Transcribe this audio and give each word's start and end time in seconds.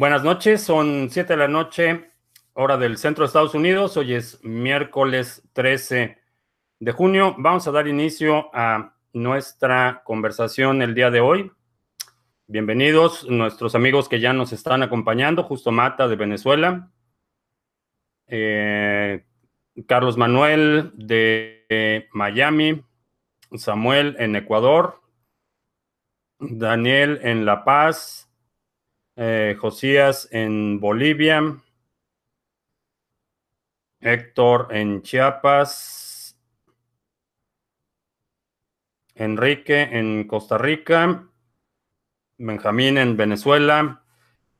Buenas 0.00 0.24
noches, 0.24 0.62
son 0.62 1.10
7 1.10 1.34
de 1.34 1.36
la 1.36 1.46
noche, 1.46 2.10
hora 2.54 2.78
del 2.78 2.96
centro 2.96 3.22
de 3.22 3.26
Estados 3.26 3.54
Unidos. 3.54 3.98
Hoy 3.98 4.14
es 4.14 4.42
miércoles 4.42 5.46
13 5.52 6.16
de 6.78 6.92
junio. 6.92 7.34
Vamos 7.36 7.68
a 7.68 7.70
dar 7.70 7.86
inicio 7.86 8.48
a 8.54 8.94
nuestra 9.12 10.00
conversación 10.02 10.80
el 10.80 10.94
día 10.94 11.10
de 11.10 11.20
hoy. 11.20 11.52
Bienvenidos 12.46 13.28
nuestros 13.28 13.74
amigos 13.74 14.08
que 14.08 14.20
ya 14.20 14.32
nos 14.32 14.54
están 14.54 14.82
acompañando. 14.82 15.42
Justo 15.42 15.70
Mata 15.70 16.08
de 16.08 16.16
Venezuela. 16.16 16.90
Eh, 18.26 19.22
Carlos 19.86 20.16
Manuel 20.16 20.92
de 20.94 22.08
Miami. 22.14 22.82
Samuel 23.54 24.16
en 24.18 24.34
Ecuador. 24.34 25.02
Daniel 26.38 27.20
en 27.22 27.44
La 27.44 27.64
Paz. 27.64 28.29
Eh, 29.22 29.54
Josías 29.60 30.28
en 30.32 30.80
Bolivia, 30.80 31.42
Héctor 34.00 34.68
en 34.70 35.02
Chiapas, 35.02 36.38
Enrique 39.14 39.82
en 39.82 40.26
Costa 40.26 40.56
Rica, 40.56 41.28
Benjamín 42.38 42.96
en 42.96 43.18
Venezuela, 43.18 44.02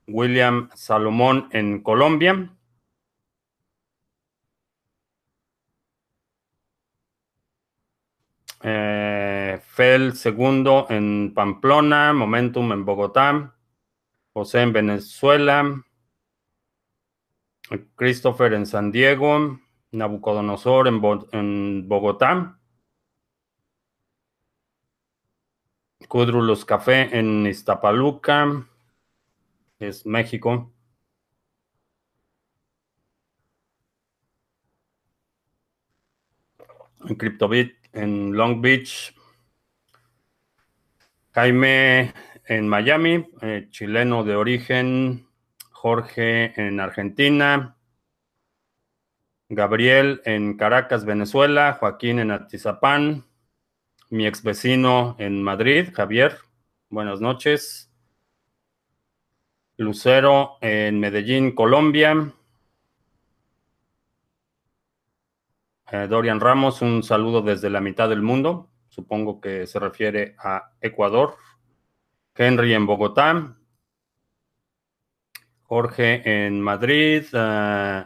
William 0.07 0.69
Salomón 0.75 1.49
en 1.53 1.83
Colombia. 1.83 2.55
Eh, 8.63 9.59
Fel 9.63 10.15
segundo 10.17 10.87
en 10.91 11.33
Pamplona, 11.35 12.13
Momentum 12.13 12.73
en 12.73 12.85
Bogotá. 12.85 13.57
José 14.33 14.63
en 14.63 14.73
Venezuela, 14.73 15.85
Christopher 17.97 18.53
en 18.55 18.67
San 18.67 18.93
Diego, 18.93 19.59
Nabucodonosor 19.91 20.87
en, 20.89 21.89
Bogotá, 21.89 22.59
Cudrulos 26.09 26.65
Café 26.65 27.17
en 27.19 27.47
Iztapaluca, 27.47 28.67
es 29.81 30.07
México. 30.07 30.73
En 37.05 37.15
CryptoBit 37.17 37.75
en 37.93 38.33
Long 38.37 38.61
Beach, 38.61 39.15
Jaime 41.33 42.13
en 42.51 42.67
Miami, 42.67 43.29
eh, 43.43 43.69
chileno 43.71 44.25
de 44.25 44.35
origen, 44.35 45.29
Jorge 45.71 46.53
en 46.61 46.81
Argentina, 46.81 47.77
Gabriel 49.49 50.21
en 50.25 50.57
Caracas, 50.57 51.05
Venezuela, 51.05 51.77
Joaquín 51.79 52.19
en 52.19 52.33
Atizapán, 52.33 53.25
mi 54.09 54.27
ex 54.27 54.43
vecino 54.43 55.15
en 55.21 55.45
Madrid, 55.45 55.91
Javier, 55.95 56.39
buenas 56.89 57.21
noches. 57.21 57.93
Lucero 59.77 60.59
en 60.61 60.99
Medellín, 60.99 61.55
Colombia. 61.55 62.33
Eh, 65.93 66.09
Dorian 66.09 66.41
Ramos, 66.41 66.83
un 66.83 67.05
saludo 67.05 67.43
desde 67.43 67.71
la 67.71 67.81
mitad 67.81 68.09
del 68.09 68.23
mundo. 68.23 68.71
Supongo 68.89 69.41
que 69.41 69.69
se 69.69 69.79
refiere 69.79 70.35
a 70.37 70.73
Ecuador. 70.81 71.37
Henry 72.35 72.75
en 72.75 72.87
Bogotá, 72.87 73.57
Jorge 75.63 76.47
en 76.47 76.61
Madrid, 76.61 77.25
eh, 77.33 78.05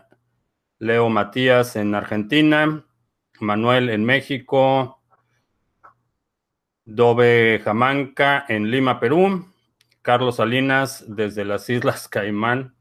Leo 0.78 1.08
Matías 1.08 1.76
en 1.76 1.94
Argentina, 1.94 2.84
Manuel 3.40 3.88
en 3.88 4.04
México, 4.04 5.00
Dove 6.84 7.60
Jamanca 7.64 8.44
en 8.48 8.70
Lima, 8.70 9.00
Perú, 9.00 9.46
Carlos 10.02 10.36
Salinas 10.36 11.04
desde 11.08 11.46
las 11.46 11.68
Islas 11.70 12.08
Caimán. 12.10 12.74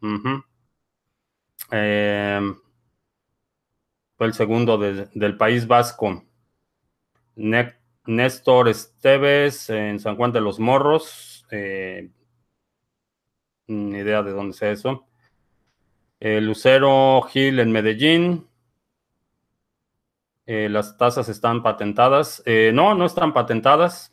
Em, 1.71 2.55
fue 4.17 4.27
el 4.27 4.33
segundo 4.33 4.77
del 4.77 5.37
País 5.37 5.65
Vasco. 5.65 6.25
Néstor 8.05 8.67
Esteves 8.67 9.69
en 9.69 9.99
San 9.99 10.17
Juan 10.17 10.33
de 10.33 10.41
los 10.41 10.59
Morros. 10.59 11.32
Este, 11.53 12.11
ni 13.67 13.97
idea 13.99 14.23
de 14.23 14.31
dónde 14.31 14.53
sea 14.53 14.71
eso. 14.71 15.05
Eh, 16.19 16.41
Lucero 16.41 17.21
Gil 17.29 17.59
en 17.59 17.71
Medellín. 17.71 18.47
Eh, 20.45 20.67
las 20.69 20.97
tasas 20.97 21.29
están 21.29 21.61
patentadas. 21.61 22.41
Eh, 22.45 22.71
no, 22.73 22.95
no 22.95 23.05
están 23.05 23.33
patentadas. 23.33 24.11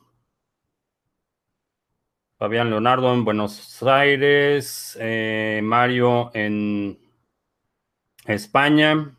Fabián 2.39 2.71
Leonardo 2.71 3.13
en 3.15 3.25
Buenos 3.25 3.83
Aires. 3.83 4.99
Mario 5.63 6.31
en 6.35 6.99
España. 8.27 9.17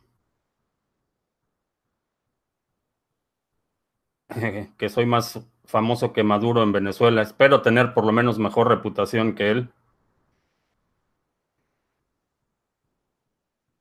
que 4.78 4.90
soy 4.90 5.06
más 5.06 5.40
famoso 5.72 6.14
que 6.14 6.24
Maduro 6.24 6.64
en 6.64 6.72
Venezuela. 6.72 7.22
Espero 7.22 7.62
tener 7.62 7.94
por 7.94 8.06
lo 8.06 8.12
menos 8.12 8.38
mejor 8.40 8.68
reputación 8.68 9.34
que 9.36 9.52
él. 9.52 9.70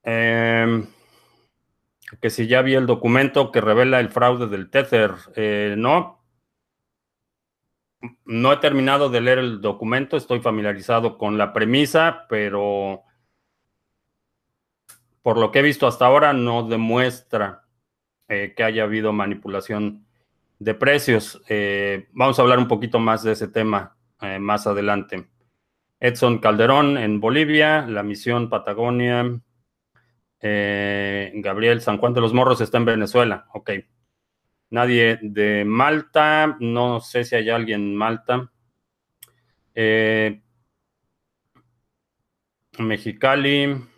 Em, 0.03 0.87
que 2.21 2.31
si 2.31 2.47
ya 2.47 2.63
vi 2.63 2.75
el 2.75 2.87
documento 2.87 3.53
que 3.53 3.61
revela 3.61 4.01
el 4.01 4.09
fraude 4.11 4.47
del 4.47 4.71
Tether. 4.71 5.13
Eh, 5.37 5.75
no. 5.77 6.21
No 8.25 8.53
he 8.53 8.57
terminado 8.59 9.11
de 9.11 9.21
leer 9.21 9.39
el 9.39 9.61
documento, 9.61 10.17
estoy 10.17 10.41
familiarizado 10.41 11.19
con 11.19 11.37
la 11.37 11.53
premisa, 11.53 12.25
pero 12.31 13.03
por 15.23 15.37
lo 15.37 15.51
que 15.51 15.59
he 15.59 15.63
visto 15.63 15.87
hasta 15.87 16.07
ahora 16.07 16.33
no 16.33 16.67
demuestra 16.67 17.67
eh, 18.29 18.55
que 18.57 18.63
haya 18.65 18.85
habido 18.85 19.13
manipulación 19.13 20.07
de 20.61 20.75
precios. 20.75 21.43
Eh, 21.49 22.09
vamos 22.13 22.39
a 22.39 22.43
hablar 22.43 22.59
un 22.59 22.69
poquito 22.69 23.01
más 23.01 23.25
de 23.25 23.33
ese 23.33 23.49
tema 23.49 23.97
eh, 24.21 24.39
más 24.39 24.67
adelante. 24.67 25.29
Edson 25.99 26.39
Calderón 26.39 26.97
en 26.97 27.19
Bolivia, 27.19 27.87
la 27.87 28.03
misión 28.03 28.49
Patagonia. 28.49 29.41
Eh, 30.43 31.33
Gabriel 31.37 31.81
San 31.81 31.99
Juan 31.99 32.15
de 32.15 32.21
los 32.21 32.33
Morros 32.33 32.61
está 32.61 32.79
en 32.79 32.85
Venezuela. 32.85 33.47
Ok. 33.55 33.71
Nadie 34.71 35.19
de 35.23 35.65
Malta. 35.65 36.57
No 36.61 37.01
sé 37.01 37.25
si 37.25 37.35
hay 37.35 37.51
alguien 37.51 37.81
en 37.81 37.97
Malta. 37.97 38.53
Mexicali. 42.79 43.90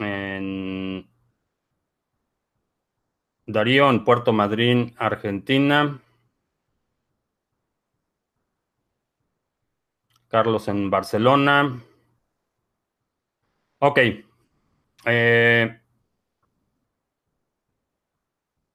En 0.00 1.08
Darío 3.46 3.90
en 3.90 4.04
Puerto 4.04 4.32
Madryn, 4.32 4.94
Argentina. 4.98 6.00
Carlos 10.28 10.68
en 10.68 10.90
Barcelona. 10.90 11.82
Ok. 13.80 13.98
Eh, 15.06 15.80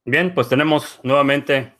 bien, 0.04 0.33
pues 0.33 0.50
tenemos 0.50 1.00
nuevamente 1.04 1.74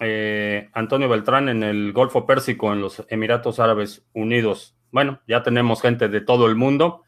eh, 0.00 0.70
Antonio 0.72 1.08
Beltrán 1.08 1.48
en 1.48 1.62
el 1.62 1.92
Golfo 1.92 2.26
Pérsico, 2.26 2.72
en 2.72 2.80
los 2.80 3.04
Emiratos 3.08 3.60
Árabes 3.60 4.04
Unidos. 4.12 4.76
Bueno, 4.90 5.20
ya 5.28 5.42
tenemos 5.42 5.80
gente 5.80 6.08
de 6.08 6.20
todo 6.20 6.46
el 6.46 6.56
mundo. 6.56 7.04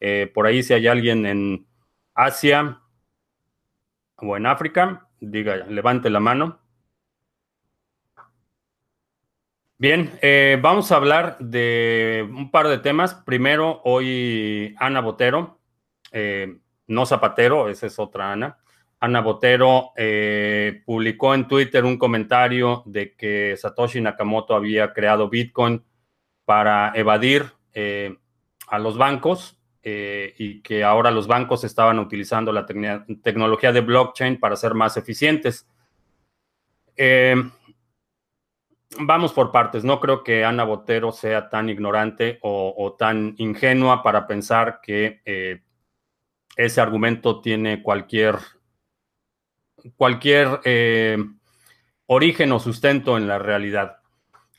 Eh, 0.00 0.30
por 0.32 0.46
ahí 0.46 0.62
si 0.62 0.74
hay 0.74 0.86
alguien 0.86 1.26
en 1.26 1.66
Asia 2.14 2.80
o 4.16 4.36
en 4.36 4.46
África, 4.46 5.08
diga, 5.20 5.56
levante 5.56 6.10
la 6.10 6.20
mano. 6.20 6.60
Bien, 9.80 10.10
eh, 10.22 10.58
vamos 10.60 10.90
a 10.90 10.96
hablar 10.96 11.38
de 11.38 12.28
un 12.28 12.50
par 12.50 12.66
de 12.66 12.78
temas. 12.78 13.14
Primero, 13.14 13.80
hoy 13.84 14.74
Ana 14.78 15.00
Botero, 15.00 15.60
eh, 16.10 16.58
no 16.88 17.06
Zapatero, 17.06 17.68
esa 17.68 17.86
es 17.86 17.98
otra 17.98 18.32
Ana. 18.32 18.58
Ana 19.00 19.20
Botero 19.20 19.92
publicó 20.84 21.32
en 21.32 21.46
Twitter 21.46 21.84
un 21.84 21.98
comentario 21.98 22.82
de 22.84 23.14
que 23.14 23.56
Satoshi 23.56 24.00
Nakamoto 24.00 24.56
había 24.56 24.92
creado 24.92 25.28
Bitcoin 25.28 25.84
para 26.44 26.90
evadir 26.96 27.44
a 28.66 28.78
los 28.80 28.98
bancos 28.98 29.57
eh, 29.90 30.34
y 30.36 30.60
que 30.60 30.84
ahora 30.84 31.10
los 31.10 31.26
bancos 31.26 31.64
estaban 31.64 31.98
utilizando 31.98 32.52
la 32.52 32.66
tecnología 32.66 33.72
de 33.72 33.80
blockchain 33.80 34.38
para 34.38 34.54
ser 34.54 34.74
más 34.74 34.98
eficientes. 34.98 35.66
Eh, 36.94 37.34
vamos 39.00 39.32
por 39.32 39.50
partes. 39.50 39.84
No 39.84 39.98
creo 39.98 40.22
que 40.22 40.44
Ana 40.44 40.64
Botero 40.64 41.10
sea 41.10 41.48
tan 41.48 41.70
ignorante 41.70 42.38
o, 42.42 42.96
tan 42.98 43.34
ingenua 43.38 44.02
para 44.02 44.26
pensar 44.26 44.80
que 44.82 45.22
eh, 45.24 45.62
ese 46.54 46.82
argumento 46.82 47.40
tiene 47.40 47.82
cualquier, 47.82 48.36
cualquier 49.96 50.60
origen 52.04 52.52
o 52.52 52.60
sustento 52.60 53.16
en 53.16 53.26
la 53.26 53.38
realidad. 53.38 54.00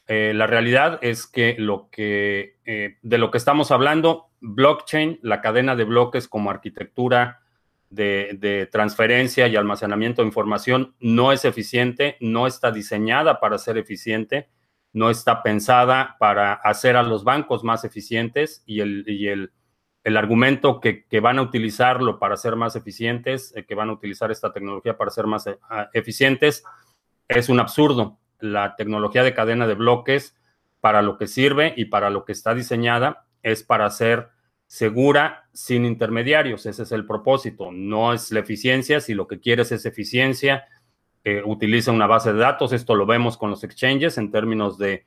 La 0.08 0.48
realidad 0.48 0.98
es 1.04 1.28
que, 1.28 1.56
lo 1.60 1.88
que 1.92 2.58
de 3.04 3.18
lo 3.20 3.30
que 3.30 3.38
estamos 3.38 3.70
hablando, 3.70 4.29
blockchain, 4.42 5.20
la 5.22 5.42
cadena 5.42 5.76
de 5.76 5.84
bloques 5.84 6.28
como 6.28 6.50
arquitectura 6.50 7.42
de, 7.90 8.70
transferencia 8.72 9.48
y 9.48 9.56
almacenamiento 9.56 10.22
de 10.22 10.28
información 10.28 10.96
no 11.00 11.32
es 11.32 11.46
eficiente, 11.46 12.18
no 12.20 12.48
está 12.48 12.72
diseñada 12.72 13.40
para 13.40 13.58
ser 13.58 13.78
eficiente, 13.78 14.50
no 14.94 15.10
está 15.10 15.44
pensada 15.44 16.16
para 16.20 16.54
hacer 16.54 16.96
a 16.96 17.04
los 17.04 17.24
bancos 17.24 17.64
más 17.64 17.84
eficientes 17.84 18.64
y 18.66 18.82
el, 18.82 19.52
argumento 20.16 20.80
que, 20.80 21.06
van 21.22 21.40
a 21.40 21.44
utilizarlo 21.44 22.20
para 22.20 22.38
ser 22.38 22.56
más 22.56 22.76
eficientes, 22.76 23.54
eh, 23.56 23.66
que 23.66 23.76
van 23.76 23.90
a 23.90 23.94
utilizar 23.94 24.32
esta 24.32 24.52
tecnología 24.52 24.98
para 24.98 25.12
ser 25.12 25.28
más 25.28 25.46
eh, 25.48 25.58
eficientes, 25.94 26.64
es 27.28 27.50
un 27.50 27.60
absurdo. 27.60 28.18
La 28.40 28.76
tecnología 28.76 29.22
de 29.22 29.34
cadena 29.34 29.68
de 29.68 29.76
bloques, 29.76 30.36
para 30.80 31.02
lo 31.02 31.18
que 31.18 31.28
sirve 31.28 31.74
y 31.76 31.86
para 31.86 32.10
lo 32.10 32.26
que 32.26 32.32
está 32.32 32.56
diseñada, 32.56 33.28
es 33.44 33.64
para 33.64 33.90
ser 33.90 34.30
segura 34.68 35.50
sin 35.52 35.84
intermediarios. 35.84 36.66
Ese 36.66 36.84
es 36.84 36.92
el 36.92 37.06
propósito. 37.06 37.72
No 37.72 38.14
es 38.14 38.32
la 38.32 38.40
eficiencia. 38.40 39.02
Si 39.02 39.14
lo 39.14 39.28
que 39.28 39.40
quieres 39.40 39.72
es 39.72 39.86
eficiencia, 39.86 40.66
eh, 41.24 41.42
utiliza 41.44 41.92
una 41.92 42.08
base 42.08 42.32
de 42.34 42.40
datos. 42.40 42.72
Esto 42.72 42.96
lo 42.96 43.06
vemos 43.06 43.38
con 43.38 43.50
los 43.50 43.64
exchanges 43.64 44.18
en 44.18 44.32
términos 44.32 44.78
de 44.78 45.06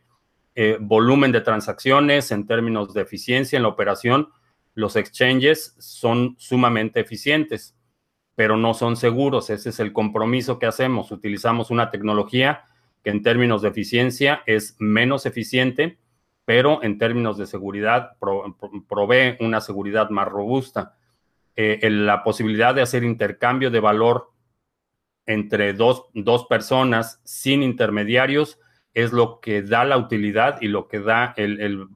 eh, 0.55 0.77
volumen 0.81 1.33
de 1.33 1.41
transacciones, 1.41 2.31
en 2.33 2.47
términos 2.47 2.93
de 2.93 3.03
eficiencia 3.03 3.57
en 3.57 3.63
la 3.63 3.69
operación. 3.69 4.29
Los 4.75 4.97
exchanges 4.97 5.77
son 5.79 6.35
sumamente 6.39 7.01
eficientes, 7.01 7.77
pero 8.35 8.57
no 8.57 8.75
son 8.75 8.97
seguros. 8.97 9.49
Ese 9.49 9.71
es 9.71 9.81
el 9.81 9.93
compromiso 9.93 10.59
que 10.59 10.67
hacemos. 10.67 11.13
Utilizamos 11.13 11.71
una 11.71 11.91
tecnología 11.91 12.65
que 13.05 13.11
en 13.11 13.23
términos 13.23 13.63
de 13.63 13.69
eficiencia 13.69 14.43
es 14.47 14.77
menos 14.79 15.25
eficiente 15.25 15.99
pero 16.45 16.83
en 16.83 16.99
términos 16.99 17.39
de 17.39 17.47
seguridad 17.47 18.17
provee 18.89 19.37
una 19.41 19.61
seguridad 19.61 20.11
más 20.11 20.29
robusta. 20.29 20.97
Eh, 21.55 21.89
la 21.91 22.25
posibilidad 22.25 22.75
de 22.75 22.83
hacer 22.83 23.05
intercambio 23.05 23.71
de 23.71 23.81
valor 23.81 24.33
entre 25.27 25.73
dos, 25.73 26.11
personas 26.49 27.21
sin 27.25 27.63
intermediarios 27.63 28.59
es 28.95 29.13
lo 29.13 29.41
que 29.41 29.63
da 29.63 29.85
la 29.85 29.97
utilidad 29.97 30.61
y 30.61 30.69
lo 30.69 30.89
que 30.89 31.01
da 31.01 31.33
el, 31.37 31.89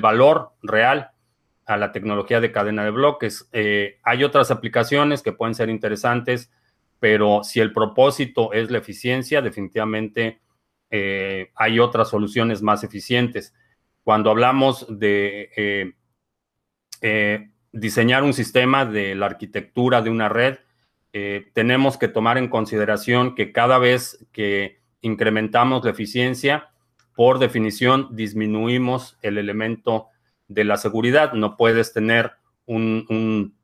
valor 0.00 0.52
real 0.62 1.10
a 1.66 1.76
la 1.76 1.90
tecnología 1.90 2.40
de 2.40 2.52
cadena 2.52 2.84
de 2.84 2.90
bloques. 2.90 3.48
Eh, 3.52 3.98
hay 4.04 4.22
otras 4.22 4.50
aplicaciones 4.50 5.22
que 5.22 5.32
pueden 5.32 5.54
ser 5.54 5.68
interesantes, 5.68 6.52
pero 7.00 7.42
si 7.42 7.60
el 7.60 7.72
propósito 7.72 8.52
es 8.52 8.70
la 8.70 8.78
eficiencia, 8.78 9.42
definitivamente 9.42 10.40
eh, 10.90 11.50
hay 11.54 11.78
otras 11.78 12.08
soluciones 12.08 12.62
más 12.62 12.84
eficientes. 12.84 13.54
Cuando 14.04 14.30
hablamos 14.30 14.86
de 14.88 15.50
eh, 15.56 15.92
eh, 17.00 17.50
diseñar 17.72 18.22
un 18.22 18.34
sistema 18.34 18.84
de 18.84 19.14
la 19.14 19.26
arquitectura 19.26 20.02
de 20.02 20.10
una 20.10 20.28
red, 20.28 20.58
tenemos 21.54 21.96
que 21.96 22.08
tomar 22.08 22.36
en 22.36 22.48
consideración 22.48 23.34
que 23.34 23.50
cada 23.50 23.78
vez 23.78 24.26
que 24.32 24.82
incrementamos 25.00 25.82
la 25.82 25.92
eficiencia, 25.92 26.68
por 27.14 27.38
definición 27.38 28.08
disminuimos 28.14 29.16
el 29.22 29.38
elemento 29.38 30.08
de 30.46 30.64
la 30.64 30.76
seguridad. 30.76 31.32
No 31.32 31.56
puedes 31.56 31.94
tener 31.94 32.32
un, 32.66 33.56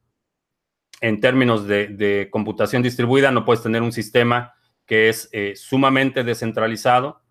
en 1.02 1.20
términos 1.20 1.66
de, 1.66 2.28
computación 2.30 2.82
distribuida, 2.82 3.30
no 3.30 3.44
puedes 3.44 3.62
tener 3.62 3.82
un 3.82 3.92
sistema 3.92 4.54
que 4.92 5.08
es 5.08 5.30
sumamente 5.54 6.22
descentralizado 6.22 7.22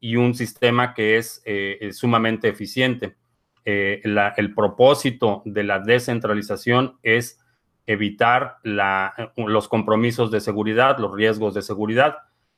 y 0.00 0.16
un 0.16 0.34
sistema 0.34 0.94
que 0.94 1.16
es 1.16 1.40
eh, 1.44 1.90
sumamente 1.92 2.48
eficiente. 2.48 3.14
Eh, 3.64 4.02
el 4.36 4.52
propósito 4.52 5.40
de 5.44 5.62
la 5.62 5.78
descentralización 5.78 6.98
es 7.04 7.38
evitar 7.86 8.56
los 8.64 9.68
compromisos 9.68 10.32
de 10.32 10.40
seguridad, 10.40 10.98
los 10.98 11.14
riesgos 11.14 11.54
de 11.54 11.62
seguridad. 11.62 12.16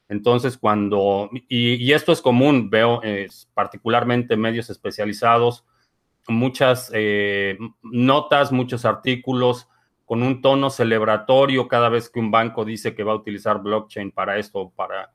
Entonces, 0.08 0.56
cuando, 0.56 1.28
y, 1.50 1.92
esto 1.92 2.10
es 2.10 2.22
común, 2.22 2.70
veo 2.70 3.02
particularmente 3.52 4.38
medios 4.38 4.70
especializados, 4.70 5.66
muchas 6.28 6.90
eh, 6.94 7.58
notas, 7.82 8.52
muchos 8.52 8.86
artículos 8.86 9.68
con 10.06 10.22
un 10.22 10.40
tono 10.40 10.70
celebratorio 10.70 11.68
cada 11.68 11.90
vez 11.90 12.08
que 12.08 12.20
un 12.20 12.30
banco 12.30 12.64
dice 12.64 12.94
que 12.94 13.04
va 13.04 13.12
a 13.12 13.16
utilizar 13.16 13.60
blockchain 13.60 14.12
para 14.12 14.38
esto 14.38 14.60
o 14.60 14.70
para 14.70 15.10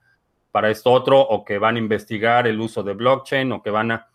para 0.52 0.70
esto 0.70 0.92
otro, 0.92 1.20
o 1.20 1.44
que 1.44 1.58
van 1.58 1.78
a 1.78 1.80
investigar 1.80 2.48
el 2.48 2.60
uso 2.60 2.84
de 2.84 2.94
blockchain, 2.94 3.52
o 3.52 3.64
que 3.64 3.70
van 3.70 3.92
a 3.92 4.08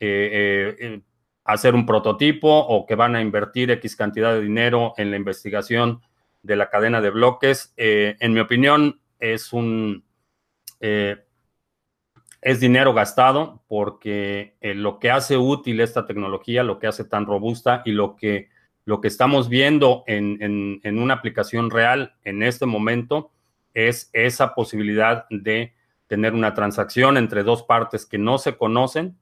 eh, 0.00 0.30
eh, 0.32 0.76
eh, 0.80 1.00
hacer 1.44 1.74
un 1.74 1.86
prototipo, 1.86 2.48
o 2.48 2.86
que 2.86 2.94
van 2.94 3.14
a 3.14 3.20
invertir 3.20 3.70
X 3.70 3.94
cantidad 3.96 4.32
de 4.32 4.40
dinero 4.40 4.94
en 4.96 5.10
la 5.10 5.16
investigación 5.16 6.00
de 6.42 6.56
la 6.56 6.70
cadena 6.70 7.00
de 7.00 7.10
bloques. 7.10 7.72
en 7.76 8.32
mi 8.32 8.40
opinión, 8.40 9.00
es 9.18 9.52
un 9.52 10.04
es 10.80 12.60
dinero 12.60 12.92
gastado 12.92 13.62
porque 13.68 14.56
lo 14.60 14.98
que 14.98 15.10
hace 15.10 15.38
útil 15.38 15.80
esta 15.80 16.04
tecnología, 16.04 16.62
lo 16.62 16.78
que 16.78 16.86
hace 16.86 17.04
tan 17.04 17.24
robusta 17.24 17.80
y 17.86 17.92
lo 17.92 18.16
que, 18.16 18.50
lo 18.84 19.00
que 19.00 19.08
estamos 19.08 19.48
viendo 19.48 20.04
en, 20.06 20.80
en 20.82 20.98
una 20.98 21.14
aplicación 21.14 21.70
real 21.70 22.14
en 22.24 22.42
este 22.42 22.66
momento 22.66 23.30
es 23.72 24.10
esa 24.12 24.54
posibilidad 24.54 25.26
de 25.30 25.74
tener 26.06 26.34
una 26.34 26.54
transacción 26.54 27.16
entre 27.16 27.42
dos 27.42 27.62
partes 27.62 28.06
que 28.06 28.18
no 28.18 28.38
se 28.38 28.56
conocen 28.56 29.16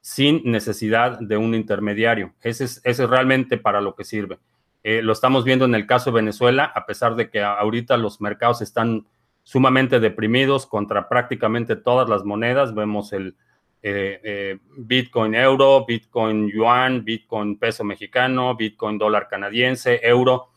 sin 0.00 0.42
necesidad 0.44 1.18
de 1.18 1.36
un 1.36 1.54
intermediario. 1.54 2.32
Ese 2.40 2.64
es, 2.64 2.98
realmente 2.98 3.58
para 3.58 3.80
lo 3.80 3.94
que 3.94 4.04
sirve. 4.04 4.38
Eh, 4.82 5.02
lo 5.02 5.12
estamos 5.12 5.44
viendo 5.44 5.66
en 5.66 5.74
el 5.74 5.86
caso 5.86 6.10
de 6.10 6.16
Venezuela, 6.16 6.72
a 6.74 6.86
pesar 6.86 7.16
de 7.16 7.28
que 7.28 7.42
ahorita 7.42 7.96
los 7.98 8.20
mercados 8.20 8.62
están 8.62 9.06
sumamente 9.42 10.00
deprimidos 10.00 10.66
contra 10.66 11.08
prácticamente 11.08 11.76
todas 11.76 12.08
las 12.08 12.24
monedas. 12.24 12.74
Vemos 12.74 13.12
el 13.12 13.36
eh, 13.82 14.20
eh, 14.22 14.58
Bitcoin 14.76 15.34
euro, 15.34 15.84
Bitcoin 15.86 16.50
yuan, 16.50 17.04
Bitcoin 17.04 17.58
peso 17.58 17.84
mexicano, 17.84 18.54
Bitcoin 18.56 18.98
dólar 18.98 19.28
canadiense, 19.28 20.00
euro 20.02 20.50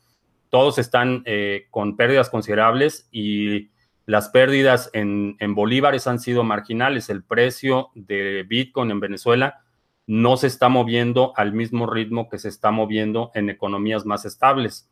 todos 0.53 0.77
están 0.77 1.24
eh, 1.25 1.65
con 1.72 1.98
pérdidas 1.98 2.30
considerables 2.30 3.10
y 3.12 3.72
las 4.06 4.30
pérdidas 4.30 4.92
en, 4.94 5.36
bolívares 5.56 6.06
han 6.06 6.20
sido 6.20 6.44
marginales. 6.44 7.10
El 7.10 7.24
precio 7.24 7.89
de 7.96 8.46
Bitcoin 8.48 8.92
en 8.92 9.00
Venezuela 9.00 9.63
no 10.06 10.38
se 10.38 10.46
está 10.46 10.70
moviendo 10.70 11.34
al 11.38 11.53
mismo 11.53 11.88
ritmo 11.88 12.30
que 12.30 12.38
se 12.38 12.50
está 12.50 12.70
moviendo 12.70 13.32
en 13.34 13.50
economías 13.50 14.06
más 14.06 14.25
estables. 14.25 14.88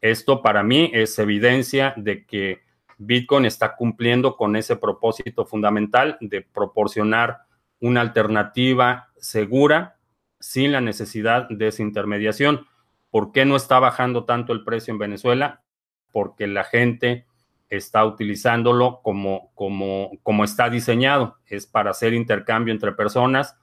Esto 0.00 0.42
para 0.42 0.64
mí 0.64 0.90
es 0.92 1.16
evidencia 1.20 1.94
de 1.96 2.24
que 2.24 2.62
Bitcoin 2.98 3.44
está 3.44 3.76
cumpliendo 3.76 4.36
con 4.36 4.56
ese 4.56 4.74
propósito 4.74 5.46
fundamental 5.46 6.18
de 6.20 6.42
proporcionar 6.42 7.42
una 7.84 8.00
alternativa 8.00 9.10
segura 9.18 9.98
sin 10.40 10.72
la 10.72 10.80
necesidad 10.80 11.46
de 11.50 11.68
esa 11.68 11.82
intermediación. 11.82 12.66
¿Por 13.10 13.30
qué 13.30 13.44
no 13.44 13.56
está 13.56 13.78
bajando 13.78 14.24
tanto 14.24 14.54
el 14.54 14.64
precio 14.64 14.90
en 14.92 14.98
Venezuela? 14.98 15.62
Porque 16.10 16.46
la 16.46 16.64
gente 16.64 17.26
está 17.68 18.06
utilizándolo 18.06 19.00
como, 19.02 19.50
como, 19.54 20.12
como 20.22 20.44
está 20.44 20.70
diseñado. 20.70 21.36
Es 21.44 21.66
para 21.66 21.90
hacer 21.90 22.14
intercambio 22.14 22.72
entre 22.72 22.92
personas. 22.92 23.54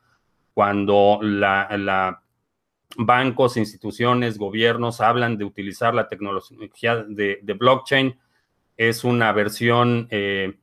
Cuando 0.54 1.18
la, 1.24 2.22
bancos, 2.96 3.58
instituciones, 3.58 4.38
gobiernos 4.38 5.02
hablan 5.02 5.40
de 5.40 5.46
utilizar 5.46 5.96
la 5.96 6.08
tecnología 6.08 6.98
de, 7.08 7.56
blockchain, 7.58 8.20
es 8.78 9.04
una 9.04 9.32
versión 9.32 10.08
eh, 10.12 10.60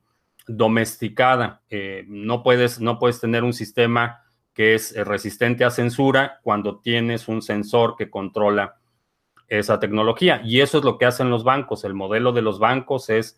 domesticada. 0.49 1.61
Eh, 1.69 2.05
no, 2.07 2.43
puedes, 2.43 2.81
no 2.81 2.99
puedes 2.99 3.21
tener 3.21 3.43
un 3.43 3.53
sistema 3.53 4.23
que 4.53 4.73
es 4.73 4.95
resistente 5.05 5.63
a 5.63 5.69
censura 5.69 6.39
cuando 6.43 6.79
tienes 6.79 7.27
un 7.27 7.41
sensor 7.41 7.95
que 7.95 8.09
controla 8.09 8.79
esa 9.47 9.79
tecnología. 9.79 10.41
Y 10.43 10.61
eso 10.61 10.79
es 10.79 10.83
lo 10.83 10.97
que 10.97 11.05
hacen 11.05 11.29
los 11.29 11.43
bancos. 11.43 11.83
El 11.83 11.93
modelo 11.93 12.31
de 12.33 12.41
los 12.41 12.59
bancos 12.59 13.09
es, 13.09 13.37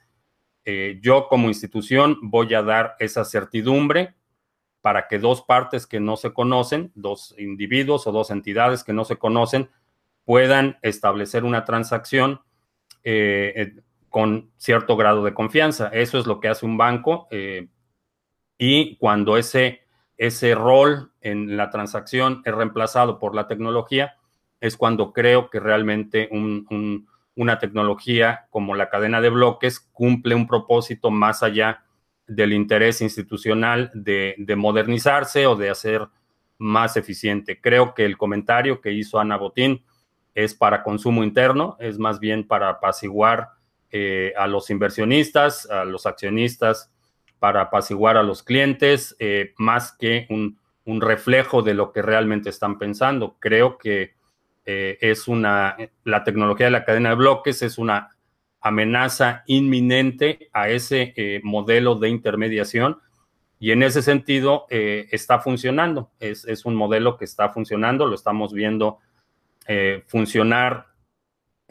eh, 0.66 1.00
yo 1.02 1.28
como 1.28 1.48
institución 1.48 2.18
voy 2.22 2.54
a 2.54 2.64
dar 2.64 2.96
esa 3.00 3.26
certidumbre 3.26 4.16
para 4.82 5.08
que 5.08 5.20
dos 5.20 5.44
partes 5.44 5.86
que 5.86 6.00
no 6.00 6.18
se 6.18 6.34
conocen, 6.34 6.92
dos 6.96 7.36
individuos 7.38 8.08
o 8.08 8.12
dos 8.12 8.32
entidades 8.32 8.84
que 8.84 8.94
no 8.94 9.06
se 9.06 9.18
conocen, 9.18 9.70
puedan 10.26 10.80
establecer 10.82 11.44
una 11.44 11.66
transacción 11.66 12.42
eh, 13.04 13.54
eh, 13.56 13.82
con 14.12 14.52
cierto 14.58 14.96
grado 14.96 15.24
de 15.24 15.34
confianza. 15.34 15.88
Eso 15.88 16.20
es 16.20 16.28
lo 16.28 16.40
que 16.40 16.50
hace 16.50 16.68
un 16.68 16.78
banco. 16.78 17.28
Y 18.58 18.98
cuando 18.98 19.38
ese, 19.38 19.82
ese 20.18 20.54
rol 20.54 21.12
en 21.22 21.58
la 21.58 21.72
transacción 21.72 22.44
es 22.46 22.54
reemplazado 22.54 23.18
por 23.18 23.34
la 23.34 23.48
tecnología, 23.48 24.18
es 24.60 24.78
cuando 24.78 25.14
creo 25.14 25.50
que 25.50 25.60
realmente 25.60 26.30
una 27.36 27.58
tecnología 27.58 28.46
como 28.52 28.76
la 28.76 28.90
cadena 28.90 29.22
de 29.22 29.30
bloques 29.30 29.80
cumple 29.80 30.36
un 30.36 30.46
propósito 30.46 31.10
más 31.10 31.42
allá 31.42 31.86
del 32.28 32.54
interés 32.54 33.02
institucional 33.02 33.90
de, 33.96 34.36
de 34.38 34.56
modernizarse 34.56 35.48
o 35.48 35.56
de 35.56 35.72
hacer 35.72 36.08
más 36.60 36.98
eficiente. 36.98 37.60
Creo 37.60 37.96
que 37.96 38.06
el 38.06 38.18
comentario 38.18 38.82
que 38.82 38.92
hizo 38.92 39.20
Ana 39.20 39.38
Botín 39.38 39.84
es 40.36 40.54
para 40.54 40.84
consumo 40.84 41.24
interno, 41.24 41.78
es 41.80 41.98
más 41.98 42.20
bien 42.20 42.48
para 42.48 42.70
apaciguar 42.70 43.50
eh, 43.94 44.32
a 44.38 44.48
los 44.48 44.70
inversionistas, 44.70 45.70
a 45.70 45.84
los 45.84 46.06
accionistas, 46.06 46.90
para 47.40 47.64
apaciguar 47.64 48.16
a 48.16 48.24
los 48.24 48.42
clientes, 48.42 49.18
eh, 49.20 49.54
más 49.58 49.92
que 49.92 50.28
un, 50.30 50.60
reflejo 51.02 51.62
de 51.62 51.74
lo 51.74 51.92
que 51.92 52.02
realmente 52.02 52.50
están 52.50 52.78
pensando. 52.78 53.38
Creo 53.40 53.78
que 53.78 54.14
eh, 54.66 54.98
es 55.00 55.28
una, 55.30 55.78
la 56.04 56.24
tecnología 56.24 56.68
de 56.68 56.72
la 56.72 56.84
cadena 56.84 57.10
de 57.10 57.16
bloques 57.16 57.62
es 57.62 57.78
una 57.78 58.10
amenaza 58.60 59.44
inminente 59.48 60.50
a 60.52 60.68
ese 60.70 61.14
modelo 61.44 61.96
de 61.96 62.10
intermediación 62.10 63.00
y 63.58 63.72
en 63.72 63.84
ese 63.84 64.02
sentido 64.02 64.66
está 64.70 65.40
funcionando. 65.40 66.12
Es, 66.20 66.44
es, 66.44 66.66
un 66.66 66.76
modelo 66.76 67.18
que 67.18 67.24
está 67.24 67.50
funcionando, 67.50 68.06
lo 68.06 68.16
estamos 68.16 68.54
viendo 68.54 69.00
funcionar 70.08 70.91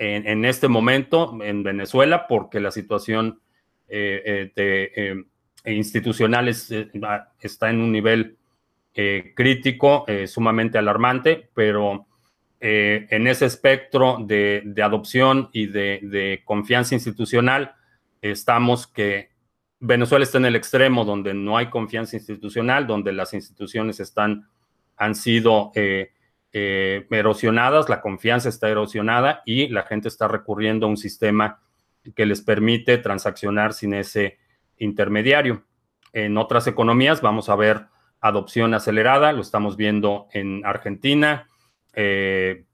en, 0.01 0.47
este 0.47 0.67
momento 0.67 1.39
en 1.43 1.63
Venezuela 1.63 2.27
porque 2.27 2.59
la 2.59 2.71
situación 2.71 3.41
eh, 3.87 4.51
eh, 4.57 5.25
eh, 5.65 5.73
institucional 5.73 6.49
está 6.49 7.71
en 7.71 7.81
un 7.81 7.93
nivel 7.93 8.39
crítico, 9.35 10.05
sumamente 10.27 10.79
alarmante, 10.79 11.49
pero 11.55 12.07
en 12.61 13.27
ese 13.27 13.47
espectro 13.47 14.19
de, 14.21 14.75
adopción 14.83 15.51
y 15.53 15.67
de, 15.67 16.43
confianza 16.45 16.95
institucional, 16.95 17.75
estamos 18.23 18.87
que 18.87 19.31
Venezuela 19.81 20.23
está 20.23 20.39
en 20.39 20.47
el 20.47 20.57
extremo 20.57 21.05
donde 21.05 21.35
no 21.35 21.57
hay 21.59 21.67
confianza 21.69 22.17
institucional, 22.17 22.87
donde 22.87 23.13
las 23.13 23.33
instituciones 23.35 24.01
están, 24.01 24.49
han 24.97 25.15
sido 25.15 25.73
erosionadas, 26.53 27.89
la 27.89 28.01
confianza 28.01 28.49
está 28.49 28.69
erosionada 28.69 29.43
y 29.45 29.69
la 29.69 29.83
gente 29.83 30.09
está 30.09 30.27
recurriendo 30.29 30.87
a 30.87 30.91
un 30.91 30.97
sistema 30.97 31.61
que 32.15 32.27
les 32.27 32.41
permite 32.43 32.99
transaccionar 32.99 33.73
sin 33.73 33.95
ese 33.95 34.39
intermediario. 34.79 35.65
En 36.13 36.37
otras 36.37 36.67
economías 36.67 37.21
vamos 37.21 37.49
a 37.49 37.57
ver 37.57 37.87
adopción 38.21 38.75
acelerada, 38.75 39.33
lo 39.33 39.41
estamos 39.41 39.77
viendo 39.77 40.29
en 40.33 40.65
Argentina. 40.65 41.49
Eh, 41.95 42.65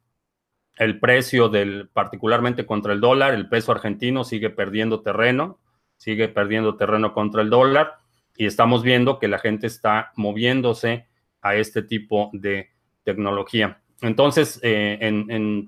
el 0.76 1.00
precio 1.00 1.48
del, 1.48 1.88
particularmente 1.92 2.66
contra 2.66 2.92
el 2.92 3.00
dólar, 3.00 3.34
el 3.34 3.48
peso 3.48 3.72
argentino 3.72 4.24
sigue 4.24 4.50
perdiendo 4.50 5.00
terreno, 5.00 5.58
sigue 5.96 6.28
perdiendo 6.28 6.76
terreno 6.76 7.12
contra 7.12 7.42
el 7.42 7.50
dólar 7.50 7.98
y 8.36 8.46
estamos 8.46 8.82
viendo 8.82 9.18
que 9.18 9.28
la 9.28 9.38
gente 9.38 9.66
está 9.66 10.12
moviéndose 10.16 11.06
a 11.40 11.54
este 11.54 11.82
tipo 11.82 12.30
de 12.32 12.75
tecnología. 13.06 13.80
Entonces, 14.02 14.60
eh, 14.62 14.98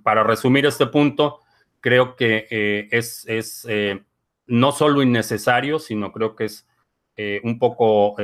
para 0.03 0.25
resumir 0.25 0.67
este 0.67 0.87
punto, 0.87 1.41
creo 1.81 2.17
que 2.17 2.47
eh, 2.51 2.89
es, 2.91 3.25
eh, 3.69 4.03
no 4.47 4.73
solo 4.73 5.03
innecesario, 5.03 5.79
sino 5.79 6.13
creo 6.13 6.37
que 6.37 6.45
es 6.45 6.67
un 7.43 7.59
poco 7.59 8.15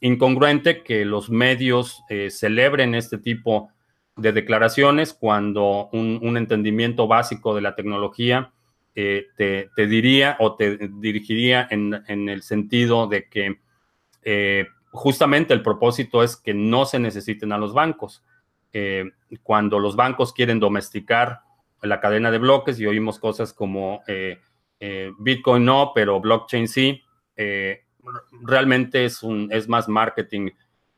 incongruente 0.00 0.84
que 0.84 1.04
los 1.04 1.30
medios 1.30 2.00
celebren 2.30 2.94
este 2.94 3.18
tipo 3.18 3.70
de 4.14 4.30
declaraciones 4.30 5.12
cuando 5.12 5.88
un, 5.92 6.36
entendimiento 6.36 7.08
básico 7.08 7.56
de 7.56 7.62
la 7.62 7.74
tecnología 7.74 8.52
te, 8.94 9.68
diría 9.76 10.36
o 10.38 10.54
te 10.54 10.78
dirigiría 11.00 11.66
en, 11.68 12.04
en 12.06 12.28
el 12.28 12.42
sentido 12.42 13.08
de 13.08 13.28
que 13.28 13.58
justamente 14.94 15.52
el 15.52 15.62
propósito 15.62 16.22
es 16.22 16.36
que 16.36 16.54
no 16.54 16.86
se 16.86 17.00
necesiten 17.00 17.52
a 17.52 17.58
los 17.58 17.74
bancos. 17.74 18.22
Eh, 18.72 19.10
cuando 19.42 19.80
los 19.80 19.96
bancos 19.96 20.32
quieren 20.32 20.60
domesticar 20.60 21.40
la 21.82 22.00
cadena 22.00 22.30
de 22.30 22.38
bloques 22.38 22.78
y 22.78 22.86
oímos 22.86 23.18
cosas 23.18 23.52
como 23.52 24.02
eh, 24.06 24.38
eh, 24.78 25.10
Bitcoin 25.18 25.64
no, 25.64 25.90
pero 25.94 26.20
blockchain 26.20 26.68
sí, 26.68 27.02
realmente 28.42 29.04
es, 29.04 29.22
un, 29.22 29.48
es 29.50 29.68
más 29.68 29.88
marketing 29.88 30.50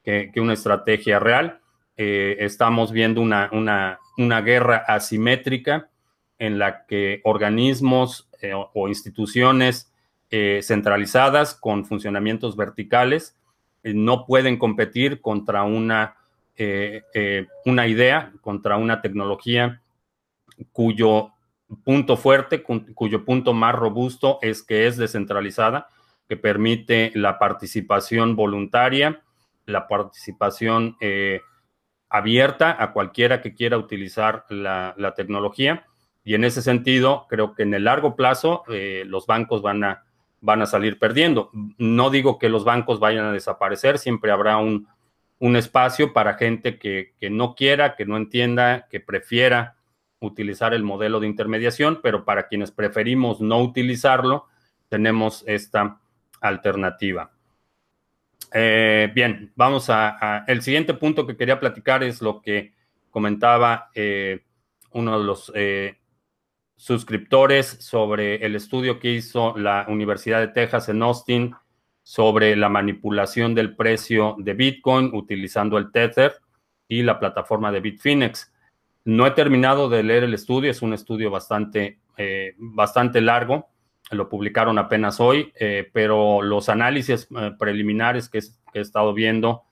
que, 0.04 0.30
una 0.36 0.52
estrategia 0.52 1.18
real. 1.18 1.60
estamos 1.96 2.92
viendo 2.92 3.22
una, 3.22 3.48
una, 3.52 3.98
una, 4.18 4.42
guerra 4.42 4.84
asimétrica 4.86 5.88
en 6.38 6.58
la 6.58 6.84
que 6.84 7.22
organismos 7.24 8.28
o 8.74 8.88
instituciones 8.88 9.90
centralizadas 10.30 11.54
con 11.54 11.86
funcionamientos 11.86 12.56
verticales 12.56 13.36
no 13.94 14.26
pueden 14.26 14.58
competir 14.58 15.20
contra 15.20 15.62
una, 15.62 16.16
eh, 16.56 17.02
eh, 17.14 17.46
una 17.64 17.86
idea, 17.86 18.32
contra 18.40 18.76
una 18.76 19.00
tecnología 19.00 19.82
cuyo 20.72 21.32
punto 21.84 22.16
fuerte, 22.16 22.62
cuyo 22.62 23.24
punto 23.24 23.52
más 23.52 23.74
robusto 23.74 24.38
es 24.42 24.62
que 24.62 24.86
es 24.86 24.96
descentralizada, 24.96 25.88
que 26.28 26.36
permite 26.36 27.12
la 27.14 27.38
participación 27.38 28.36
voluntaria, 28.36 29.22
la 29.66 29.86
participación 29.86 30.96
eh, 31.00 31.42
abierta 32.08 32.82
a 32.82 32.92
cualquiera 32.92 33.42
que 33.42 33.54
quiera 33.54 33.78
utilizar 33.78 34.44
la, 34.48 34.94
la, 34.96 35.14
tecnología. 35.14 35.86
Y 36.24 36.34
en 36.34 36.44
ese 36.44 36.62
sentido, 36.62 37.26
creo 37.28 37.54
que 37.54 37.64
en 37.64 37.74
el 37.74 37.84
largo 37.84 38.16
plazo 38.16 38.64
los 38.68 39.26
bancos 39.26 39.62
van 39.62 39.84
a 39.84 40.05
van 40.40 40.62
a 40.62 40.66
salir 40.66 40.98
perdiendo. 40.98 41.50
No 41.78 42.10
digo 42.10 42.38
que 42.38 42.48
los 42.48 42.64
bancos 42.64 43.00
vayan 43.00 43.26
a 43.26 43.32
desaparecer, 43.32 43.98
siempre 43.98 44.30
habrá 44.30 44.58
un, 44.58 44.88
espacio 45.38 46.12
para 46.12 46.34
gente 46.34 46.78
que, 46.78 47.12
no 47.30 47.54
quiera, 47.54 47.94
que 47.94 48.06
no 48.06 48.16
entienda, 48.16 48.86
que 48.90 49.00
prefiera 49.00 49.76
utilizar 50.20 50.72
el 50.72 50.82
modelo 50.82 51.20
de 51.20 51.26
intermediación, 51.26 52.00
pero 52.02 52.24
para 52.24 52.48
quienes 52.48 52.70
preferimos 52.70 53.40
no 53.40 53.60
utilizarlo, 53.60 54.46
tenemos 54.88 55.44
esta 55.46 56.00
alternativa. 56.40 57.30
Eh, 58.52 59.10
bien, 59.14 59.52
vamos 59.56 59.90
a, 59.90 60.44
El 60.46 60.62
siguiente 60.62 60.94
punto 60.94 61.26
que 61.26 61.36
quería 61.36 61.60
platicar 61.60 62.02
es 62.02 62.22
lo 62.22 62.40
que 62.40 62.72
comentaba 63.10 63.90
eh, 63.94 64.44
uno 64.92 65.18
de 65.18 65.24
los 65.24 65.52
eh, 65.54 65.98
suscriptores 66.76 67.66
sobre 67.66 68.44
el 68.44 68.54
estudio 68.54 69.00
que 69.00 69.12
hizo 69.12 69.56
la 69.56 69.86
Universidad 69.88 70.40
de 70.40 70.48
Texas 70.48 70.88
en 70.88 71.02
Austin 71.02 71.54
sobre 72.02 72.54
la 72.54 72.68
manipulación 72.68 73.54
del 73.54 73.74
precio 73.74 74.36
de 74.38 74.54
Bitcoin 74.54 75.10
utilizando 75.12 75.78
el 75.78 75.90
Tether 75.90 76.34
y 76.86 77.02
la 77.02 77.18
plataforma 77.18 77.72
de 77.72 77.80
Bitfinex. 77.80 78.52
No 79.04 79.26
he 79.26 79.32
terminado 79.32 79.88
de 79.88 80.02
leer 80.02 80.22
el 80.22 80.34
estudio, 80.34 80.70
es 80.70 80.82
un 80.82 80.92
estudio 80.92 81.30
bastante, 81.30 81.98
eh, 82.16 82.54
bastante 82.58 83.20
largo, 83.20 83.70
lo 84.10 84.28
publicaron 84.28 84.78
apenas 84.78 85.18
hoy, 85.18 85.52
eh, 85.58 85.90
pero 85.92 86.42
los 86.42 86.68
análisis 86.68 87.26
eh, 87.36 87.52
preliminares 87.58 88.28
que, 88.28 88.38
he 88.74 88.80
estado 88.80 89.14
viendo 89.14 89.62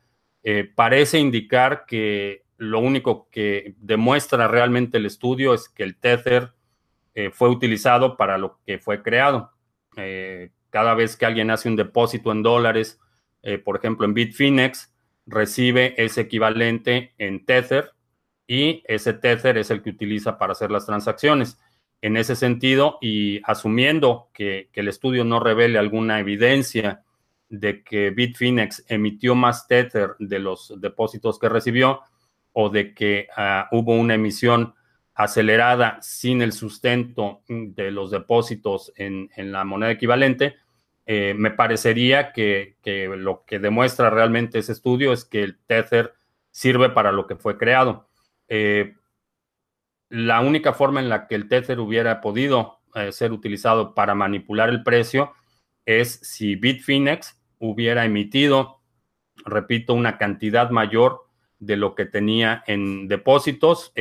parece 0.75 1.19
indicar 1.19 1.85
que 1.87 2.45
lo 2.57 2.79
único 2.79 3.29
que 3.31 3.75
demuestra 3.79 4.49
realmente 4.49 4.99
el 4.99 5.07
estudio 5.07 5.55
es 5.55 5.69
que 5.69 5.83
el 5.83 5.97
Tether 5.97 6.54
eh, 7.15 7.31
fue 7.31 7.49
utilizado 7.49 8.17
para 8.17 8.39
lo 8.39 8.59
que 8.67 8.79
fue 8.79 9.03
creado. 9.03 9.53
Eh, 9.97 10.51
cada 10.71 10.95
vez 10.95 11.17
que 11.17 11.27
alguien 11.27 11.51
hace 11.51 11.69
un 11.69 11.77
depósito 11.77 12.33
en 12.33 12.43
dólares, 12.43 13.01
eh, 13.43 13.59
por 13.59 13.77
ejemplo 13.77 14.05
en 14.05 14.15
Bitfinex, 14.15 14.93
recibe 15.27 15.95
ese 15.97 16.23
equivalente 16.23 17.15
en 17.19 17.45
Tether 17.45 17.93
y 18.47 18.83
ese 18.87 19.15
Tether 19.15 19.57
es 19.57 19.71
el 19.71 19.83
que 19.83 19.91
utiliza 19.91 20.39
para 20.39 20.53
hacer 20.53 20.71
las 20.71 20.87
transacciones. 20.87 21.59
En 22.03 22.17
ese 22.17 22.37
sentido, 22.37 22.99
y 23.01 23.41
asumiendo 23.45 24.29
que, 24.35 24.69
el 24.75 24.89
estudio 24.89 25.25
no 25.25 25.41
revele 25.41 25.79
alguna 25.79 26.19
evidencia 26.19 27.03
de 27.49 27.83
que 27.83 28.11
Bitfinex 28.11 28.85
emitió 28.89 29.35
más 29.35 29.67
Tether 29.69 30.17
de 30.19 30.39
los 30.39 30.75
depósitos 30.81 31.39
que 31.39 31.49
recibió 31.49 32.01
o 32.53 32.69
de 32.69 32.93
que 32.95 33.29
ah, 33.37 33.69
hubo 33.71 33.95
una 33.95 34.15
emisión 34.15 34.75
acelerada 35.15 35.99
sin 36.03 36.43
el 36.43 36.53
sustento 36.53 37.43
de 37.49 37.91
los 37.91 38.11
depósitos 38.11 38.93
en, 38.97 39.31
la 39.37 39.65
moneda 39.65 39.93
equivalente, 39.93 40.57
eh, 41.07 41.35
me 41.37 41.51
parecería 41.51 42.33
que, 42.33 42.77
lo 43.17 43.45
que 43.45 43.59
demuestra 43.59 44.11
realmente 44.11 44.59
ese 44.59 44.73
estudio 44.73 45.13
es 45.13 45.25
que 45.25 45.43
el 45.43 45.59
Tether 45.67 46.15
sirve 46.51 46.91
para 46.91 47.13
lo 47.13 47.27
que 47.27 47.37
fue 47.37 47.57
creado. 47.57 48.09
Eh, 48.49 48.95
la 50.09 50.41
única 50.41 50.73
forma 50.73 51.01
en 51.01 51.09
la 51.09 51.27
que 51.27 51.35
el 51.35 51.49
Tether 51.49 51.79
hubiera 51.79 52.21
podido 52.21 52.81
eh, 52.95 53.13
ser 53.13 53.33
utilizado 53.33 53.95
para 53.95 54.15
manipular 54.15 54.69
el 54.69 54.83
precio 54.83 55.33
es 55.85 56.21
si 56.23 56.57
Bitfinex 56.57 57.41
hubiera 57.59 58.05
emitido, 58.05 58.81
repito, 59.45 59.95
una 59.95 60.19
cantidad 60.19 60.71
mayor 60.71 61.27
de 61.59 61.77
lo 61.77 61.95
que 61.95 62.05
tenía 62.05 62.65
en 62.67 63.07
depósitos. 63.07 63.93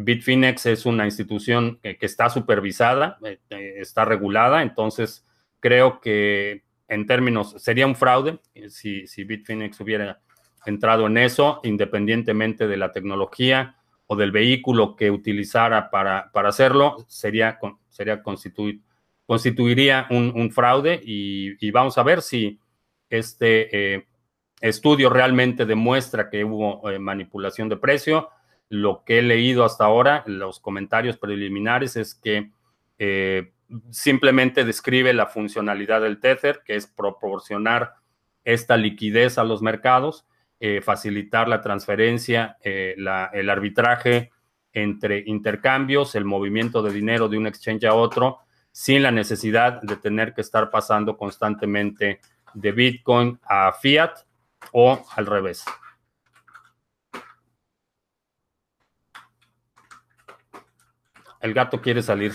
Bitfinex 0.00 0.66
es 0.66 0.86
una 0.86 1.06
institución 1.06 1.80
que, 1.82 1.98
está 2.00 2.30
supervisada, 2.30 3.18
eh, 3.24 3.40
eh, 3.50 3.74
está 3.78 4.04
regulada, 4.04 4.62
entonces 4.62 5.26
creo 5.58 6.00
que 6.00 6.62
en 6.86 7.06
términos, 7.06 7.54
sería 7.58 7.86
un 7.86 7.96
fraude 7.96 8.38
si, 8.68 9.06
si 9.06 9.24
Bitfinex 9.24 9.80
hubiera 9.80 10.20
entrado 10.66 11.06
en 11.06 11.18
eso, 11.18 11.60
independientemente 11.64 12.68
de 12.68 12.76
la 12.76 12.92
tecnología 12.92 13.76
o 14.06 14.14
del 14.14 14.30
vehículo 14.30 14.94
que 14.94 15.10
utilizara 15.10 15.90
para, 15.90 16.30
para 16.32 16.48
hacerlo, 16.48 17.04
sería, 17.08 17.58
sería 17.88 18.22
constituir, 18.22 18.80
constituiría 19.26 20.06
un, 20.10 20.50
fraude 20.52 21.00
y, 21.04 21.70
vamos 21.72 21.98
a 21.98 22.02
ver 22.04 22.22
si 22.22 22.58
este 23.10 24.06
estudio 24.60 25.10
realmente 25.10 25.66
demuestra 25.66 26.30
que 26.30 26.44
hubo 26.44 26.88
eh, 26.88 26.98
manipulación 26.98 27.68
de 27.68 27.76
precio. 27.76 28.30
Lo 28.68 29.04
que 29.04 29.18
he 29.18 29.22
leído 29.22 29.64
hasta 29.64 29.84
ahora, 29.84 30.24
los 30.26 30.60
comentarios 30.60 31.16
preliminares, 31.16 31.96
es 31.96 32.14
que 32.14 32.50
eh, 32.98 33.52
simplemente 33.90 34.64
describe 34.64 35.12
la 35.12 35.26
funcionalidad 35.26 36.00
del 36.00 36.20
Tether, 36.20 36.62
que 36.64 36.76
es 36.76 36.86
proporcionar 36.86 37.94
esta 38.44 38.76
liquidez 38.76 39.38
a 39.38 39.44
los 39.44 39.62
mercados, 39.62 40.26
eh, 40.60 40.80
facilitar 40.80 41.48
la 41.48 41.60
transferencia, 41.60 42.56
el 42.62 43.50
arbitraje 43.50 44.32
entre 44.72 45.22
intercambios, 45.26 46.14
el 46.14 46.24
movimiento 46.24 46.82
de 46.82 46.92
dinero 46.92 47.28
de 47.28 47.38
un 47.38 47.46
exchange 47.46 47.84
a 47.84 47.94
otro, 47.94 48.38
sin 48.72 49.02
la 49.02 49.10
necesidad 49.10 49.80
de 49.82 49.96
tener 49.96 50.34
que 50.34 50.40
estar 50.40 50.70
pasando 50.70 51.16
constantemente 51.16 52.20
de 52.54 52.72
Bitcoin 52.72 53.38
a 53.44 53.72
fiat 53.72 54.12
o 54.72 55.04
al 55.16 55.26
revés. 55.26 55.64
El 61.40 61.54
gato 61.54 61.80
quiere 61.80 62.02
salir. 62.02 62.32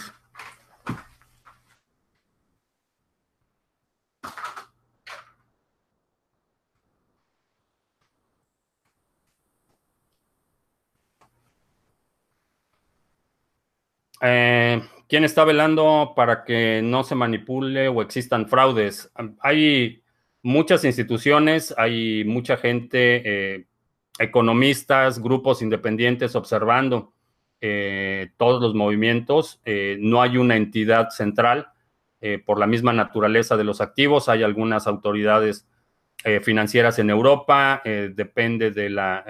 Eh, 14.22 14.82
¿Quién 15.10 15.26
está 15.26 15.44
velando 15.44 16.14
para 16.16 16.46
que 16.46 16.82
no 16.82 17.04
se 17.04 17.14
manipule 17.14 17.90
o 17.90 18.02
existan 18.02 18.48
fraudes? 18.48 19.12
Hay 19.42 20.02
muchas 20.42 20.86
instituciones, 20.86 21.74
hay 21.78 22.24
mucha 22.24 22.56
gente, 22.56 23.22
eh, 23.26 23.68
economistas, 24.18 25.20
grupos 25.22 25.62
independientes 25.62 26.36
observando 26.36 27.14
eh, 27.66 28.32
todos 28.36 28.62
los 28.62 28.76
movimientos. 28.76 29.62
Eh, 29.64 29.98
no 30.00 30.22
hay 30.22 30.38
una 30.38 30.56
entidad 30.56 31.10
central 31.10 31.70
por 32.46 32.58
la 32.58 32.68
misma 32.68 32.94
naturaleza 32.94 33.58
de 33.58 33.66
los 33.66 33.82
activos. 33.82 34.30
Hay 34.30 34.44
algunas 34.44 34.88
autoridades 34.88 35.68
financieras 36.42 36.98
en 36.98 37.10
Europa, 37.10 37.82
depende 37.84 38.72
de 38.72 38.90
la 38.90 39.26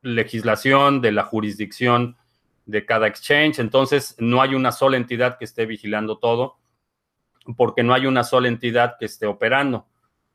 legislación, 0.00 1.02
de 1.02 1.12
la 1.12 1.24
jurisdicción 1.24 2.16
de 2.64 2.86
cada 2.86 3.06
exchange. 3.06 3.58
Entonces, 3.58 4.16
no 4.18 4.40
hay 4.40 4.54
una 4.54 4.72
sola 4.72 4.96
entidad 4.96 5.36
que 5.36 5.44
esté 5.44 5.66
vigilando 5.66 6.16
todo, 6.16 6.56
porque 7.54 7.82
no 7.82 7.92
hay 7.92 8.06
una 8.06 8.24
sola 8.24 8.48
entidad 8.48 8.96
que 8.98 9.04
esté 9.04 9.26
operando. 9.26 9.86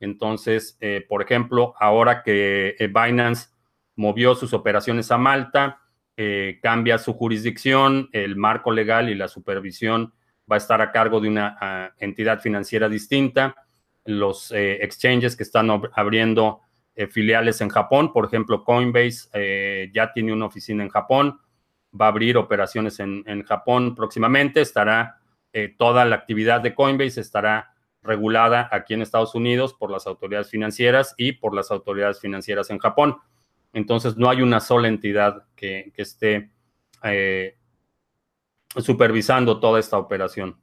Entonces, 0.01 0.77
eh, 0.81 1.05
por 1.07 1.21
ejemplo, 1.21 1.75
ahora 1.79 2.23
que 2.23 2.75
eh, 2.79 2.87
Binance 2.87 3.49
movió 3.95 4.33
sus 4.35 4.53
operaciones 4.53 5.11
a 5.11 5.17
Malta, 5.17 5.80
eh, 6.23 6.59
cambia 6.61 6.99
su 6.99 7.13
jurisdicción, 7.13 8.09
el 8.11 8.35
marco 8.35 8.71
legal 8.71 9.09
y 9.09 9.15
la 9.15 9.27
supervisión 9.27 10.13
va 10.49 10.55
a 10.55 10.57
estar 10.57 10.81
a 10.81 10.91
cargo 10.91 11.19
de 11.19 11.29
una 11.29 11.57
ah, 11.59 11.91
entidad 11.97 12.39
financiera 12.41 12.87
distinta. 12.87 13.55
Los 14.05 14.51
exchanges 14.51 15.35
que 15.35 15.43
están 15.43 15.69
abriendo 15.93 16.61
filiales 17.11 17.61
en 17.61 17.69
Japón, 17.69 18.11
por 18.11 18.25
ejemplo, 18.25 18.63
Coinbase 18.63 19.91
ya 19.93 20.11
tiene 20.11 20.33
una 20.33 20.47
oficina 20.47 20.83
en 20.83 20.89
Japón, 20.89 21.39
va 21.99 22.05
a 22.05 22.09
abrir 22.09 22.35
operaciones 22.35 22.99
en, 22.99 23.23
en 23.27 23.43
Japón 23.43 23.93
próximamente, 23.93 24.59
estará 24.61 25.19
toda 25.77 26.03
la 26.05 26.15
actividad 26.15 26.61
de 26.61 26.73
Coinbase 26.73 27.21
estará 27.21 27.71
regulada 28.03 28.67
aquí 28.71 28.93
en 28.93 29.01
Estados 29.01 29.35
Unidos 29.35 29.73
por 29.73 29.91
las 29.91 30.07
autoridades 30.07 30.49
financieras 30.49 31.13
y 31.17 31.33
por 31.33 31.53
las 31.53 31.71
autoridades 31.71 32.19
financieras 32.19 32.69
en 32.69 32.79
Japón. 32.79 33.17
Entonces, 33.73 34.17
no 34.17 34.29
hay 34.29 34.41
una 34.41 34.59
sola 34.59 34.87
entidad 34.87 35.45
que, 35.55 35.93
esté 35.95 36.51
eh, 37.03 37.57
supervisando 38.77 39.59
toda 39.59 39.79
esta 39.79 39.97
operación. 39.97 40.57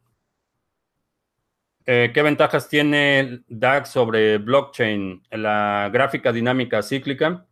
Eh, 1.86 2.10
¿Qué 2.12 2.20
ventajas 2.20 2.68
tiene 2.68 3.40
DAX 3.48 3.88
sobre 3.88 4.36
blockchain? 4.36 5.22
La 5.30 5.88
gráfica 5.90 6.32
dinámica 6.32 6.82
cíclica, 6.82 7.46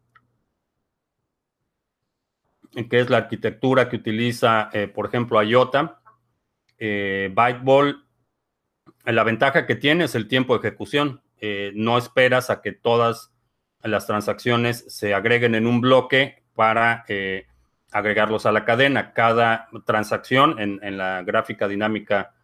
que 2.91 3.01
es 3.01 3.09
la 3.09 3.17
arquitectura 3.17 3.89
que 3.89 3.97
utiliza, 3.97 4.69
eh, 4.75 4.89
por 4.89 5.07
ejemplo, 5.07 5.43
IOTA. 5.43 6.03
Byteball 6.79 8.05
la 9.07 9.25
ventaja 9.25 9.65
que 9.65 9.77
tiene 9.77 10.05
es 10.05 10.15
el 10.15 10.29
tiempo 10.29 10.59
de 10.59 10.69
ejecución. 10.69 11.23
No 11.75 11.97
esperas 11.97 12.51
a 12.51 12.61
que 12.61 12.73
todas 12.73 13.36
las 13.87 14.07
transacciones 14.07 14.85
se 14.89 15.15
agreguen 15.15 15.55
en 15.55 15.67
un 15.67 15.81
bloque 15.81 16.43
para 16.55 17.05
eh, 17.09 17.47
agregarlos 17.93 18.47
a 18.47 18.53
la 18.53 18.65
cadena. 18.65 19.13
Cada 19.13 19.69
transacción 19.85 20.59
en, 20.59 20.97
la 20.97 21.23
gráfica 21.23 21.69
dinámica 21.69 22.35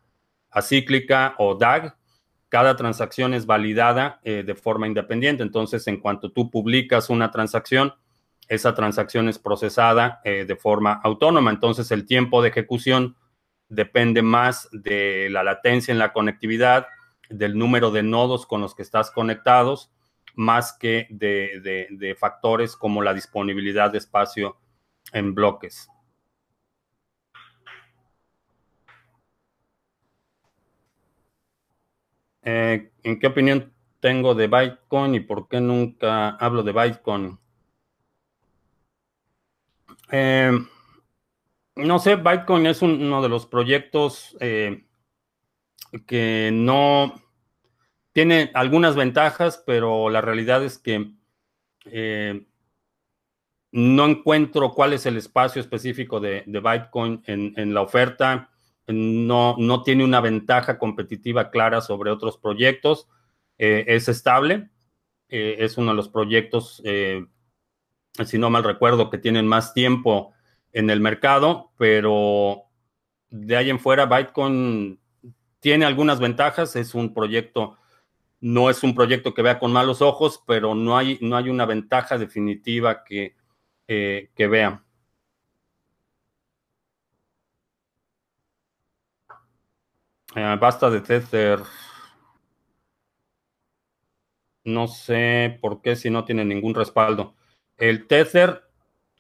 acíclica 0.50 1.35
o 1.38 1.55
DAG, 1.55 1.96
cada 2.48 2.76
transacción 2.76 3.33
es 3.33 3.46
validada 3.46 4.20
eh, 4.24 4.42
de 4.44 4.55
forma 4.55 4.87
independiente. 4.87 5.42
Entonces, 5.42 5.87
en 5.87 5.98
cuanto 5.98 6.33
tú 6.33 6.50
publicas 6.50 7.11
una 7.11 7.31
transacción, 7.31 7.94
esa 8.48 8.74
transacción 8.74 9.28
es 9.28 9.38
procesada 9.38 10.20
de 10.24 10.57
forma 10.57 11.00
autónoma. 11.02 11.50
Entonces, 11.50 11.90
el 11.90 12.05
tiempo 12.05 12.42
de 12.42 12.50
ejecución 12.50 13.16
depende 13.68 14.20
más 14.20 14.68
de 14.72 15.28
la 15.31 15.42
latencia 15.42 15.92
en 15.92 15.98
la 15.98 16.12
conectividad, 16.12 16.87
del 17.31 17.57
número 17.57 17.90
de 17.90 18.02
nodos 18.02 18.46
con 18.46 18.61
los 18.61 18.74
que 18.74 18.83
estás 18.83 19.11
conectados, 19.11 19.90
más 20.35 20.73
que 20.73 21.07
de, 21.11 22.16
factores 22.18 22.77
como 22.77 23.03
la 23.03 23.14
disponibilidad 23.14 23.90
de 23.90 23.99
espacio 23.99 24.57
en 25.12 25.35
bloques. 25.35 25.88
Eh, 32.42 32.90
¿En 33.03 33.21
qué 33.21 33.27
opinión 33.29 33.73
tengo 34.01 34.35
de 34.35 34.49
Bitcoin 34.49 35.14
y 35.14 35.21
por 35.21 35.49
qué 35.49 35.61
nunca 35.61 36.31
hablo 36.31 36.62
de 36.62 36.73
Bitcoin? 36.73 37.38
Eh, 40.11 40.51
no 41.77 41.99
sé, 41.99 42.16
Bitcoin 42.16 42.66
es 42.66 42.83
uno 42.83 43.23
de 43.23 43.29
los 43.29 43.47
proyectos 43.47 44.37
eh, 44.40 44.85
que 46.07 46.51
no 46.53 47.21
tiene 48.12 48.51
algunas 48.55 48.94
ventajas, 48.96 49.62
pero 49.66 50.11
la 50.11 50.20
realidad 50.20 50.64
es 50.64 50.79
que 50.79 51.12
eh, 51.87 52.46
no 53.72 54.07
encuentro 54.07 54.72
cuál 54.72 54.92
es 54.92 55.07
el 55.07 55.16
espacio 55.16 55.61
específico 55.61 56.20
de, 56.20 56.44
Bitcoin 56.46 57.22
en, 57.27 57.75
la 57.75 57.81
oferta. 57.83 58.51
No, 58.87 59.57
no, 59.59 59.83
tiene 59.83 60.05
una 60.05 60.20
ventaja 60.20 60.79
competitiva 60.79 61.51
clara 61.51 61.81
sobre 61.81 62.11
otros 62.11 62.37
proyectos. 62.37 63.09
Eh, 63.59 63.85
es 63.88 64.09
estable. 64.09 64.68
es 65.29 65.79
uno 65.79 65.92
de 65.92 65.96
los 65.96 66.09
proyectos, 66.11 66.83
si 68.25 68.38
no 68.38 68.51
mal 68.51 68.64
recuerdo, 68.64 69.09
que 69.09 69.18
tienen 69.18 69.46
más 69.46 69.72
tiempo 69.72 70.35
en 70.72 70.90
el 70.90 71.01
mercado, 71.01 71.72
pero 71.79 72.64
de 73.31 73.57
ahí 73.57 73.70
en 73.70 73.81
fuera 73.81 74.07
Bitcoin 74.07 75.01
tiene 75.61 75.85
algunas 75.85 76.18
ventajas, 76.20 76.77
es 76.77 76.94
un 76.94 77.14
proyecto, 77.14 77.79
no 78.42 78.68
es 78.70 78.83
un 78.83 78.94
proyecto 78.94 79.35
que 79.35 79.42
vea 79.42 79.59
con 79.59 79.72
malos 79.72 80.02
ojos, 80.02 80.42
pero 80.46 80.74
no 80.74 80.98
hay, 80.98 81.16
no 81.22 81.37
hay 81.37 81.48
una 81.48 81.64
ventaja 81.64 82.18
definitiva 82.18 83.05
que, 83.05 83.37
eh, 83.87 84.31
que 84.35 84.48
vea. 84.48 84.85
Eh, 90.35 90.57
basta 90.61 90.90
de 90.90 91.00
Tether. 91.00 91.61
No 94.64 94.88
sé 94.88 95.59
por 95.61 95.81
qué 95.81 95.94
si 95.94 96.11
no 96.11 96.24
tiene 96.24 96.44
ningún 96.44 96.74
respaldo. 96.74 97.37
El 97.76 98.09
Tether 98.09 98.64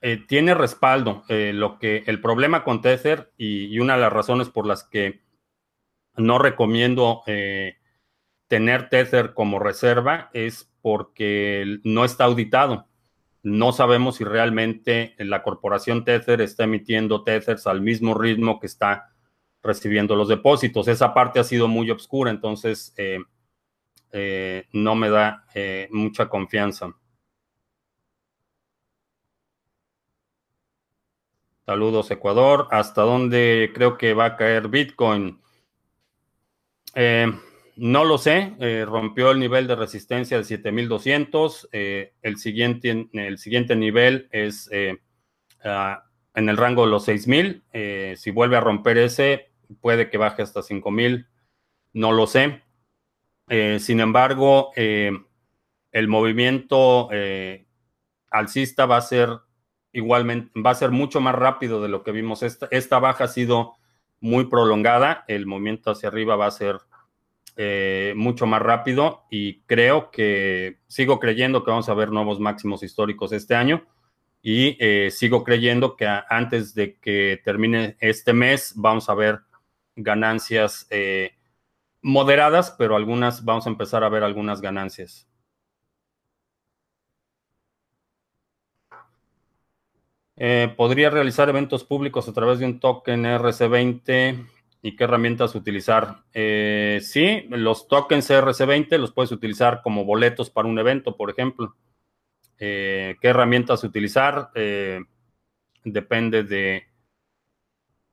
eh, 0.00 0.16
tiene 0.26 0.54
respaldo. 0.54 1.24
Lo 1.28 1.78
que 1.78 2.02
el 2.06 2.20
problema 2.20 2.64
con 2.64 2.80
Tether 2.80 3.32
y, 3.36 3.78
una 3.78 3.94
de 3.94 4.00
las 4.00 4.12
razones 4.12 4.48
por 4.48 4.66
las 4.66 4.82
que 4.82 5.22
no 6.16 6.38
recomiendo 6.40 7.22
tener 8.52 8.90
Tether 8.90 9.32
como 9.32 9.58
reserva 9.58 10.28
es 10.34 10.70
porque 10.82 11.78
no 11.84 12.04
está 12.04 12.24
auditado. 12.24 12.86
No 13.42 13.72
sabemos 13.72 14.16
si 14.16 14.24
realmente 14.24 15.14
la 15.16 15.42
corporación 15.42 16.04
Tether 16.04 16.42
está 16.42 16.64
emitiendo 16.64 17.24
Tethers 17.24 17.66
al 17.66 17.80
mismo 17.80 18.12
ritmo 18.12 18.60
que 18.60 18.66
está 18.66 19.10
recibiendo 19.62 20.16
los 20.16 20.28
depósitos. 20.28 20.86
Esa 20.86 21.14
parte 21.14 21.40
ha 21.40 21.44
sido 21.44 21.66
muy 21.66 21.90
oscura, 21.90 22.30
entonces 22.30 22.92
eh, 22.98 23.20
eh, 24.12 24.66
no 24.74 24.96
me 24.96 25.08
da 25.08 25.46
eh, 25.54 25.88
mucha 25.90 26.28
confianza. 26.28 26.94
Saludos, 31.64 32.10
Ecuador. 32.10 32.68
¿Hasta 32.70 33.00
dónde 33.00 33.70
creo 33.74 33.96
que 33.96 34.12
va 34.12 34.26
a 34.26 34.36
caer 34.36 34.68
Bitcoin? 34.68 35.40
No 37.76 38.04
lo 38.04 38.18
sé. 38.18 38.54
rompió 38.86 39.30
el 39.30 39.40
nivel 39.40 39.66
de 39.66 39.76
resistencia 39.76 40.36
de 40.36 40.44
7200. 40.44 41.68
el, 41.72 42.36
siguiente, 42.36 43.08
el 43.12 43.38
siguiente 43.38 43.76
nivel 43.76 44.28
es 44.30 44.70
ah, 45.64 46.04
en 46.34 46.48
el 46.48 46.56
rango 46.56 46.84
de 46.84 46.90
los 46.90 47.04
6000. 47.04 47.62
si 48.16 48.30
vuelve 48.30 48.56
a 48.56 48.60
romper 48.60 48.98
ese, 48.98 49.52
puede 49.80 50.10
que 50.10 50.18
baje 50.18 50.42
hasta 50.42 50.62
5000, 50.62 51.26
no 51.92 52.12
lo 52.12 52.26
sé. 52.26 52.62
Eh, 53.48 53.78
sin 53.80 54.00
embargo, 54.00 54.72
eh, 54.76 55.12
el 55.90 56.08
movimiento 56.08 57.08
eh, 57.12 57.66
alcista 58.30 58.86
va 58.86 58.96
a 58.96 59.02
ser 59.02 59.28
igualmente, 59.92 60.50
va 60.60 60.70
a 60.70 60.74
ser 60.74 60.90
mucho 60.90 61.20
más 61.20 61.34
rápido 61.34 61.82
de 61.82 61.88
lo 61.88 62.02
que 62.02 62.12
vimos. 62.12 62.42
Esta, 62.42 62.68
esta 62.70 62.98
baja 62.98 63.24
ha 63.24 63.28
sido 63.28 63.74
muy 64.20 64.46
prolongada, 64.46 65.24
el 65.28 65.46
movimiento 65.46 65.90
hacia 65.90 66.08
arriba 66.08 66.36
va 66.36 66.46
a 66.46 66.52
ser 66.52 66.78
mucho 68.16 68.46
más 68.46 68.62
rápido 68.62 69.24
y 69.30 69.60
creo 69.62 70.10
que 70.10 70.78
sigo 70.86 71.20
creyendo 71.20 71.64
que 71.64 71.70
vamos 71.70 71.88
a 71.88 71.94
ver 71.94 72.10
nuevos 72.10 72.40
máximos 72.40 72.82
históricos 72.82 73.32
este 73.32 73.54
año 73.54 73.86
y 74.42 74.78
sigo 75.10 75.44
creyendo 75.44 75.96
que 75.96 76.06
antes 76.28 76.74
de 76.74 76.98
que 76.98 77.40
termine 77.44 77.96
este 78.00 78.32
mes 78.32 78.72
vamos 78.74 79.08
a 79.08 79.14
ver 79.14 79.40
ganancias 79.96 80.86
eh, 80.90 81.32
moderadas, 82.02 82.74
pero 82.78 82.96
algunas, 82.96 83.44
vamos 83.44 83.66
a 83.66 83.70
empezar 83.70 84.04
a 84.04 84.08
ver 84.08 84.22
algunas 84.24 84.60
ganancias. 84.60 85.28
Eh, 90.36 90.72
¿Podría 90.76 91.10
realizar 91.10 91.48
eventos 91.48 91.84
públicos 91.84 92.28
a 92.28 92.32
través 92.32 92.58
de 92.58 92.64
un 92.64 92.80
token 92.80 93.24
RC20 93.24 94.46
y 94.82 94.96
qué 94.96 95.04
herramientas 95.04 95.54
utilizar? 95.54 96.24
Eh, 96.34 97.00
sí, 97.02 97.46
los 97.48 97.88
tokens 97.88 98.28
RC20 98.30 98.98
los 98.98 99.12
puedes 99.12 99.32
utilizar 99.32 99.80
como 99.82 100.04
boletos 100.04 100.50
para 100.50 100.68
un 100.68 100.78
evento, 100.78 101.16
por 101.16 101.30
ejemplo. 101.30 101.76
¿Qué 102.58 103.16
herramientas 103.22 103.82
utilizar? 103.82 104.50
depende 105.84 106.44
de 106.44 106.86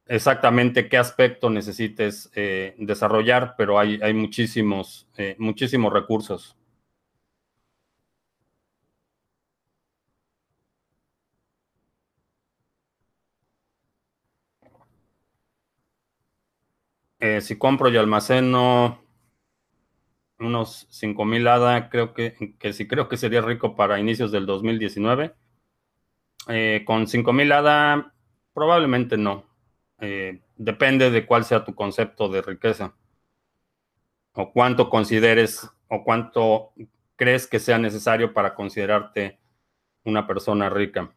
exactamente 0.10 0.90
qué 0.90 0.98
aspecto 0.98 1.50
necesites 1.50 2.32
eh, 2.36 2.76
desarrollar, 2.80 3.54
pero 3.58 3.80
hay, 3.80 4.00
hay 4.02 4.14
muchísimos, 4.14 5.08
eh, 5.18 5.36
muchísimos 5.38 5.94
recursos. 5.94 6.58
Eh, 17.20 17.42
si 17.42 17.58
compro 17.58 17.90
y 17.90 17.98
almaceno 17.98 19.04
unos 20.40 20.88
5000 20.90 21.48
ADA, 21.48 21.90
creo 21.90 22.14
que, 22.14 22.56
que 22.58 22.74
sí 22.74 22.88
creo 22.88 23.10
que 23.10 23.18
sería 23.18 23.42
rico 23.42 23.76
para 23.76 24.00
inicios 24.00 24.32
del 24.32 24.46
2019. 24.46 25.36
con 26.86 27.08
5000 27.08 27.52
ADA, 27.52 28.14
probablemente 28.54 29.18
no. 29.18 29.50
Eh, 30.02 30.42
depende 30.56 31.12
de 31.12 31.26
cuál 31.26 31.44
sea 31.44 31.66
tu 31.66 31.76
concepto 31.76 32.30
de 32.30 32.42
riqueza 32.42 32.96
o 34.34 34.54
cuánto 34.54 34.90
consideres 34.90 35.70
o 35.90 36.04
cuánto 36.04 36.72
crees 37.18 37.48
que 37.48 37.60
sea 37.60 37.78
necesario 37.78 38.34
para 38.34 38.56
considerarte 38.56 39.40
una 40.06 40.26
persona 40.26 40.70
rica. 40.70 41.14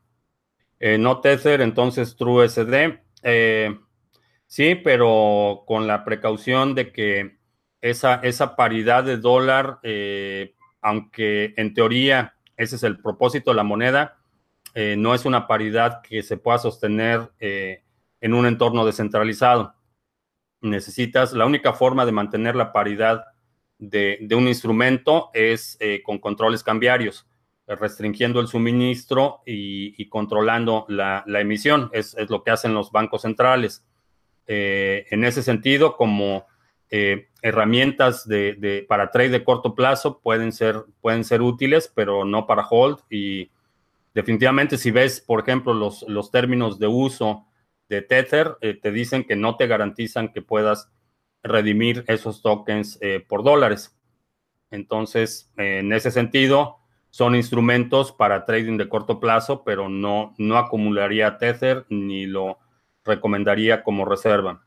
Eh, 0.80 0.98
no 0.98 1.20
Tether, 1.20 1.60
entonces 1.60 2.16
TrueSD. 2.16 3.00
Eh, 3.22 3.78
sí, 4.52 4.74
pero 4.74 5.64
con 5.66 5.86
la 5.86 6.04
precaución 6.04 6.74
de 6.74 6.92
que 6.92 7.38
esa, 7.80 8.16
esa 8.16 8.54
paridad 8.54 9.04
de 9.04 9.16
dólar, 9.16 9.80
aunque 10.82 11.54
en 11.56 11.72
teoría 11.72 12.34
ese 12.58 12.76
es 12.76 12.82
el 12.82 13.00
propósito 13.00 13.50
de 13.50 13.56
la 13.56 13.62
moneda, 13.62 14.18
no 14.74 15.14
es 15.14 15.24
una 15.24 15.46
paridad 15.46 16.02
que 16.02 16.22
se 16.22 16.36
pueda 16.36 16.58
sostener 16.58 17.30
en 17.40 18.34
un 18.34 18.44
entorno 18.44 18.84
descentralizado. 18.84 19.74
Necesitas, 20.60 21.32
la 21.32 21.46
única 21.46 21.72
forma 21.72 22.04
de 22.04 22.12
mantener 22.12 22.54
la 22.54 22.72
paridad 22.72 23.24
de, 23.78 24.28
un 24.36 24.46
instrumento 24.46 25.30
es 25.34 25.76
eh, 25.80 26.02
con 26.04 26.18
controles 26.18 26.62
cambiarios, 26.62 27.26
restringiendo 27.66 28.40
el 28.40 28.46
suministro 28.46 29.42
y, 29.44 30.08
controlando 30.08 30.84
la, 30.88 31.24
emisión. 31.26 31.90
Es, 31.92 32.16
lo 32.28 32.42
que 32.44 32.52
hacen 32.52 32.74
los 32.74 32.92
bancos 32.92 33.22
centrales. 33.22 33.84
Eh, 34.54 35.06
en 35.10 35.24
ese 35.24 35.42
sentido, 35.42 35.96
como 35.96 36.46
eh, 36.90 37.28
herramientas 37.40 38.28
de, 38.28 38.84
para 38.86 39.10
trade 39.10 39.30
de 39.30 39.44
corto 39.44 39.74
plazo 39.74 40.20
pueden 40.20 40.52
ser, 40.52 40.84
pueden 41.00 41.24
ser 41.24 41.40
útiles, 41.40 41.90
pero 41.94 42.26
no 42.26 42.46
para 42.46 42.66
hold. 42.68 42.98
Y 43.08 43.50
definitivamente 44.12 44.76
si 44.76 44.90
ves, 44.90 45.22
por 45.22 45.40
ejemplo, 45.40 45.72
los, 45.72 46.02
los 46.06 46.30
términos 46.30 46.78
de 46.78 46.86
uso 46.86 47.46
de 47.88 48.02
Tether 48.02 48.58
eh, 48.60 48.74
te 48.74 48.92
dicen 48.92 49.24
que 49.24 49.36
no 49.36 49.56
te 49.56 49.66
garantizan 49.66 50.34
que 50.34 50.42
puedas 50.42 50.92
redimir 51.42 52.04
esos 52.06 52.42
tokens 52.42 52.98
eh, 53.00 53.24
por 53.26 53.44
dólares. 53.44 53.98
Entonces, 54.70 55.50
en 55.56 55.94
ese 55.94 56.10
sentido, 56.10 56.76
son 57.08 57.36
instrumentos 57.36 58.12
para 58.12 58.44
trading 58.44 58.76
de 58.76 58.90
corto 58.90 59.18
plazo, 59.18 59.64
pero 59.64 59.88
no, 59.88 60.34
no 60.36 60.58
acumularía 60.58 61.38
Tether 61.38 61.86
ni 61.88 62.26
lo 62.26 62.58
recomendaría 63.04 63.82
como 63.82 64.04
reserva. 64.04 64.62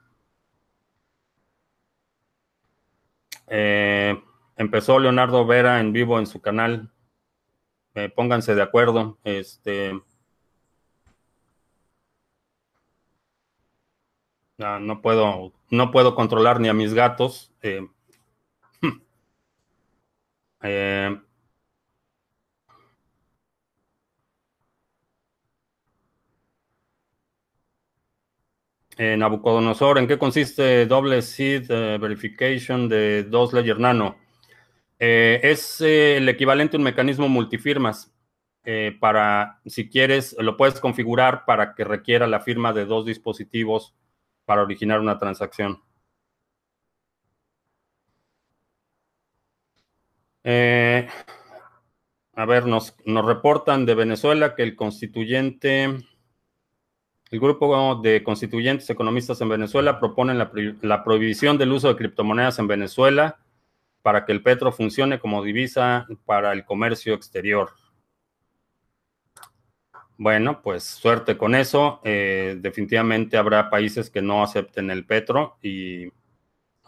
Eh, 3.48 4.22
empezó 4.56 5.00
Leonardo 5.00 5.46
Vera 5.46 5.80
en 5.80 5.94
vivo 5.94 6.20
en 6.20 6.28
su 6.28 6.42
canal. 6.42 6.92
pónganse 8.16 8.56
de 8.56 8.62
acuerdo. 8.62 9.18
Este, 9.24 9.94
no 14.58 15.02
puedo, 15.02 15.54
no 15.70 15.92
puedo 15.92 16.16
controlar 16.16 16.60
ni 16.60 16.70
a 16.70 16.74
mis 16.74 16.94
gatos. 16.94 17.52
Eh, 17.62 17.88
eh, 20.62 21.22
Nabucodonosor, 28.98 29.98
¿en 29.98 30.08
qué 30.08 30.18
consiste 30.18 30.86
doble 30.86 31.22
seed 31.22 31.70
eh, 31.70 31.98
verification 31.98 32.88
de 32.88 33.24
dos 33.24 33.54
Ledger 33.54 33.80
Nano? 33.80 34.18
es 34.98 35.82
el 35.82 36.28
equivalente 36.30 36.78
a 36.78 36.80
un 36.80 36.84
mecanismo 36.84 37.28
multifirmas. 37.28 38.14
para, 39.00 39.60
si 39.66 39.90
quieres, 39.90 40.36
lo 40.40 40.58
puedes 40.58 40.80
configurar 40.80 41.46
para 41.46 41.76
que 41.76 41.84
requiera 41.84 42.28
la 42.28 42.40
firma 42.40 42.74
de 42.74 42.86
dos 42.86 43.06
dispositivos 43.06 43.94
para 44.46 44.64
originar 44.64 45.02
una 45.02 45.20
transacción. 45.20 45.82
Eh, 50.48 51.08
a 52.36 52.46
ver, 52.46 52.68
nos, 52.68 52.96
nos, 53.04 53.26
reportan 53.26 53.88
de 53.88 53.96
Venezuela 53.96 54.54
que 54.54 54.62
el 54.62 54.76
constituyente, 54.76 56.06
el 57.32 57.40
grupo 57.40 57.96
de 57.96 58.24
constituyentes 58.24 58.90
economistas 58.90 59.42
en 59.42 59.50
Venezuela 59.50 60.00
proponen 60.00 60.38
la, 60.38 61.04
prohibición 61.04 61.58
del 61.58 61.72
uso 61.72 61.88
de 61.88 61.96
criptomonedas 61.96 62.60
en 62.60 62.68
Venezuela 62.68 63.40
para 64.02 64.26
que 64.26 64.32
el 64.32 64.44
petro 64.44 64.72
funcione 64.72 65.20
como 65.20 65.44
divisa 65.44 66.08
para 66.26 66.54
el 66.54 66.66
comercio 66.66 67.16
exterior. 67.16 67.72
Bueno, 70.18 70.62
pues 70.62 70.84
suerte 70.84 71.38
con 71.38 71.56
eso. 71.56 72.00
Eh, 72.04 72.58
definitivamente 72.60 73.38
habrá 73.38 73.70
países 73.70 74.10
que 74.10 74.22
no 74.22 74.44
acepten 74.44 74.92
el 74.92 75.06
petro 75.06 75.58
y 75.62 76.10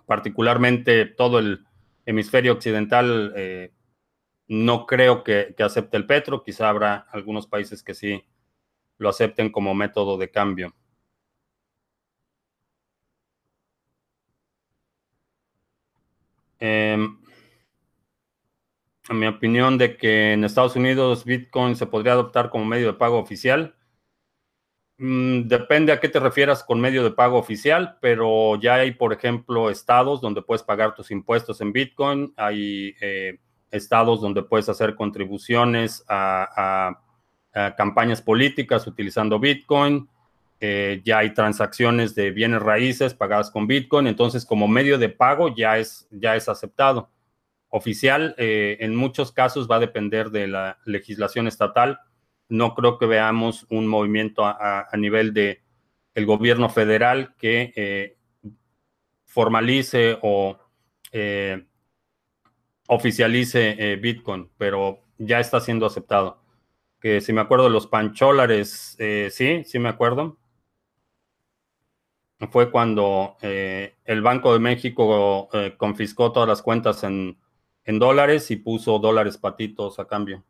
particularmente 0.06 1.06
todo 1.06 1.40
el 1.40 1.66
hemisferio 2.06 2.54
occidental 2.54 3.34
eh, 3.36 3.74
no 4.48 4.86
creo 4.86 5.24
que, 5.24 5.56
acepte 5.60 5.98
el 5.98 6.06
petro. 6.06 6.44
Quizá 6.44 6.70
habrá 6.70 7.08
algunos 7.12 7.48
países 7.48 7.84
que 7.84 7.94
sí 7.94 8.24
lo 8.98 9.10
acepten 9.10 9.52
como 9.52 9.74
método 9.74 10.18
de 10.18 10.30
cambio. 10.32 10.74
Em, 16.60 17.18
En 19.10 19.20
mi 19.20 19.28
opinión 19.28 19.78
de 19.78 19.96
que 19.98 20.34
en 20.34 20.44
Estados 20.44 20.76
Unidos 20.76 21.24
Bitcoin 21.24 21.76
se 21.76 21.86
podría 21.88 22.14
adoptar 22.14 22.50
como 22.50 22.66
medio 22.66 22.88
de 22.88 22.94
pago 22.94 23.18
oficial. 23.20 23.76
Mm, 25.00 25.48
depende 25.48 25.92
a 25.92 26.00
qué 26.00 26.10
te 26.10 26.20
refieras 26.20 26.64
con 26.64 26.82
medio 26.82 27.04
de 27.04 27.12
pago 27.12 27.38
oficial, 27.38 27.98
pero 28.02 28.60
ya 28.60 28.76
hay, 28.76 28.92
por 28.92 29.14
ejemplo, 29.14 29.70
estados 29.70 30.22
donde 30.22 30.42
puedes 30.42 30.64
pagar 30.64 30.96
tus 30.96 31.12
impuestos 31.12 31.62
en 31.62 31.72
Bitcoin, 31.72 32.34
hay 32.36 32.96
eh, 33.00 33.40
estados 33.72 34.22
donde 34.22 34.42
puedes 34.44 34.68
hacer 34.70 34.96
contribuciones 34.96 36.04
a, 36.10 37.00
campañas 37.78 38.22
políticas 38.22 38.86
utilizando 38.88 39.40
Bitcoin, 39.40 40.08
eh, 40.60 41.02
ya 41.04 41.20
hay 41.20 41.34
transacciones 41.34 42.16
de 42.16 42.32
bienes 42.32 42.62
raíces 42.62 43.14
pagadas 43.14 43.52
con 43.52 43.68
Bitcoin, 43.68 44.08
entonces 44.08 44.46
como 44.46 44.68
medio 44.68 44.98
de 44.98 45.10
pago 45.10 45.56
ya 45.56 45.78
es, 45.78 46.08
ya 46.12 46.36
es 46.36 46.50
aceptado. 46.50 47.10
Oficial, 47.70 48.34
eh, 48.38 48.78
en 48.80 48.96
muchos 48.96 49.32
casos 49.32 49.70
va 49.70 49.76
a 49.76 49.80
depender 49.80 50.30
de 50.32 50.48
la 50.48 50.78
legislación 50.86 51.48
estatal 51.48 52.00
no 52.50 52.76
creo 52.76 52.98
que 52.98 53.06
veamos 53.06 53.66
un 53.70 53.88
movimiento 53.88 54.46
a, 54.46 54.88
nivel 54.98 55.34
de 55.34 55.62
el 56.14 56.26
gobierno 56.26 56.70
federal 56.70 57.36
que 57.38 57.74
eh, 57.76 58.18
formalice 59.26 60.18
o 60.22 60.58
eh, 61.12 61.66
oficialice 62.88 63.76
eh, 63.78 63.96
Bitcoin, 63.98 64.50
pero 64.58 65.02
ya 65.18 65.40
está 65.40 65.60
siendo 65.60 65.86
aceptado. 65.86 66.42
Que 67.00 67.22
si 67.22 67.34
me 67.34 67.42
acuerdo 67.42 67.70
los 67.70 67.88
pancholares, 67.88 68.98
sí, 69.32 69.64
sí 69.64 69.80
me 69.80 69.90
acuerdo. 69.90 70.38
Fue 72.52 72.70
cuando 72.72 73.38
el 73.42 74.22
Banco 74.22 74.54
de 74.54 74.60
México 74.60 75.50
confiscó 75.78 76.32
todas 76.32 76.48
las 76.48 76.62
cuentas 76.62 77.04
en 77.04 77.38
dólares 77.86 78.52
y 78.52 78.58
puso 78.58 79.00
dólares 79.00 79.38
patitos 79.38 80.00
a 80.00 80.08
cambio. 80.08 80.44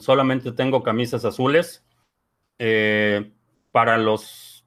solamente 0.00 0.52
tengo 0.52 0.82
camisas 0.82 1.24
azules. 1.24 1.84
Eh, 2.58 3.32
para 3.72 3.98
los 3.98 4.66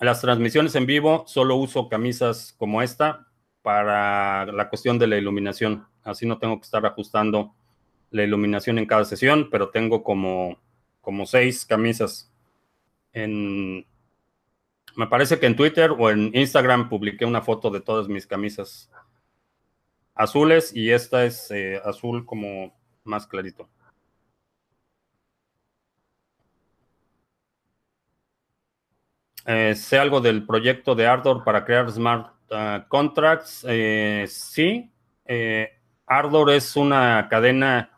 las 0.00 0.20
transmisiones 0.20 0.74
en 0.76 0.86
vivo, 0.86 1.24
solo 1.26 1.56
uso 1.56 1.88
camisas 1.88 2.54
como 2.56 2.82
esta 2.82 3.26
para 3.62 4.46
la 4.46 4.68
cuestión 4.68 4.98
de 4.98 5.08
la 5.08 5.16
iluminación. 5.18 5.86
Así 6.08 6.26
no 6.26 6.38
tengo 6.38 6.58
que 6.58 6.64
estar 6.64 6.84
ajustando 6.86 7.54
la 8.10 8.24
iluminación 8.24 8.78
en 8.78 8.86
cada 8.86 9.04
sesión, 9.04 9.48
pero 9.50 9.70
tengo 9.70 10.02
como, 10.02 10.58
como 11.00 11.26
seis 11.26 11.66
camisas. 11.66 12.32
En, 13.12 13.86
me 14.96 15.06
parece 15.08 15.38
que 15.38 15.46
en 15.46 15.56
Twitter 15.56 15.90
o 15.96 16.10
en 16.10 16.30
Instagram 16.34 16.88
publiqué 16.88 17.24
una 17.24 17.42
foto 17.42 17.70
de 17.70 17.80
todas 17.80 18.08
mis 18.08 18.26
camisas 18.26 18.90
azules 20.14 20.74
y 20.74 20.90
esta 20.90 21.24
es 21.24 21.50
eh, 21.50 21.80
azul 21.84 22.24
como 22.26 22.74
más 23.04 23.26
clarito. 23.26 23.68
Eh, 29.46 29.74
sé 29.74 29.98
algo 29.98 30.20
del 30.20 30.44
proyecto 30.44 30.94
de 30.94 31.06
Ardor 31.06 31.42
para 31.42 31.64
crear 31.64 31.90
smart 31.90 32.34
ah, 32.50 32.84
contracts. 32.88 33.64
Eh, 33.66 34.26
sí, 34.28 34.90
eh, 35.24 35.77
Ardor 36.08 36.50
es 36.50 36.76
una 36.76 37.28
cadena, 37.28 37.90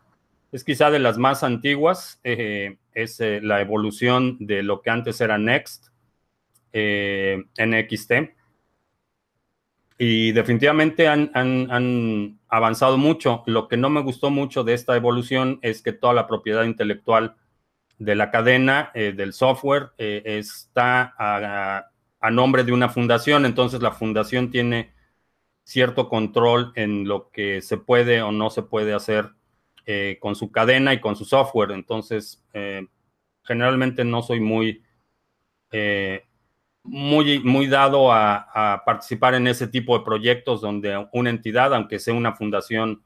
es 0.51 0.63
quizá 0.63 0.91
de 0.91 0.99
las 0.99 1.17
más 1.17 1.43
antiguas. 1.43 2.19
es 2.23 3.19
la 3.19 3.61
evolución 3.61 4.37
de 4.39 4.63
lo 4.63 4.81
que 4.81 4.89
antes 4.89 5.21
era 5.21 5.37
Next, 5.37 5.87
NXT 6.73 8.11
y 10.03 10.31
definitivamente 10.31 11.07
han, 11.07 12.39
avanzado 12.49 12.97
mucho. 12.97 13.43
Lo 13.45 13.67
que 13.67 13.77
no 13.77 13.91
me 13.91 14.01
gustó 14.01 14.31
mucho 14.31 14.63
de 14.63 14.73
esta 14.73 14.95
evolución 14.95 15.59
es 15.61 15.83
que 15.83 15.93
toda 15.93 16.15
la 16.15 16.25
propiedad 16.25 16.63
intelectual 16.63 17.35
de 17.99 18.15
la 18.15 18.31
cadena, 18.31 18.89
eh, 18.95 19.13
del 19.15 19.31
software, 19.31 19.91
eh, 19.99 20.23
está 20.25 21.13
a, 21.19 22.31
nombre 22.31 22.63
de 22.63 22.71
una 22.71 22.89
fundación. 22.89 23.45
Entonces 23.45 23.79
la 23.83 23.91
fundación 23.91 24.49
tiene 24.49 24.91
cierto 25.63 26.09
control 26.09 26.73
en 26.75 27.07
lo 27.07 27.29
que 27.29 27.61
se 27.61 27.77
puede 27.77 28.21
o 28.21 28.31
no 28.31 28.49
se 28.49 28.63
puede 28.63 28.93
hacer 28.93 29.29
eh, 29.85 30.17
con 30.19 30.35
su 30.35 30.51
cadena 30.51 30.93
y 30.93 31.01
con 31.01 31.15
su 31.15 31.25
software. 31.25 31.71
Entonces, 31.71 32.43
generalmente 33.43 34.03
no 34.03 34.21
soy 34.21 34.39
muy 34.39 34.83
muy, 36.83 37.39
muy 37.39 37.67
dado 37.67 38.11
a, 38.11 38.83
participar 38.85 39.35
en 39.35 39.47
ese 39.47 39.67
tipo 39.67 39.97
de 39.97 40.03
proyectos 40.03 40.61
donde 40.61 41.07
una 41.13 41.29
entidad, 41.29 41.73
aunque 41.73 41.99
sea 41.99 42.13
una 42.13 42.33
fundación 42.33 43.03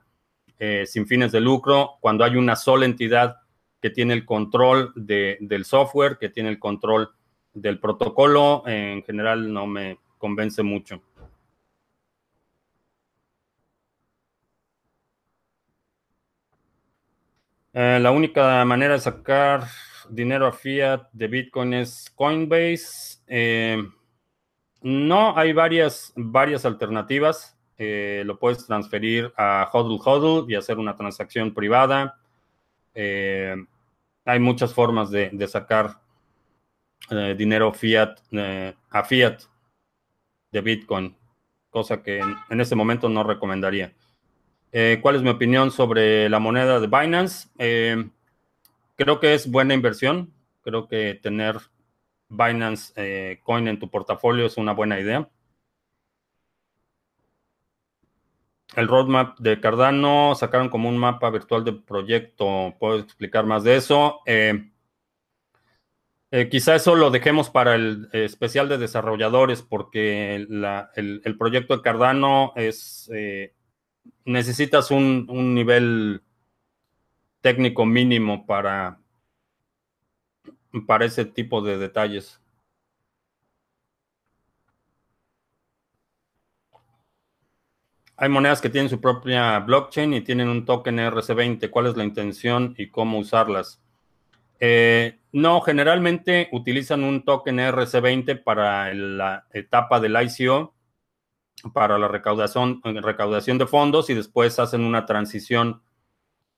eh, 0.59 0.85
sin 0.85 1.05
fines 1.05 1.31
de 1.31 1.41
lucro, 1.41 1.97
cuando 1.99 2.23
hay 2.23 2.37
una 2.37 2.55
sola 2.55 2.85
entidad 2.85 3.37
que 3.81 3.89
tiene 3.89 4.13
el 4.13 4.25
control 4.25 4.93
del 4.95 5.65
software, 5.65 6.17
que 6.17 6.29
tiene 6.29 6.49
el 6.49 6.59
control 6.59 7.09
del 7.53 7.79
protocolo, 7.79 8.63
en 8.65 9.03
general 9.03 9.51
no 9.51 9.67
me 9.67 9.99
convence 10.17 10.63
mucho. 10.63 11.01
Eh, 17.77 17.99
la 17.99 18.11
única 18.11 18.63
manera 18.63 18.93
de 18.93 19.01
sacar 19.01 19.65
dinero 20.09 20.47
a 20.47 20.53
fiat 20.53 21.09
de 21.11 21.27
Bitcoin 21.27 21.73
es 21.73 22.09
Coinbase. 22.15 23.19
Eh, 23.27 23.83
no, 24.81 25.37
hay 25.37 25.51
varias, 25.51 26.13
varias 26.15 26.63
alternativas. 26.63 27.57
Eh, 27.77 28.23
lo 28.25 28.39
puedes 28.39 28.65
transferir 28.65 29.33
a 29.35 29.69
HODL 29.73 29.99
HODL 30.01 30.49
y 30.49 30.55
hacer 30.55 30.77
una 30.77 30.95
transacción 30.95 31.53
privada. 31.53 32.17
Hay 32.95 34.39
muchas 34.39 34.73
formas 34.73 35.11
de, 35.11 35.47
sacar 35.49 35.99
dinero 37.37 37.73
fiat 37.73 38.21
a 38.89 39.03
fiat 39.03 39.41
de 40.49 40.61
Bitcoin, 40.61 41.13
cosa 41.69 42.01
que 42.01 42.19
en, 42.19 42.35
en 42.49 42.61
este 42.61 42.75
momento 42.75 43.09
no 43.09 43.21
recomendaría. 43.25 43.91
¿Cuál 45.01 45.15
es 45.15 45.21
mi 45.21 45.29
opinión 45.29 45.71
sobre 45.71 46.29
la 46.29 46.39
moneda 46.39 46.79
de 46.79 46.87
Binance? 46.87 47.47
Creo 48.95 49.19
que 49.19 49.33
es 49.33 49.49
buena 49.49 49.73
inversión. 49.73 50.33
Creo 50.61 50.87
que 50.87 51.19
tener 51.21 51.57
Binance 52.29 52.93
eh, 52.95 53.39
Coin 53.43 53.67
en 53.67 53.79
tu 53.79 53.89
portafolio 53.89 54.45
es 54.45 54.57
una 54.57 54.73
buena 54.73 54.99
idea. 54.99 55.29
El 58.75 58.87
roadmap 58.87 59.37
de 59.39 59.59
Cardano 59.59 60.33
sacaron 60.35 60.69
como 60.69 60.89
un 60.89 60.97
mapa 60.97 61.29
virtual 61.29 61.63
de 61.63 61.73
proyecto. 61.73 62.73
¿Puedo 62.79 62.99
explicar 62.99 63.45
más 63.45 63.63
de 63.63 63.75
eso? 63.75 64.21
Eh, 64.25 64.71
eh, 66.31 66.49
quizá 66.49 66.75
eso 66.75 66.95
lo 66.95 67.11
dejemos 67.11 67.49
para 67.49 67.75
el 67.75 68.09
especial 68.11 68.67
de 68.67 68.77
desarrolladores 68.77 69.61
porque 69.61 70.35
el, 70.35 71.37
proyecto 71.37 71.77
de 71.77 71.83
Cardano 71.83 72.53
es... 72.55 73.09
necesitas 74.25 74.91
un, 74.91 75.25
un 75.29 75.53
nivel 75.53 76.21
técnico 77.41 77.85
mínimo 77.85 78.45
para, 78.45 78.99
para 80.87 81.05
ese 81.05 81.25
tipo 81.25 81.61
de 81.61 81.77
detalles. 81.77 82.41
Hay 88.17 88.29
monedas 88.29 88.61
que 88.61 88.69
tienen 88.69 88.89
su 88.89 89.01
propia 89.01 89.59
blockchain 89.59 90.13
y 90.13 90.21
tienen 90.21 90.47
un 90.47 90.63
token 90.63 90.99
RC20. 90.99 91.69
¿Cuál 91.69 91.87
es 91.87 91.97
la 91.97 92.05
intención 92.05 92.73
y 92.77 92.87
cómo 92.87 93.19
usarlas? 93.19 93.81
Eh, 94.59 95.19
no, 95.33 95.59
generalmente 95.61 96.47
utilizan 96.53 97.03
un 97.03 97.25
token 97.25 97.57
RC20 97.57 98.41
para 98.41 98.93
la 98.93 99.45
etapa 99.51 99.99
del 99.99 100.15
ICO, 100.15 100.74
para 101.73 101.97
la 101.97 102.07
recaudación, 102.07 102.81
recaudación 102.83 103.57
de 103.57 103.67
fondos 103.67 104.09
y 104.09 104.13
después 104.13 104.59
hacen 104.59 104.81
una 104.81 105.05
transición 105.05 105.81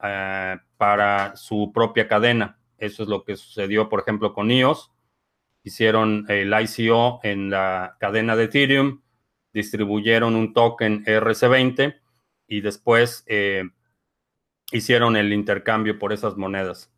eh, 0.04 0.58
para 0.78 1.36
su 1.36 1.72
propia 1.74 2.08
cadena. 2.08 2.60
Eso 2.78 3.04
es 3.04 3.10
lo 3.10 3.24
que 3.24 3.36
sucedió, 3.36 3.90
por 3.90 4.02
ejemplo, 4.02 4.34
con 4.34 4.52
IOS. 4.52 4.92
Hicieron 5.64 6.26
el 6.30 6.54
ICO 6.54 7.20
en 7.24 7.50
la 7.50 7.98
cadena 8.00 8.36
de 8.36 8.46
Ethereum, 8.46 9.02
distribuyeron 9.54 10.36
un 10.36 10.54
token 10.54 11.04
RC20 11.04 12.00
y 12.48 12.62
después 12.62 13.24
eh, 13.28 13.64
hicieron 14.72 15.16
el 15.16 15.34
intercambio 15.34 15.98
por 15.98 16.14
esas 16.14 16.38
monedas. 16.38 16.92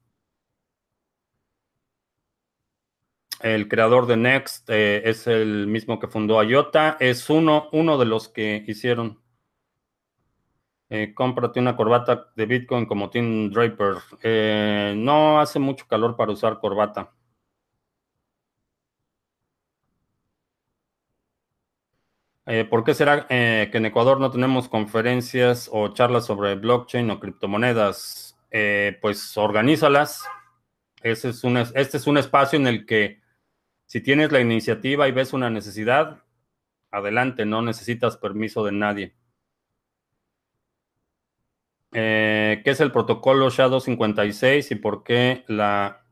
El 3.42 3.70
creador 3.70 4.06
de 4.06 4.18
Next 4.18 4.70
eh, 4.70 5.02
es 5.06 5.26
el 5.28 5.68
mismo 5.68 6.00
que 6.00 6.08
fundó 6.08 6.44
IOTA. 6.44 6.98
Es 7.00 7.30
uno, 7.30 7.70
uno 7.72 7.98
de 7.98 8.06
los 8.06 8.28
que 8.28 8.64
hicieron. 8.68 9.22
Eh, 10.90 11.14
cómprate 11.14 11.60
una 11.60 11.76
corbata 11.78 12.32
de 12.36 12.46
Bitcoin 12.46 12.86
como 12.86 13.10
Tim 13.10 13.50
Draper. 13.52 13.96
Eh, 14.24 14.94
no 14.98 15.40
hace 15.40 15.60
mucho 15.60 15.88
calor 15.88 16.18
para 16.18 16.32
usar 16.32 16.60
corbata. 16.60 17.14
¿Por 22.72 22.84
qué 22.84 22.96
será 22.96 23.28
que 23.28 23.70
en 23.72 23.86
Ecuador 23.86 24.20
no 24.20 24.32
tenemos 24.32 24.68
conferencias 24.68 25.70
o 25.72 25.90
charlas 25.90 26.26
sobre 26.26 26.56
blockchain 26.56 27.12
o 27.12 27.20
criptomonedas? 27.20 28.36
Pues 29.02 29.38
organízalas. 29.38 30.26
Este 31.04 31.30
es 31.30 32.08
un 32.08 32.18
espacio 32.18 32.58
en 32.58 32.66
el 32.66 32.88
que 32.88 33.19
si 33.90 34.02
tienes 34.02 34.32
la 34.32 34.40
iniciativa 34.40 35.08
y 35.08 35.12
ves 35.12 35.34
una 35.34 35.50
necesidad, 35.50 36.24
adelante, 36.92 37.48
no 37.48 37.64
necesitas 37.64 38.18
permiso 38.18 38.64
de 38.64 38.72
nadie. 38.72 39.16
¿Qué 41.92 42.62
es 42.64 42.80
el 42.82 42.92
protocolo 42.92 43.50
SHA-256 43.50 44.74
y 44.74 44.76
por 44.76 45.04
qué 45.04 45.44
la 45.48 46.06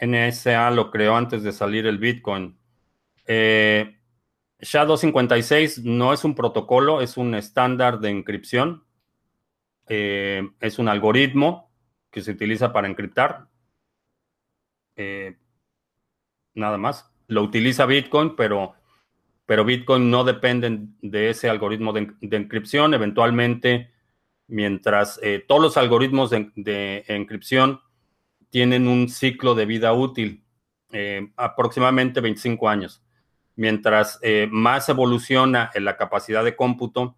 NSA 0.00 0.70
lo 0.70 0.90
creó 0.90 1.16
antes 1.16 1.42
de 1.42 1.52
salir 1.52 1.86
el 1.86 1.98
Bitcoin? 1.98 2.58
Eh, 3.26 4.00
SHA-256 4.60 5.82
no 5.82 6.14
es 6.14 6.24
un 6.24 6.34
protocolo, 6.34 7.02
es 7.02 7.18
un 7.18 7.34
estándar 7.34 8.00
de 8.00 8.08
encripción. 8.08 8.84
Eh, 9.86 10.48
es 10.60 10.78
un 10.78 10.88
algoritmo 10.88 11.70
que 12.10 12.22
se 12.22 12.30
utiliza 12.30 12.72
para 12.72 12.88
encriptar. 12.88 13.48
Eh, 14.96 15.36
nada 16.54 16.78
más. 16.78 17.10
Lo 17.28 17.42
utiliza 17.42 17.86
Bitcoin, 17.86 18.36
pero, 18.36 18.74
pero 19.46 19.64
Bitcoin 19.64 20.10
no 20.10 20.24
depende 20.24 20.86
de 21.00 21.30
ese 21.30 21.48
algoritmo 21.48 21.92
de, 21.92 22.12
encripción. 22.20 22.94
Eventualmente, 22.94 23.90
mientras 24.48 25.20
eh, 25.22 25.44
todos 25.46 25.62
los 25.62 25.76
algoritmos 25.76 26.30
de, 26.30 26.50
de, 26.56 27.04
encripción 27.08 27.80
tienen 28.50 28.88
un 28.88 29.08
ciclo 29.08 29.54
de 29.54 29.66
vida 29.66 29.92
útil, 29.92 30.44
aproximadamente 31.36 32.20
25 32.20 32.68
años 32.68 33.00
mientras 33.60 34.18
eh, 34.22 34.48
más 34.50 34.88
evoluciona 34.88 35.70
en 35.74 35.84
la 35.84 35.98
capacidad 35.98 36.42
de 36.42 36.56
cómputo, 36.56 37.16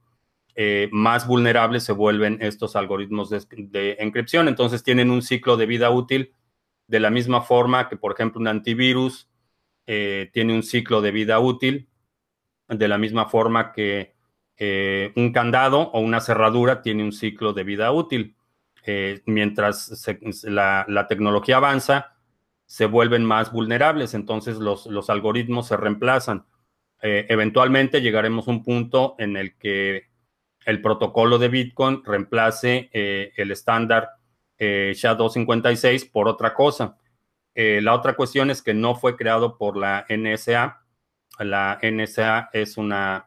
eh, 0.57 0.89
más 0.91 1.25
vulnerables 1.25 1.85
se 1.85 1.93
vuelven 1.93 2.39
estos 2.41 2.75
algoritmos 2.75 3.31
de, 3.31 3.97
encripción. 4.01 4.49
Entonces 4.49 4.83
tienen 4.83 5.13
un 5.13 5.23
ciclo 5.23 5.57
de 5.57 5.67
vida 5.67 5.91
útil 5.91 6.33
de 6.93 7.01
la 7.01 7.11
misma 7.11 7.41
forma 7.41 7.89
que, 7.89 7.97
por 7.97 8.13
ejemplo, 8.13 8.41
un 8.41 8.47
antivirus 8.47 9.29
eh, 9.87 10.31
tiene 10.33 10.55
un 10.55 10.63
ciclo 10.63 11.01
de 11.01 11.11
vida 11.11 11.41
útil, 11.41 11.89
de 12.69 12.87
la 12.87 12.99
misma 12.99 13.27
forma 13.27 13.73
que 13.73 14.15
un 15.17 15.33
candado 15.33 15.91
o 15.91 15.99
una 15.99 16.21
cerradura 16.21 16.83
tiene 16.83 17.03
un 17.03 17.11
ciclo 17.11 17.53
de 17.53 17.65
vida 17.65 17.91
útil. 17.91 18.37
mientras 19.27 20.07
la, 20.45 21.07
tecnología 21.09 21.57
avanza, 21.57 22.15
se 22.65 22.87
vuelven 22.87 23.25
más 23.25 23.51
vulnerables, 23.51 24.15
entonces 24.15 24.59
los, 24.59 24.87
los 24.87 25.11
algoritmos 25.11 25.67
se 25.67 25.77
reemplazan. 25.77 26.47
Eh, 27.03 27.27
eventualmente 27.29 28.01
llegaremos 28.01 28.47
a 28.47 28.53
un 28.53 28.63
punto 28.63 29.17
en 29.19 29.37
el 29.37 29.57
que 29.59 30.05
el 30.65 30.81
protocolo 30.81 31.37
de 31.39 31.49
Bitcoin 31.49 32.05
reemplace 32.05 32.91
eh, 32.93 33.33
el 33.37 33.51
estándar 33.51 34.11
eh, 34.63 34.93
SHA-256 34.95 36.11
por 36.11 36.29
otra 36.29 36.55
cosa. 36.55 36.97
la 37.55 37.95
otra 37.95 38.15
cuestión 38.15 38.51
es 38.51 38.63
que 38.63 38.75
no 38.75 38.95
fue 38.95 39.17
creado 39.17 39.59
por 39.59 39.77
la 39.77 40.07
NSA. 40.09 40.83
La 41.39 41.79
NSA 41.83 42.51
es 42.53 42.77
una 42.77 43.27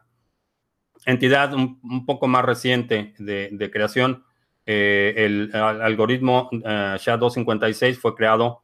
entidad 1.04 1.54
un, 1.54 2.06
poco 2.06 2.26
más 2.26 2.44
reciente 2.44 3.14
de, 3.18 3.70
creación. 3.70 4.24
el, 4.64 5.50
el, 5.52 5.54
algoritmo 5.54 6.48
SHA-256 6.50 7.96
fue 7.96 8.14
creado 8.14 8.62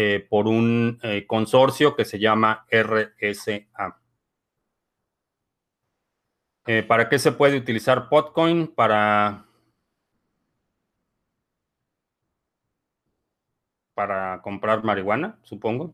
eh, 0.00 0.24
por 0.30 0.46
un 0.46 1.00
eh, 1.02 1.26
consorcio 1.26 1.96
que 1.96 2.04
se 2.04 2.20
llama 2.20 2.66
RSA. 2.70 3.98
Eh, 6.66 6.82
¿Para 6.84 7.08
qué 7.08 7.18
se 7.18 7.32
puede 7.32 7.56
utilizar 7.56 8.08
Potcoin? 8.08 8.68
Para, 8.68 9.47
para 13.98 14.40
comprar 14.42 14.84
marihuana, 14.84 15.40
supongo. 15.42 15.92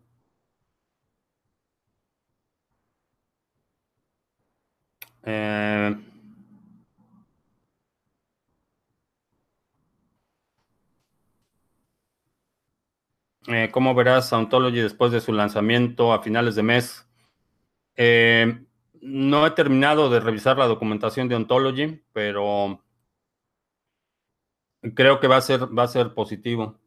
Eh, 5.22 5.96
¿Cómo 13.72 13.94
verás 13.94 14.30
Ontology 14.34 14.80
después 14.80 15.10
de 15.12 15.22
su 15.22 15.32
lanzamiento 15.32 16.12
a 16.12 16.22
finales 16.22 16.56
de 16.56 16.62
mes? 16.62 17.08
Eh, 17.96 18.66
no 19.00 19.46
he 19.46 19.50
terminado 19.52 20.10
de 20.10 20.20
revisar 20.20 20.58
la 20.58 20.66
documentación 20.66 21.26
de 21.28 21.36
Ontology, 21.36 22.02
pero 22.12 22.84
creo 24.94 25.20
que 25.20 25.28
va 25.28 25.38
a 25.38 25.40
ser, 25.40 25.60
va 25.78 25.84
a 25.84 25.88
ser 25.88 26.12
positivo. 26.12 26.83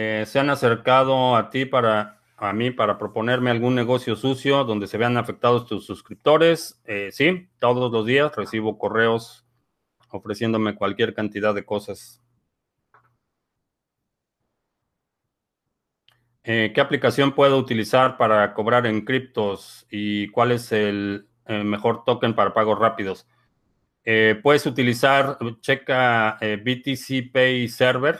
Eh, 0.00 0.26
¿Se 0.26 0.38
han 0.38 0.48
acercado 0.48 1.34
a 1.34 1.50
ti 1.50 1.64
para 1.64 2.20
a 2.36 2.52
mí 2.52 2.70
para 2.70 2.98
proponerme 2.98 3.50
algún 3.50 3.74
negocio 3.74 4.14
sucio 4.14 4.62
donde 4.62 4.86
se 4.86 4.96
vean 4.96 5.16
afectados 5.16 5.66
tus 5.66 5.84
suscriptores? 5.86 6.80
sí, 7.10 7.48
todos 7.58 7.90
los 7.90 8.06
días 8.06 8.36
recibo 8.36 8.78
correos 8.78 9.44
ofreciéndome 10.10 10.76
cualquier 10.76 11.14
cantidad 11.14 11.52
de 11.52 11.64
cosas. 11.64 12.22
Eh, 16.44 16.72
¿Qué 16.74 16.80
aplicación 16.80 17.32
puedo 17.34 17.58
utilizar 17.58 18.16
para 18.16 18.54
cobrar 18.54 18.86
en 18.86 19.04
criptos 19.04 19.86
y 19.90 20.28
cuál 20.28 20.52
es 20.52 20.72
el, 20.72 21.28
mejor 21.46 22.04
token 22.04 22.34
para 22.34 22.54
pagos 22.54 22.78
rápidos? 22.78 23.26
Eh, 24.04 24.40
puedes 24.42 24.64
utilizar, 24.64 25.38
checa 25.60 26.38
eh, 26.40 26.56
BTC 26.56 27.32
Pay 27.32 27.68
Server. 27.68 28.18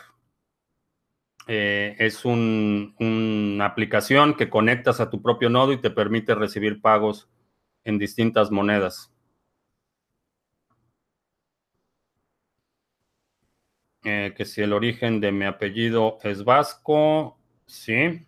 Es 1.49 2.25
una 2.25 3.65
aplicación 3.67 4.35
que 4.37 4.51
conectas 4.51 5.01
a 5.01 5.11
tu 5.11 5.23
propio 5.23 5.49
nodo 5.51 5.73
y 5.73 5.81
te 5.81 5.91
permite 5.91 6.35
recibir 6.35 6.81
pagos 6.83 7.29
en 7.85 7.99
distintas 7.99 8.51
monedas. 8.51 9.13
Eh, 14.05 14.33
que 14.37 14.45
si 14.45 14.63
el 14.63 14.73
origen 14.73 15.21
de 15.21 15.33
mi 15.33 15.45
apellido 15.45 16.19
es 16.23 16.45
vasco, 16.45 17.39
sí. 17.67 18.28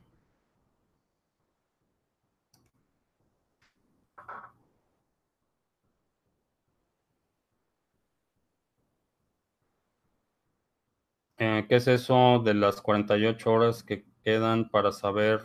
Eh, 11.42 11.64
¿Qué 11.70 11.76
es 11.76 11.88
eso 11.88 12.42
de 12.44 12.53
las 12.53 12.83
48 12.83 13.50
horas 13.50 13.83
que 13.83 14.05
quedan 14.22 14.68
para 14.68 14.92
saber 14.92 15.40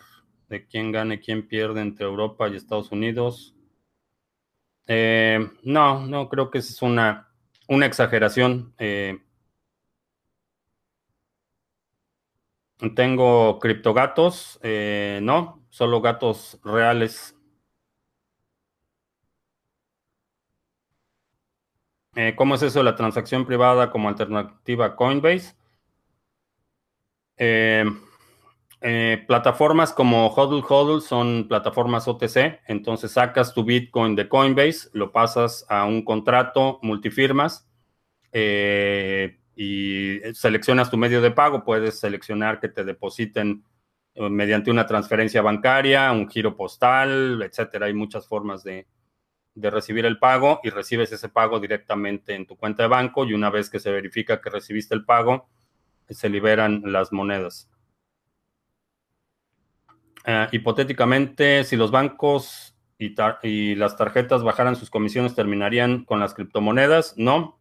de 0.49 0.67
quién 0.67 0.91
gane, 0.91 1.21
quién 1.21 1.47
pierde 1.47 1.79
entre 1.81 2.05
Europa 2.05 2.49
y 2.49 2.57
Estados 2.57 2.91
Unidos? 2.91 3.55
Eh, 4.87 5.39
no, 5.63 6.05
no 6.05 6.27
creo 6.27 6.51
que 6.51 6.57
es 6.57 6.81
una, 6.81 7.29
una 7.69 7.85
exageración. 7.85 8.75
Tengo 12.93 13.57
criptogatos, 13.59 14.59
eh, 14.61 15.19
no, 15.23 15.65
solo 15.69 16.01
gatos 16.01 16.59
reales. 16.61 17.33
Eh, 22.15 22.33
¿Cómo 22.35 22.55
es 22.55 22.63
eso 22.63 22.83
la 22.83 22.95
transacción 22.97 23.45
privada 23.45 23.91
como 23.91 24.09
alternativa 24.09 24.87
a 24.87 24.95
Coinbase? 24.97 25.55
Eh, 27.37 27.85
plataformas 29.27 29.93
como 29.93 30.27
HODL 30.27 30.63
HODL 30.67 31.01
son 31.01 31.47
plataformas 31.47 32.07
OTC, 32.07 32.61
entonces 32.67 33.11
sacas 33.11 33.53
tu 33.53 33.63
Bitcoin 33.63 34.15
de 34.15 34.29
Coinbase, 34.29 34.89
lo 34.93 35.11
pasas 35.11 35.65
a 35.69 35.85
un 35.85 36.03
contrato 36.03 36.79
multifirmas 36.83 37.67
y 39.55 40.19
seleccionas 40.33 40.91
tu 40.91 40.97
medio 40.97 41.21
de 41.21 41.31
pago, 41.31 41.63
puedes 41.63 41.99
seleccionar 41.99 42.59
que 42.59 42.69
te 42.69 42.83
depositen 42.83 43.63
eh, 44.15 44.29
mediante 44.29 44.71
una 44.71 44.87
transferencia 44.87 45.41
bancaria, 45.41 46.11
un 46.11 46.29
giro 46.29 46.55
postal, 46.55 47.41
etcétera. 47.43 47.87
Hay 47.87 47.93
muchas 47.93 48.27
formas 48.27 48.63
de, 48.63 48.87
recibir 49.55 50.05
el 50.05 50.19
pago 50.19 50.59
y 50.63 50.69
recibes 50.69 51.11
ese 51.13 51.29
pago 51.29 51.61
directamente 51.61 52.35
en 52.35 52.45
tu 52.45 52.57
cuenta 52.57 52.83
de 52.83 52.89
banco. 52.89 53.25
Y 53.25 53.33
una 53.33 53.49
vez 53.49 53.69
que 53.69 53.79
se 53.79 53.91
verifica 53.91 54.41
que 54.41 54.49
recibiste 54.49 54.95
el 54.95 55.05
pago, 55.05 55.49
se 56.09 56.29
liberan 56.29 56.81
las 56.85 57.11
monedas. 57.11 57.69
Eh, 60.25 60.47
hipotéticamente, 60.51 61.63
si 61.63 61.75
los 61.75 61.91
bancos 61.91 62.75
y, 62.97 63.75
las 63.75 63.97
tarjetas 63.97 64.43
bajaran 64.43 64.75
sus 64.75 64.89
comisiones, 64.89 65.35
¿terminarían 65.35 66.05
con 66.05 66.19
las 66.19 66.33
criptomonedas? 66.33 67.15
No, 67.17 67.59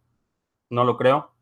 no 0.69 0.83
lo 0.83 0.97
creo 0.97 1.35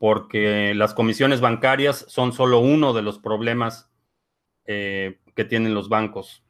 porque 0.00 0.74
las 0.74 0.94
comisiones 0.94 1.40
bancarias 1.40 2.04
son 2.08 2.32
solo 2.32 2.58
uno 2.58 2.92
de 2.92 3.02
los 3.02 3.18
problemas 3.18 3.90
que 4.64 5.44
tienen 5.48 5.74
los 5.74 5.88
bancos. 5.88 6.42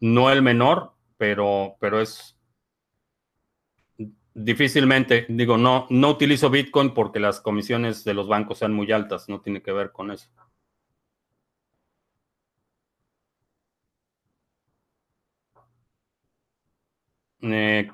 No 0.00 0.30
el 0.30 0.42
menor, 0.42 0.94
pero, 1.16 1.76
pero 1.78 2.00
es 2.00 2.36
difícilmente, 4.34 5.26
digo, 5.28 5.56
no, 5.58 5.86
no 5.90 6.10
utilizo 6.10 6.50
Bitcoin 6.50 6.94
porque 6.94 7.20
las 7.20 7.40
comisiones 7.40 8.04
de 8.04 8.14
los 8.14 8.28
bancos 8.28 8.58
sean 8.58 8.72
muy 8.72 8.90
altas, 8.92 9.28
no 9.28 9.40
tiene 9.40 9.62
que 9.62 9.72
ver 9.72 9.92
con 9.92 10.10
eso. 10.10 10.28
Eh, 17.42 17.90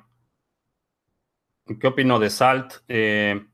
¿Qué 1.80 1.86
opino 1.86 2.18
de 2.18 2.30
Salt? 2.30 2.74
Eh, 2.88 3.46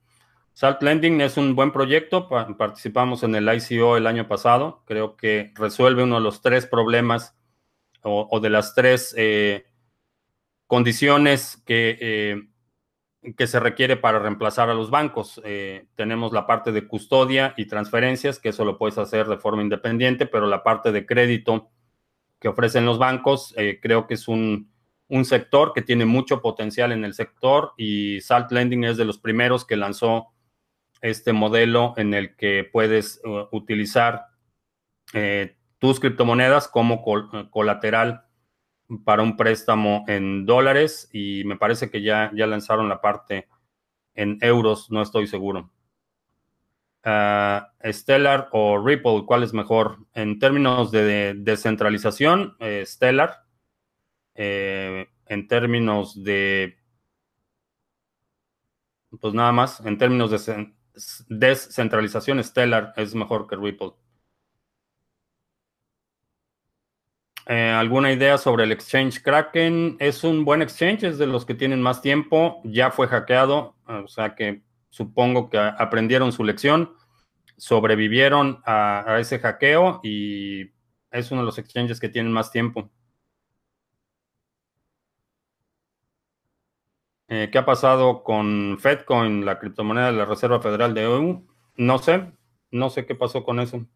Salt 0.53 0.83
Lending 0.83 1.21
es 1.21 1.37
un 1.37 1.55
buen 1.55 1.73
proyecto. 1.73 2.29
Participamos 2.29 3.23
en 3.23 3.35
el 3.35 3.49
ICO 3.49 3.97
el 3.97 4.07
año 4.07 4.29
pasado. 4.29 4.83
Creo 4.87 5.17
que 5.17 5.53
resuelve 5.55 6.03
uno 6.05 6.17
de 6.17 6.21
los 6.23 6.43
tres 6.43 6.67
problemas 6.67 7.37
o, 8.03 8.39
de 8.41 8.51
las 8.51 8.75
tres 8.75 9.15
eh, 9.17 9.67
condiciones 10.67 11.63
que, 11.65 12.49
que 13.37 13.47
se 13.47 13.61
requiere 13.61 13.97
para 13.97 14.19
reemplazar 14.19 14.71
a 14.71 14.75
los 14.75 14.91
bancos. 14.91 15.41
tenemos 15.95 16.33
la 16.33 16.47
parte 16.47 16.73
de 16.73 16.87
custodia 16.87 17.55
y 17.57 17.67
transferencias, 17.67 18.39
que 18.39 18.51
eso 18.51 18.65
lo 18.65 18.79
puedes 18.79 18.99
hacer 18.99 19.27
de 19.27 19.39
forma 19.39 19.63
independiente, 19.63 20.27
pero 20.27 20.47
la 20.47 20.63
parte 20.63 20.93
de 20.93 21.07
crédito 21.07 21.71
que 22.39 22.49
ofrecen 22.49 22.85
los 22.85 22.99
bancos, 22.99 23.55
creo 23.81 24.07
que 24.07 24.15
es 24.15 24.29
un 24.29 24.75
un 25.09 25.25
sector 25.25 25.73
que 25.73 25.83
tiene 25.83 26.07
mucho 26.07 26.41
potencial 26.41 26.93
en 26.93 27.05
el 27.05 27.15
sector 27.15 27.73
y 27.77 28.21
Salt 28.21 28.51
Lending 28.51 28.85
es 28.85 28.97
de 28.97 29.05
los 29.05 29.19
primeros 29.19 29.65
que 29.65 29.77
lanzó 29.77 30.33
este 31.01 31.33
modelo 31.33 31.95
en 31.97 32.15
el 32.15 32.37
que 32.37 32.69
puedes 32.71 33.21
uh, 33.25 33.47
utilizar 33.53 34.27
eh, 35.13 35.57
tus 35.79 36.01
criptomonedas 36.01 36.69
como 36.69 37.03
colateral 37.51 38.24
para 39.05 39.23
un 39.23 39.37
préstamo 39.37 40.05
en 40.09 40.47
dólares 40.47 41.09
y 41.13 41.43
me 41.45 41.57
parece 41.57 41.91
que 41.91 42.03
ya, 42.03 42.31
ya 42.35 42.47
lanzaron 42.47 42.89
la 42.89 43.01
parte 43.01 43.49
en 44.15 44.39
euros, 44.41 44.91
no 44.91 45.03
estoy 45.03 45.27
seguro. 45.27 45.71
Uh, 47.05 47.61
Stellar 47.93 48.49
o 48.53 48.83
Ripple, 48.83 49.25
¿cuál 49.27 49.43
es 49.43 49.53
mejor? 49.53 49.99
En 50.15 50.39
términos 50.39 50.91
de 50.91 51.35
descentralización, 51.37 52.57
eh, 52.61 52.85
Stellar 52.87 53.45
eh, 54.35 55.07
en 55.27 55.47
términos 55.47 56.23
de, 56.23 56.79
pues 59.21 59.35
nada 59.35 59.53
más, 59.53 59.85
en 59.85 59.99
términos 59.99 60.31
de 60.31 60.73
descentralización, 61.29 62.43
Stellar 62.43 62.95
es 62.97 63.15
mejor 63.15 63.47
que 63.47 63.57
Ripple. 63.57 63.93
Eh, 67.47 67.71
¿Alguna 67.71 68.13
idea 68.13 68.39
sobre 68.39 68.65
el 68.65 68.73
exchange 68.73 69.23
Kraken? 69.23 69.97
Es 70.01 70.25
un 70.25 70.45
buen 70.45 70.63
exchange, 70.63 71.05
es 71.05 71.19
de 71.19 71.27
los 71.27 71.45
que 71.45 71.55
tienen 71.55 71.83
más 71.83 72.01
tiempo, 72.01 72.61
ya 72.65 72.91
fue 72.91 73.07
hackeado, 73.07 73.77
o 73.87 74.09
sea 74.09 74.35
que 74.35 74.63
supongo 74.89 75.51
que 75.51 75.59
aprendieron 75.59 76.33
su 76.33 76.43
lección, 76.45 76.95
sobrevivieron 77.57 78.63
a 78.65 79.19
ese 79.21 79.39
hackeo 79.39 80.01
y 80.03 80.71
es 81.11 81.31
uno 81.31 81.43
de 81.43 81.47
los 81.47 81.59
exchanges 81.59 82.01
que 82.01 82.09
tienen 82.09 82.33
más 82.33 82.51
tiempo. 82.51 82.91
Eh, 87.29 87.49
¿Qué 87.51 87.59
ha 87.59 87.65
pasado 87.65 88.23
con 88.23 88.79
Fedcoin, 88.79 89.45
la 89.45 89.59
criptomoneda 89.59 90.07
de 90.07 90.13
la 90.19 90.25
Reserva 90.25 90.61
Federal 90.61 90.95
de 90.95 91.03
EU? 91.03 91.47
No 91.77 91.99
sé, 91.99 92.33
no 92.71 92.91
sé 92.91 93.07
qué 93.07 93.15
pasó 93.15 93.45
con 93.45 93.61
eso. 93.61 93.87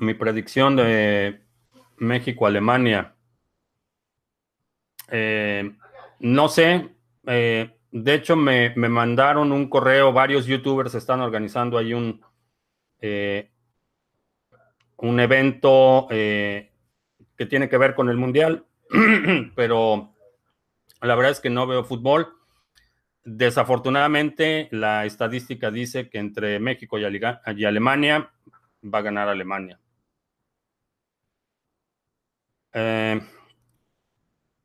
Mi 0.00 0.14
predicción 0.14 0.76
de 0.76 1.40
México-Alemania. 1.96 3.14
Eh, 5.10 5.70
no 6.20 6.48
sé. 6.48 6.88
Eh, 7.26 7.70
de 7.90 8.14
hecho, 8.14 8.36
me, 8.36 8.74
mandaron 8.76 9.52
un 9.52 9.68
correo. 9.68 10.12
Varios 10.12 10.46
youtubers 10.46 10.94
están 10.94 11.20
organizando 11.20 11.78
ahí 11.78 11.94
un, 11.94 12.20
un 14.96 15.20
evento 15.20 16.06
que 17.38 17.46
tiene 17.46 17.68
que 17.68 17.78
ver 17.78 17.94
con 17.94 18.08
el 18.10 18.16
Mundial, 18.16 18.66
pero 19.54 20.12
la 21.00 21.14
verdad 21.14 21.32
es 21.32 21.40
que 21.40 21.50
no 21.50 21.66
veo 21.66 21.84
fútbol. 21.84 22.34
Desafortunadamente, 23.24 24.68
la 24.72 25.04
estadística 25.04 25.70
dice 25.70 26.08
que 26.08 26.18
entre 26.18 26.58
México 26.58 26.98
y, 26.98 27.04
Alemania 27.04 28.30
va 28.82 28.98
a 28.98 29.02
ganar 29.02 29.28
Alemania. 29.28 29.78
Eh, 32.72 33.20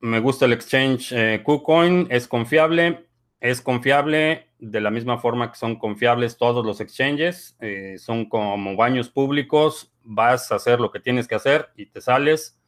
me 0.02 0.20
gusta 0.20 0.46
el 0.46 0.54
exchange 0.54 1.12
eh, 1.12 1.42
KuCoin, 1.44 2.08
es 2.10 2.28
confiable, 2.28 3.08
es 3.40 3.62
confiable 3.62 4.48
de 4.60 4.82
la 4.82 4.92
misma 4.92 5.18
forma 5.18 5.52
que 5.52 5.58
son 5.58 5.78
confiables 5.78 6.38
todos 6.38 6.66
los 6.66 6.82
exchanges, 6.82 7.56
eh, 7.60 7.96
son 7.98 8.28
como 8.28 8.76
baños 8.76 9.10
públicos, 9.10 9.94
vas 10.04 10.52
a 10.52 10.56
hacer 10.56 10.80
lo 10.80 10.92
que 10.92 11.00
tienes 11.00 11.28
que 11.28 11.36
hacer 11.36 11.70
y 11.76 11.86
te 11.88 12.02
sales 12.02 12.60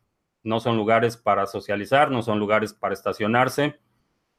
no 0.44 0.60
son 0.60 0.78
lugares 0.78 1.18
para 1.18 1.48
socializar, 1.48 2.12
no 2.12 2.22
son 2.22 2.38
lugares 2.38 2.72
para 2.74 2.94
estacionarse. 2.94 3.80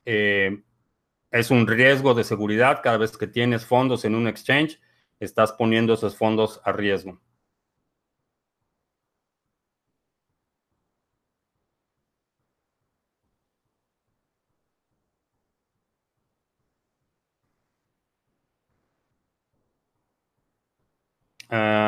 Es 0.05 1.51
un 1.51 1.67
riesgo 1.67 2.15
de 2.15 2.23
seguridad 2.23 2.81
cada 2.81 2.97
vez 2.97 3.17
que 3.19 3.27
tienes 3.27 3.67
fondos 3.67 4.05
en 4.05 4.15
un 4.15 4.29
exchange, 4.29 4.81
estás 5.19 5.53
poniendo 5.53 5.95
esos 5.95 6.17
fondos 6.17 6.61
a 6.65 6.71
riesgo. 6.71 7.21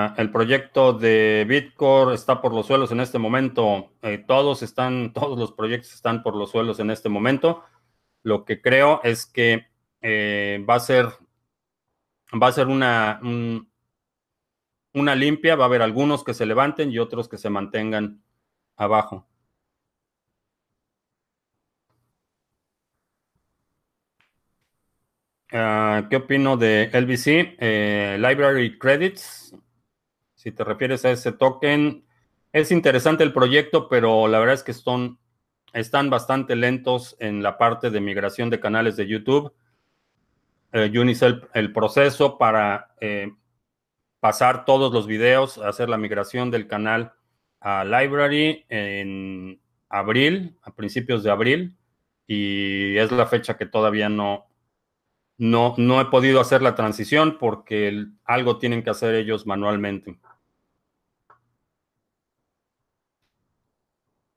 Eh, 0.08 0.14
el 0.16 0.30
proyecto 0.30 0.92
de 0.92 1.44
Bitcoin 1.48 2.14
está 2.14 2.40
por 2.40 2.54
los 2.54 2.66
suelos 2.66 2.92
en 2.92 3.00
este 3.00 3.18
momento. 3.18 3.92
Eh, 4.02 4.18
todos 4.26 4.62
están, 4.62 5.12
todos 5.14 5.38
los 5.38 5.52
proyectos 5.52 5.92
están 5.94 6.22
por 6.22 6.36
los 6.36 6.50
suelos 6.50 6.80
en 6.80 6.90
este 6.90 7.08
momento. 7.08 7.64
Lo 8.22 8.44
que 8.44 8.60
creo 8.60 9.00
es 9.04 9.26
que 9.26 9.66
eh, 10.02 10.64
va 10.68 10.76
a 10.76 10.80
ser, 10.80 11.06
va 12.40 12.48
a 12.48 12.52
ser 12.52 12.68
una, 12.68 13.20
una 14.94 15.14
limpia. 15.14 15.56
Va 15.56 15.64
a 15.64 15.66
haber 15.66 15.82
algunos 15.82 16.24
que 16.24 16.34
se 16.34 16.46
levanten 16.46 16.90
y 16.92 16.98
otros 16.98 17.28
que 17.28 17.38
se 17.38 17.50
mantengan 17.50 18.22
abajo. 18.76 19.26
Ah, 25.50 26.06
¿Qué 26.10 26.16
opino 26.16 26.56
de 26.58 26.90
LBC? 26.92 27.58
Library 28.18 28.78
Credits 28.78 29.54
si 30.48 30.52
te 30.52 30.64
refieres 30.64 31.04
a 31.04 31.10
ese 31.10 31.32
token, 31.32 32.04
es 32.54 32.70
interesante 32.70 33.22
el 33.22 33.34
proyecto, 33.34 33.86
pero 33.86 34.28
la 34.28 34.38
verdad 34.38 34.54
es 34.54 34.62
que 34.62 34.70
están, 34.70 35.18
bastante 36.08 36.56
lentos 36.56 37.16
en 37.20 37.42
la 37.42 37.58
parte 37.58 37.90
de 37.90 38.00
migración 38.00 38.48
de 38.48 38.58
canales 38.58 38.96
de 38.96 39.06
YouTube. 39.06 39.52
Eh, 40.72 40.90
el 41.52 41.72
proceso 41.74 42.38
para 42.38 42.94
eh, 43.02 43.30
pasar 44.20 44.64
todos 44.64 44.90
los 44.90 45.06
videos, 45.06 45.58
hacer 45.58 45.90
la 45.90 45.98
migración 45.98 46.50
del 46.50 46.66
canal 46.66 47.12
a 47.60 47.84
Library 47.84 48.64
en 48.70 49.60
abril, 49.90 50.56
a 50.62 50.74
principios 50.74 51.22
de 51.22 51.30
abril, 51.30 51.76
y 52.26 52.96
es 52.96 53.12
la 53.12 53.26
fecha 53.26 53.58
que 53.58 53.66
todavía 53.66 54.08
no, 54.08 54.46
no, 55.36 55.74
no 55.76 56.00
he 56.00 56.06
podido 56.06 56.40
hacer 56.40 56.62
la 56.62 56.74
transición 56.74 57.36
porque 57.38 58.06
algo 58.24 58.58
tienen 58.58 58.82
que 58.82 58.90
hacer 58.90 59.14
ellos 59.14 59.46
manualmente. 59.46 60.18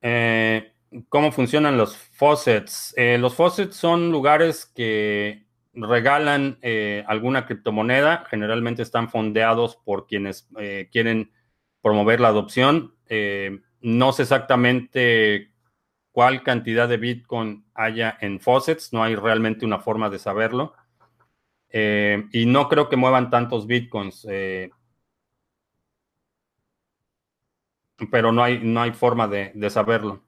Eh, 0.02 0.74
¿Cómo 1.08 1.32
funcionan 1.32 1.78
los 1.78 1.96
faucets? 1.96 2.94
Eh, 2.98 3.18
los 3.18 3.36
faucets 3.36 3.76
son 3.76 4.12
lugares 4.12 4.66
que 4.66 5.46
regalan 5.74 6.58
eh, 6.62 7.04
alguna 7.08 7.46
criptomoneda. 7.46 8.26
Generalmente 8.30 8.82
están 8.82 9.10
fondeados 9.10 9.78
por 9.78 10.06
quienes 10.08 10.50
quieren 10.92 11.32
promover 11.82 12.20
la 12.20 12.30
adopción. 12.30 12.96
no 13.82 14.12
sé 14.12 14.24
exactamente 14.24 15.52
cuál 16.12 16.44
cantidad 16.44 16.90
de 16.90 16.98
Bitcoin 16.98 17.66
haya 17.74 18.18
en 18.20 18.42
faucets. 18.42 18.92
No 18.92 19.04
hay 19.04 19.16
realmente 19.16 19.66
una 19.66 19.80
forma 19.80 20.10
de 20.10 20.20
saberlo. 20.20 20.74
y 21.72 22.46
no 22.48 22.68
creo 22.68 22.90
que 22.90 22.98
muevan 22.98 23.30
tantos 23.30 23.66
Bitcoins. 23.66 24.28
pero 28.10 28.32
no 28.32 28.44
hay, 28.44 28.60
no 28.64 28.82
hay 28.82 28.92
forma 28.94 29.28
de, 29.28 29.52
de 29.54 29.70
saberlo. 29.70 30.24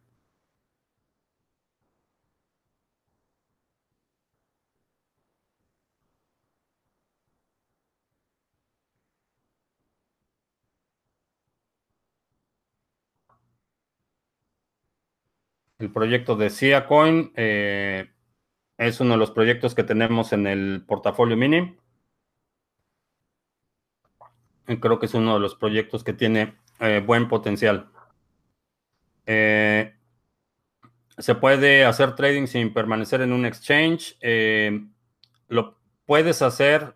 El 15.83 15.91
proyecto 15.91 16.35
de 16.37 16.49
CIA 16.49 16.87
Coin 16.87 17.33
eh, 17.35 18.09
es 18.77 18.99
uno 19.01 19.11
de 19.13 19.17
los 19.17 19.31
proyectos 19.31 19.75
que 19.75 19.83
tenemos 19.83 20.31
en 20.33 20.47
el 20.47 20.85
portafolio 20.87 21.35
mini. 21.35 21.77
Creo 24.65 24.99
que 24.99 25.05
es 25.07 25.13
uno 25.13 25.33
de 25.33 25.39
los 25.39 25.55
proyectos 25.55 26.03
que 26.03 26.13
tiene 26.13 26.55
eh, 26.85 26.99
buen 26.99 27.29
potencial. 27.29 27.89
Eh, 29.25 29.93
se 31.17 31.33
puede 31.33 31.85
hacer 31.85 32.13
trading 32.13 32.45
sin 32.45 32.73
permanecer 32.73 33.21
en 33.21 33.31
un 33.31 33.45
exchange. 33.45 34.17
Eh, 34.19 34.85
lo 35.47 35.79
puedes 36.05 36.41
hacer 36.41 36.95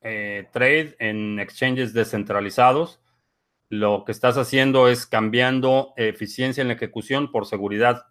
trade 0.00 0.94
en 1.00 1.40
exchanges 1.40 1.92
descentralizados. 1.92 3.00
Lo 3.68 4.04
que 4.04 4.12
estás 4.12 4.38
haciendo 4.38 4.86
es 4.86 5.06
cambiando 5.06 5.92
eficiencia 5.96 6.62
en 6.62 6.68
la 6.68 6.74
ejecución 6.74 7.32
por 7.32 7.46
seguridad. 7.46 8.04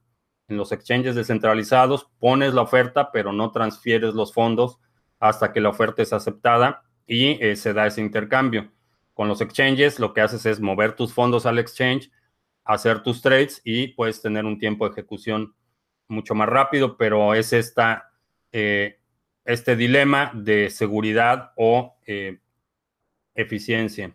En 0.49 0.57
los 0.57 0.73
exchanges 0.73 1.15
descentralizados 1.15 2.11
pones 2.19 2.53
la 2.53 2.63
oferta, 2.63 3.13
pero 3.13 3.31
no 3.31 3.51
transfieres 3.51 4.13
los 4.13 4.33
fondos 4.33 4.79
hasta 5.21 5.53
que 5.53 5.61
la 5.61 5.69
oferta 5.69 6.01
es 6.01 6.11
aceptada 6.11 6.83
y 7.07 7.55
se 7.55 7.71
da 7.71 7.87
ese 7.87 8.01
intercambio. 8.01 8.74
Con 9.15 9.29
los 9.29 9.39
exchanges 9.39 9.97
lo 9.97 10.13
que 10.13 10.19
haces 10.19 10.45
es 10.45 10.59
mover 10.59 10.93
tus 10.93 11.13
fondos 11.13 11.45
al 11.45 11.57
exchange, 11.57 12.11
hacer 12.65 13.01
tus 13.01 13.21
trades 13.21 13.61
y 13.63 13.87
puedes 13.87 14.21
tener 14.21 14.43
un 14.43 14.59
tiempo 14.59 14.85
de 14.85 14.91
ejecución 14.91 15.55
mucho 16.09 16.35
más 16.35 16.49
rápido, 16.49 16.97
pero 16.97 17.33
es 17.33 17.53
esta, 17.53 18.11
eh, 18.51 18.99
este 19.45 19.77
dilema 19.77 20.31
de 20.35 20.69
seguridad 20.69 21.53
o 21.55 21.97
eh, 22.05 22.39
eficiencia. 23.35 24.13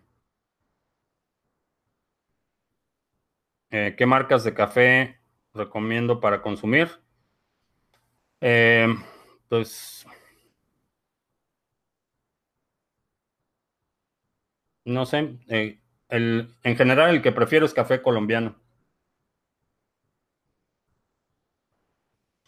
Eh, 3.71 3.95
¿Qué 3.97 4.05
marcas 4.05 4.45
de 4.45 4.53
café 4.53 5.19
recomiendo 5.55 6.21
para 6.21 6.43
consumir? 6.43 6.91
pues 9.49 10.07
No 14.91 15.07
sé. 15.07 15.37
Eh, 15.47 15.79
el, 16.09 16.53
en 16.65 16.77
general, 16.77 17.11
el 17.11 17.23
que 17.23 17.31
prefiero 17.31 17.65
es 17.65 17.73
café 17.73 18.03
colombiano. 18.03 18.57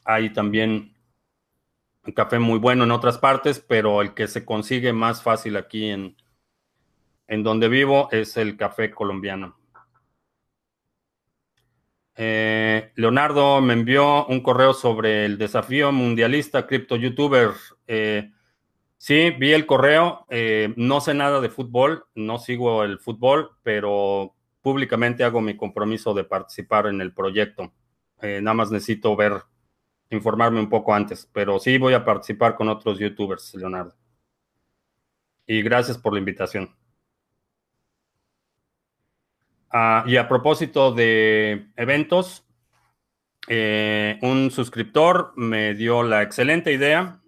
Hay 0.05 0.33
también 0.33 0.93
café 2.17 2.41
muy 2.41 2.59
bueno 2.59 2.83
en 2.83 2.91
otras 2.91 3.19
partes, 3.19 3.61
pero 3.61 4.03
el 4.03 4.13
que 4.15 4.27
se 4.27 4.45
consigue 4.45 4.93
más 4.93 5.23
fácil 5.23 5.57
aquí 5.57 5.89
en, 5.89 6.17
en 7.29 7.45
donde 7.45 7.69
vivo 7.69 8.09
es 8.11 8.37
el 8.37 8.57
café 8.57 8.91
colombiano. 8.91 9.57
Eh, 12.17 12.91
Leonardo 12.97 13.61
me 13.61 13.75
envió 13.75 14.27
un 14.27 14.41
correo 14.41 14.75
sobre 14.75 15.27
el 15.27 15.39
desafío 15.39 15.93
mundialista 15.93 16.67
cripto 16.67 16.97
youtuber. 16.97 17.53
Eh, 17.87 18.33
Sí, 19.03 19.31
vi 19.31 19.53
el 19.53 19.67
correo. 19.67 20.27
Eh, 20.31 20.73
no 20.77 21.01
sé 21.01 21.13
nada 21.13 21.41
de 21.41 21.51
fútbol, 21.51 22.05
no 22.15 22.39
sigo 22.39 22.85
el 22.85 23.01
fútbol, 23.01 23.51
pero 23.65 24.37
públicamente 24.61 25.25
hago 25.25 25.41
mi 25.41 25.57
compromiso 25.57 26.15
de 26.15 26.23
participar 26.23 26.87
en 26.87 27.01
el 27.01 27.13
proyecto. 27.13 27.73
Eh, 28.21 28.39
nada 28.41 28.55
más 28.55 28.71
necesito 28.71 29.17
ver, 29.17 29.43
informarme 30.11 30.61
un 30.61 30.69
poco 30.69 30.95
antes, 30.95 31.29
pero 31.33 31.59
sí 31.59 31.79
voy 31.79 31.95
a 31.95 32.05
participar 32.05 32.55
con 32.55 32.69
otros 32.69 33.01
youtubers, 33.01 33.53
Leonardo. 33.57 33.97
Y 35.49 35.63
gracias 35.63 35.99
por 35.99 36.13
la 36.13 36.21
invitación. 36.21 36.73
Ah, 39.69 40.05
y 40.07 40.17
a 40.17 40.29
propósito 40.29 40.93
de 40.93 41.73
eventos, 41.75 42.47
eh, 43.49 44.21
un 44.23 44.53
suscriptor 44.53 45.33
me 45.35 45.75
dio 45.75 46.05
la 46.05 46.23
excelente 46.23 46.73
idea 46.73 47.21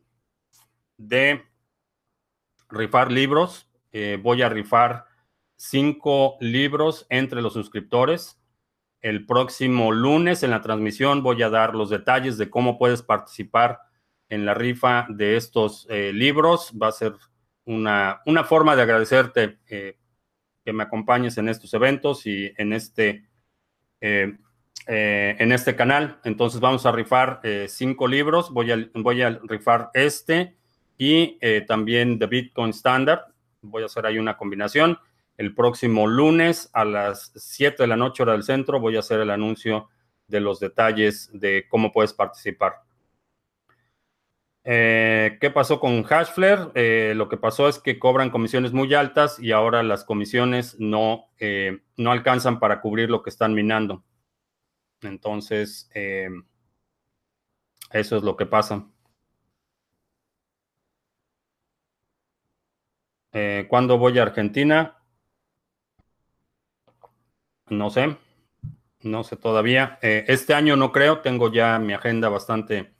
de 0.98 1.52
rifar 2.74 3.10
libros. 3.10 3.68
Eh, 3.92 4.18
voy 4.20 4.42
a 4.42 4.48
rifar 4.48 5.06
cinco 5.56 6.36
libros 6.40 7.06
entre 7.08 7.40
los 7.40 7.52
suscriptores. 7.52 8.40
El 9.00 9.26
próximo 9.26 9.92
lunes 9.92 10.42
en 10.42 10.50
la 10.50 10.62
transmisión 10.62 11.22
voy 11.22 11.42
a 11.42 11.50
dar 11.50 11.74
los 11.74 11.90
detalles 11.90 12.38
de 12.38 12.50
cómo 12.50 12.78
puedes 12.78 13.02
participar 13.02 13.80
en 14.28 14.46
la 14.46 14.54
rifa 14.54 15.06
de 15.08 15.36
estos 15.36 15.86
eh, 15.90 16.12
libros. 16.12 16.72
Va 16.80 16.88
a 16.88 16.92
ser 16.92 17.14
una, 17.64 18.20
una 18.26 18.44
forma 18.44 18.74
de 18.76 18.82
agradecerte 18.82 19.58
eh, 19.68 19.98
que 20.64 20.72
me 20.72 20.82
acompañes 20.82 21.38
en 21.38 21.48
estos 21.48 21.72
eventos 21.74 22.26
y 22.26 22.52
en 22.56 22.72
este, 22.72 23.28
en 24.00 25.52
este 25.52 25.76
canal. 25.76 26.20
Entonces 26.24 26.60
vamos 26.60 26.86
a 26.86 26.92
rifar 26.92 27.42
cinco 27.68 28.08
libros. 28.08 28.50
Voy 28.50 28.72
a, 28.72 28.88
voy 28.94 29.20
a 29.20 29.38
rifar 29.44 29.90
este 29.92 30.56
y 30.96 31.38
eh, 31.40 31.64
también 31.66 32.18
de 32.18 32.26
Bitcoin 32.26 32.70
Standard. 32.70 33.20
Voy 33.62 33.82
a 33.82 33.86
hacer 33.86 34.06
ahí 34.06 34.18
una 34.18 34.36
combinación. 34.36 34.98
El 35.36 35.54
próximo 35.54 36.06
lunes 36.06 36.70
a 36.72 36.84
las 36.84 37.32
7 37.34 37.82
de 37.82 37.86
la 37.86 37.96
noche 37.96 38.22
hora 38.22 38.32
del 38.32 38.44
centro 38.44 38.78
voy 38.78 38.96
a 38.96 39.00
hacer 39.00 39.20
el 39.20 39.30
anuncio 39.30 39.88
de 40.28 40.40
los 40.40 40.60
detalles 40.60 41.30
de 41.32 41.66
cómo 41.68 41.92
puedes 41.92 42.12
participar. 42.12 42.82
Eh, 44.66 45.36
¿Qué 45.40 45.50
pasó 45.50 45.80
con 45.80 46.04
Hashflare? 46.04 46.70
Eh, 46.74 47.12
lo 47.16 47.28
que 47.28 47.36
pasó 47.36 47.68
es 47.68 47.78
que 47.78 47.98
cobran 47.98 48.30
comisiones 48.30 48.72
muy 48.72 48.94
altas 48.94 49.38
y 49.38 49.52
ahora 49.52 49.82
las 49.82 50.04
comisiones 50.04 50.76
no, 50.78 51.26
no 51.96 52.12
alcanzan 52.12 52.60
para 52.60 52.80
cubrir 52.80 53.10
lo 53.10 53.22
que 53.22 53.30
están 53.30 53.52
minando. 53.54 54.04
Entonces, 55.02 55.90
eso 57.94 58.16
es 58.16 58.22
lo 58.22 58.36
que 58.36 58.46
pasa. 58.46 58.86
Eh, 63.34 63.66
¿Cuándo 63.68 63.98
voy 63.98 64.16
a 64.18 64.22
Argentina? 64.22 64.96
No 67.68 67.90
sé, 67.90 68.16
no 69.02 69.24
sé 69.24 69.36
todavía. 69.36 69.98
Eh, 70.02 70.24
este 70.28 70.54
año 70.54 70.76
no 70.76 70.92
creo, 70.92 71.20
tengo 71.20 71.52
ya 71.52 71.78
mi 71.80 71.92
agenda 71.94 72.28
bastante 72.28 72.94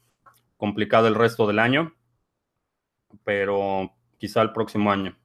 complicada 0.57 1.09
el 1.09 1.14
resto 1.14 1.47
del 1.47 1.61
año, 1.61 1.95
pero 3.24 3.93
quizá 4.18 4.43
el 4.43 4.53
próximo 4.53 4.91
año. 4.91 5.16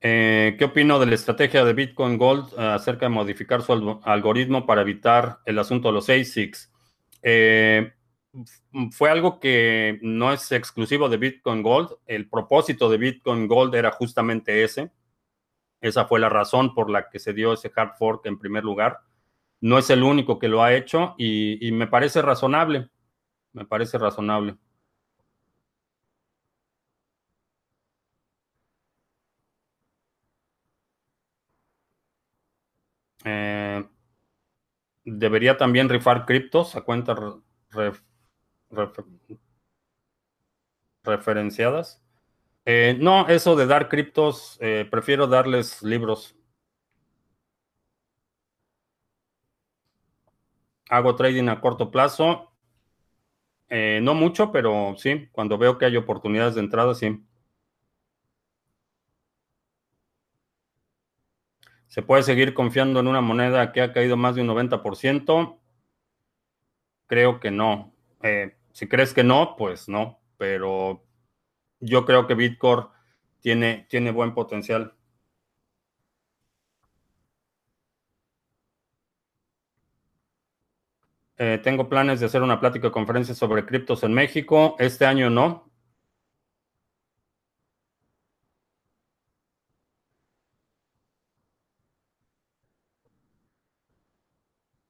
Eh, 0.00 0.56
¿Qué 0.58 0.64
opino 0.66 0.98
de 0.98 1.06
la 1.06 1.14
estrategia 1.14 1.64
de 1.64 1.72
Bitcoin 1.72 2.16
Gold 2.18 2.58
acerca 2.58 3.06
de 3.06 3.10
modificar 3.10 3.62
su 3.62 4.00
algoritmo 4.04 4.66
para 4.66 4.82
evitar 4.82 5.40
el 5.46 5.58
asunto 5.58 5.88
de 5.88 5.94
los 5.94 6.08
ASICs? 6.08 6.70
Fue 8.92 9.10
algo 9.10 9.40
que 9.40 9.98
no 10.02 10.32
es 10.32 10.52
exclusivo 10.52 11.08
de 11.08 11.16
Bitcoin 11.16 11.62
Gold. 11.62 11.90
El 12.06 12.28
propósito 12.28 12.90
de 12.90 12.98
Bitcoin 12.98 13.48
Gold 13.48 13.74
era 13.74 13.90
justamente 13.90 14.64
ese. 14.64 14.92
Esa 15.80 16.06
fue 16.06 16.20
la 16.20 16.28
razón 16.28 16.74
por 16.74 16.90
la 16.90 17.08
que 17.10 17.18
se 17.18 17.32
dio 17.32 17.52
ese 17.52 17.72
hard 17.74 17.96
fork 17.98 18.26
en 18.26 18.38
primer 18.38 18.64
lugar. 18.64 19.00
No 19.60 19.78
es 19.78 19.90
el 19.90 20.02
único 20.02 20.38
que 20.38 20.48
lo 20.48 20.62
ha 20.62 20.74
hecho 20.74 21.14
y, 21.18 21.70
me 21.72 21.86
parece 21.86 22.22
razonable. 22.22 22.90
Me 23.52 23.64
parece 23.66 23.98
razonable. 23.98 24.56
Eh, 33.24 33.84
debería 35.04 35.56
también 35.56 35.88
rifar 35.88 36.26
criptos 36.26 36.76
a 36.76 36.82
cuenta 36.82 37.14
referenciadas. 41.04 42.02
Eh, 42.66 42.96
no, 43.00 43.28
eso 43.28 43.56
de 43.56 43.66
dar 43.66 43.88
criptos, 43.88 44.58
eh, 44.60 44.86
prefiero 44.90 45.26
darles 45.26 45.82
libros. 45.82 46.36
Hago 50.90 51.14
trading 51.14 51.48
a 51.48 51.60
corto 51.60 51.90
plazo. 51.92 52.50
Eh, 53.68 54.00
no 54.02 54.14
mucho, 54.14 54.50
pero 54.50 54.94
sí, 54.96 55.28
cuando 55.30 55.56
veo 55.56 55.78
que 55.78 55.84
hay 55.86 55.96
oportunidades 55.96 56.54
de 56.56 56.62
entrada, 56.62 56.94
sí. 56.94 57.24
¿Se 61.88 62.00
puede 62.00 62.22
seguir 62.22 62.54
confiando 62.54 63.00
en 63.00 63.08
una 63.08 63.20
moneda 63.20 63.72
que 63.72 63.80
ha 63.82 63.92
caído 63.92 64.16
más 64.16 64.36
de 64.36 64.42
un 64.42 64.46
90%? 64.46 65.58
Creo 67.08 67.40
que 67.40 67.50
no. 67.50 67.92
Eh, 68.22 68.56
si 68.76 68.86
crees 68.88 69.14
que 69.14 69.24
no, 69.24 69.56
pues 69.56 69.88
no, 69.88 70.20
pero 70.36 71.02
yo 71.80 72.04
creo 72.04 72.26
que 72.26 72.34
Bitcore 72.34 72.88
tiene, 73.40 73.86
tiene 73.88 74.10
buen 74.12 74.34
potencial. 74.34 74.94
Eh, 81.38 81.58
tengo 81.64 81.88
planes 81.88 82.20
de 82.20 82.26
hacer 82.26 82.42
una 82.42 82.60
plática 82.60 82.88
de 82.88 82.92
conferencia 82.92 83.34
sobre 83.34 83.64
criptos 83.64 84.02
en 84.02 84.12
México. 84.12 84.76
Este 84.78 85.06
año 85.06 85.30
no. 85.30 85.70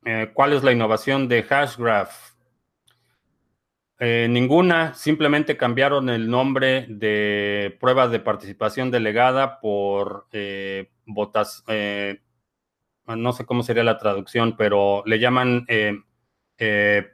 Eh, 0.05 0.33
¿Cuál 0.35 0.55
es 0.55 0.65
la 0.65 0.73
innovación 0.73 1.29
de 1.29 1.45
Hashgraph? 1.45 2.36
Eh, 3.99 4.27
ninguna, 4.29 4.93
simplemente 4.95 5.57
cambiaron 5.57 6.11
el 6.11 6.29
nombre 6.29 6.87
de 6.89 7.77
prueba 7.81 8.09
de 8.09 8.21
participación 8.21 8.91
delegada 8.91 9.59
por 9.59 10.27
eh, 10.33 10.91
votas, 11.07 11.65
no 13.07 13.33
sé 13.33 13.47
cómo 13.47 13.63
sería 13.63 13.85
la 13.85 13.99
traducción, 13.99 14.57
pero 14.57 15.03
le 15.07 15.19
llaman 15.19 15.67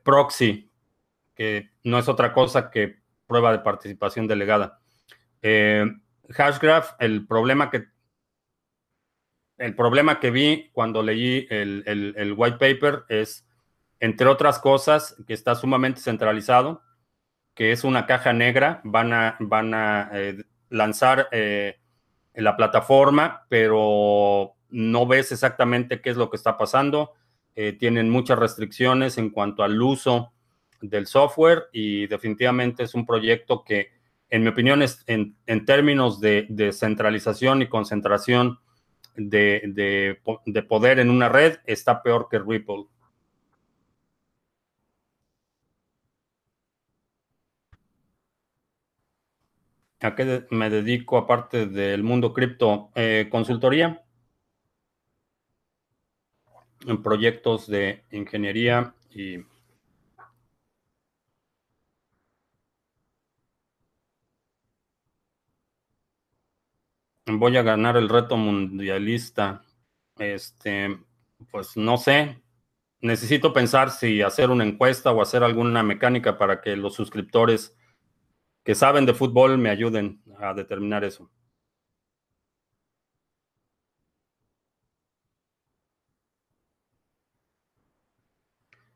proxy, 0.03 0.71
que 1.35 1.71
no 1.85 1.99
es 1.99 2.09
otra 2.09 2.33
cosa 2.33 2.71
que 2.71 2.97
prueba 3.27 3.53
de 3.53 3.61
participación 3.61 4.27
delegada. 4.27 4.81
Hashgraph, 5.43 6.95
el 6.99 7.27
problema 7.27 7.71
que 7.71 7.93
el 9.63 9.77
problema 9.77 10.19
que 10.19 10.31
vi 10.31 10.71
cuando 10.73 11.03
leí 11.03 11.47
el, 11.49 12.35
white 12.37 12.59
paper 12.59 13.05
es, 13.09 13.47
entre 14.03 14.27
otras 14.27 14.59
cosas, 14.59 15.15
que 15.29 15.33
está 15.33 15.55
sumamente 15.55 16.01
centralizado, 16.01 16.83
que 17.55 17.71
es 17.71 17.85
una 17.85 18.05
caja 18.05 18.33
negra, 18.33 18.81
van 18.83 19.13
a, 19.13 20.11
eh, 20.13 20.43
lanzar 20.71 21.29
eh, 21.31 21.79
la 22.35 22.57
plataforma, 22.57 23.47
pero 23.49 24.57
no 24.71 25.07
ves 25.07 25.31
exactamente 25.31 26.01
qué 26.01 26.11
es 26.11 26.17
lo 26.17 26.31
que 26.31 26.37
está 26.37 26.59
pasando. 26.59 27.13
Eh, 27.55 27.75
tienen 27.75 28.11
muchas 28.11 28.41
restricciones 28.41 29.19
en 29.19 29.31
cuanto 29.31 29.63
al 29.63 29.81
uso 29.81 30.33
del 30.81 31.07
software 31.07 31.67
y 31.73 32.09
definitivamente 32.09 32.83
es 32.83 32.95
un 32.95 33.07
proyecto 33.07 33.63
que, 33.63 33.93
en 34.31 34.43
mi 34.43 34.49
opinión, 34.49 34.83
es 34.83 35.05
en, 35.07 35.37
términos 35.65 36.21
de 36.21 36.73
centralización 36.73 37.63
y 37.63 37.69
concentración 37.69 38.59
de, 39.17 40.19
poder 40.69 40.99
en 40.99 41.11
una 41.11 41.29
red 41.29 41.59
está 41.67 42.03
peor 42.03 42.29
que 42.31 42.39
Ripple. 42.39 42.87
¿A 50.03 50.17
qué 50.17 50.47
me 50.51 50.69
dedico 50.69 51.17
aparte 51.17 51.67
del 51.67 52.03
mundo 52.03 52.35
cripto? 52.35 52.91
Eh, 52.97 53.29
consultoría 53.31 54.03
en 56.87 57.03
proyectos 57.03 57.69
de 57.69 58.05
ingeniería 58.11 58.95
y 59.11 59.39
voy 67.27 67.57
a 67.57 67.63
ganar 67.63 67.97
el 67.97 68.09
reto 68.09 68.37
mundialista. 68.37 69.63
Este, 70.19 70.99
pues 71.51 71.77
no 71.77 71.97
sé. 71.97 72.43
Necesito 73.01 73.53
pensar 73.53 73.91
si 73.91 74.23
hacer 74.23 74.51
una 74.51 74.65
encuesta 74.65 75.13
o 75.13 75.23
hacer 75.23 75.45
alguna 75.45 75.85
mecánica 75.85 76.39
para 76.39 76.61
que 76.61 76.77
los 76.77 76.95
suscriptores 76.95 77.77
que 78.65 78.75
saben 78.75 79.07
de 79.07 79.15
fútbol 79.15 79.59
me 79.59 79.71
ayuden 79.71 80.23
a 80.39 80.55
determinar 80.55 81.05
eso. 81.05 81.31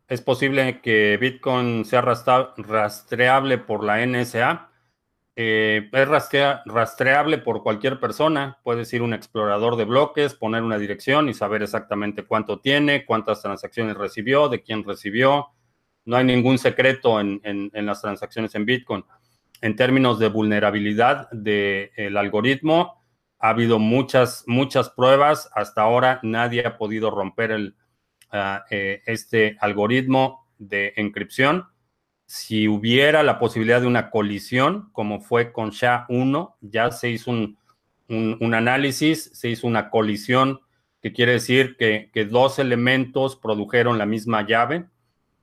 ¿Es 0.08 0.20
posible 0.20 0.80
que 0.80 1.16
Bitcoin 1.16 1.84
sea 1.84 2.00
rastreable 2.00 3.58
por 3.58 3.82
la 3.82 4.06
NSA? 4.06 4.70
Eh, 5.38 5.90
es 5.92 6.08
rastreable 6.64 7.38
por 7.38 7.62
cualquier 7.62 7.98
persona. 7.98 8.58
Puedes 8.62 8.92
ir 8.94 9.02
un 9.02 9.14
explorador 9.14 9.76
de 9.76 9.84
bloques, 9.84 10.34
poner 10.34 10.62
una 10.62 10.78
dirección 10.78 11.28
y 11.28 11.34
saber 11.34 11.62
exactamente 11.62 12.24
cuánto 12.24 12.60
tiene, 12.60 13.04
cuántas 13.04 13.42
transacciones 13.42 13.96
recibió, 13.96 14.48
de 14.48 14.62
quién 14.62 14.84
recibió. 14.84 15.48
No 16.04 16.16
hay 16.16 16.24
ningún 16.24 16.58
secreto 16.58 17.20
en, 17.20 17.70
las 17.74 18.00
transacciones 18.00 18.54
en 18.54 18.64
Bitcoin. 18.64 19.04
En 19.60 19.76
términos 19.76 20.18
de 20.18 20.28
vulnerabilidad 20.28 21.30
del 21.30 22.16
algoritmo, 22.16 23.02
ha 23.38 23.50
habido 23.50 23.78
muchas, 23.78 24.44
muchas 24.46 24.90
pruebas. 24.90 25.50
Hasta 25.54 25.82
ahora 25.82 26.20
nadie 26.22 26.66
ha 26.66 26.76
podido 26.76 27.10
romper 27.10 27.74
ah, 28.32 28.64
eh, 28.70 29.02
este 29.06 29.56
algoritmo 29.60 30.46
de 30.58 30.92
encripción 30.96 31.66
si 32.26 32.66
hubiera 32.66 33.22
la 33.22 33.38
posibilidad 33.38 33.80
de 33.80 33.86
una 33.86 34.10
colisión, 34.10 34.90
como 34.92 35.20
fue 35.20 35.52
con 35.52 35.70
SHA-1, 35.70 36.56
ya 36.60 36.90
se 36.90 37.10
hizo 37.10 37.30
un, 37.30 38.54
análisis, 38.54 39.30
se 39.32 39.48
hizo 39.48 39.66
una 39.66 39.90
colisión, 39.90 40.60
que 41.00 41.12
quiere 41.12 41.32
decir 41.32 41.76
que, 41.76 42.10
dos 42.28 42.58
elementos 42.58 43.36
produjeron 43.36 43.96
la 43.96 44.06
misma 44.06 44.44
llave. 44.44 44.86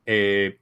Eh, 0.05 0.59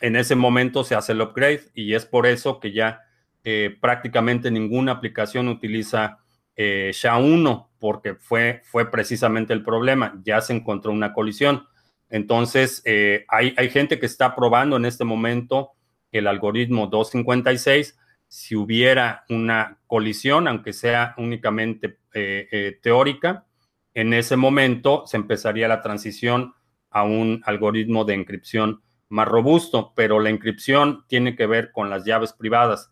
en 0.00 0.16
ese 0.16 0.34
momento 0.34 0.84
se 0.84 0.94
hace 0.94 1.12
el 1.12 1.20
upgrade 1.20 1.62
y 1.74 1.94
es 1.94 2.06
por 2.06 2.26
eso 2.26 2.60
que 2.60 2.72
ya 2.72 3.02
eh, 3.44 3.76
prácticamente 3.80 4.50
ninguna 4.50 4.92
aplicación 4.92 5.48
utiliza 5.48 6.18
eh, 6.60 6.90
SHA-1, 6.92 7.68
porque 7.78 8.16
fue, 8.16 8.62
fue 8.64 8.90
precisamente 8.90 9.52
el 9.52 9.62
problema, 9.62 10.20
ya 10.24 10.40
se 10.40 10.52
encontró 10.52 10.90
una 10.90 11.12
colisión. 11.12 11.68
Entonces, 12.10 12.82
eh, 12.84 13.24
hay, 13.28 13.52
gente 13.70 14.00
que 14.00 14.06
está 14.06 14.34
probando 14.34 14.76
en 14.76 14.84
este 14.84 15.04
momento 15.04 15.70
el 16.10 16.26
algoritmo 16.26 16.88
256. 16.88 17.96
Si 18.26 18.56
hubiera 18.56 19.24
una 19.28 19.78
colisión, 19.86 20.48
aunque 20.48 20.72
sea 20.72 21.14
únicamente 21.16 21.98
eh, 22.12 22.78
teórica, 22.82 23.46
en 23.94 24.12
ese 24.12 24.36
momento 24.36 25.04
se 25.06 25.16
empezaría 25.16 25.68
la 25.68 25.80
transición 25.80 26.54
a 26.90 27.04
un 27.04 27.40
algoritmo 27.44 28.04
de 28.04 28.14
encripción 28.14 28.82
más 29.08 29.28
robusto, 29.28 29.92
pero 29.96 30.20
la 30.20 30.30
encripción 30.30 31.04
tiene 31.08 31.36
que 31.36 31.46
ver 31.46 31.72
con 31.72 31.90
las 31.90 32.04
llaves 32.04 32.32
privadas. 32.32 32.90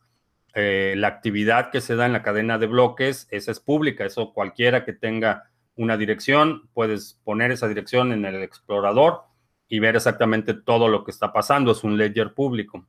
la 0.55 1.09
actividad 1.09 1.71
que 1.71 1.83
se 1.83 1.97
da 1.97 2.07
en 2.07 2.15
la 2.15 2.23
cadena 2.23 2.57
de 2.59 2.67
bloques, 2.67 3.29
esa 3.31 3.51
es 3.53 3.61
pública, 3.61 4.07
eso 4.07 4.33
cualquiera 4.33 4.85
que 4.87 4.95
tenga 4.95 5.51
una 5.77 5.97
dirección, 5.99 6.69
puedes 6.73 7.21
poner 7.25 7.51
esa 7.53 7.69
dirección 7.69 8.13
en 8.13 8.25
el 8.25 8.43
explorador 8.43 9.25
y 9.69 9.79
ver 9.81 9.97
exactamente 9.97 10.55
todo 10.55 10.89
lo 10.89 11.05
que 11.05 11.11
está 11.11 11.33
pasando. 11.33 11.73
Es 11.73 11.85
un 11.85 11.99
ledger 11.99 12.35
público. 12.35 12.87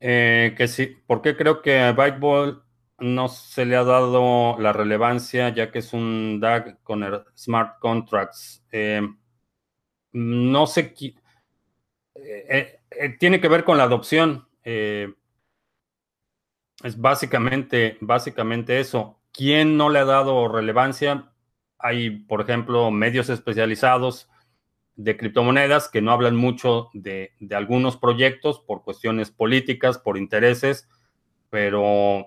Eh, 0.00 0.54
que 0.56 0.66
sí, 0.68 0.86
¿por 1.06 1.20
qué 1.22 1.36
creo 1.36 1.60
que 1.62 1.92
Byteball 1.92 2.62
no 3.00 3.28
se 3.28 3.64
le 3.64 3.76
ha 3.76 3.84
dado 3.84 4.58
la 4.58 4.72
relevancia 4.72 5.48
ya 5.50 5.70
que 5.70 5.80
es 5.80 5.92
un 5.92 6.40
DAG 6.40 6.82
con 6.82 7.04
smart 7.36 7.78
contracts? 7.80 8.64
Eh, 8.72 9.02
no 10.12 10.66
sé, 10.66 10.94
eh, 12.14 12.80
eh, 12.90 13.16
tiene 13.18 13.40
que 13.40 13.48
ver 13.48 13.64
con 13.64 13.78
la 13.78 13.84
adopción. 13.84 14.46
Eh, 14.64 15.12
es 16.82 17.00
básicamente, 17.00 17.98
básicamente 18.00 18.80
eso. 18.80 19.20
¿Quién 19.32 19.76
no 19.76 19.90
le 19.90 20.00
ha 20.00 20.04
dado 20.04 20.48
relevancia? 20.48 21.32
Hay, 21.78 22.10
por 22.10 22.40
ejemplo, 22.40 22.90
medios 22.90 23.28
especializados 23.28 24.28
de 24.96 25.16
criptomonedas 25.16 25.88
que 25.88 26.02
no 26.02 26.12
hablan 26.12 26.36
mucho 26.36 26.90
de, 26.92 27.32
algunos 27.52 27.96
proyectos 27.96 28.60
por 28.60 28.82
cuestiones 28.82 29.30
políticas, 29.30 29.98
por 29.98 30.18
intereses, 30.18 30.88
pero, 31.48 32.26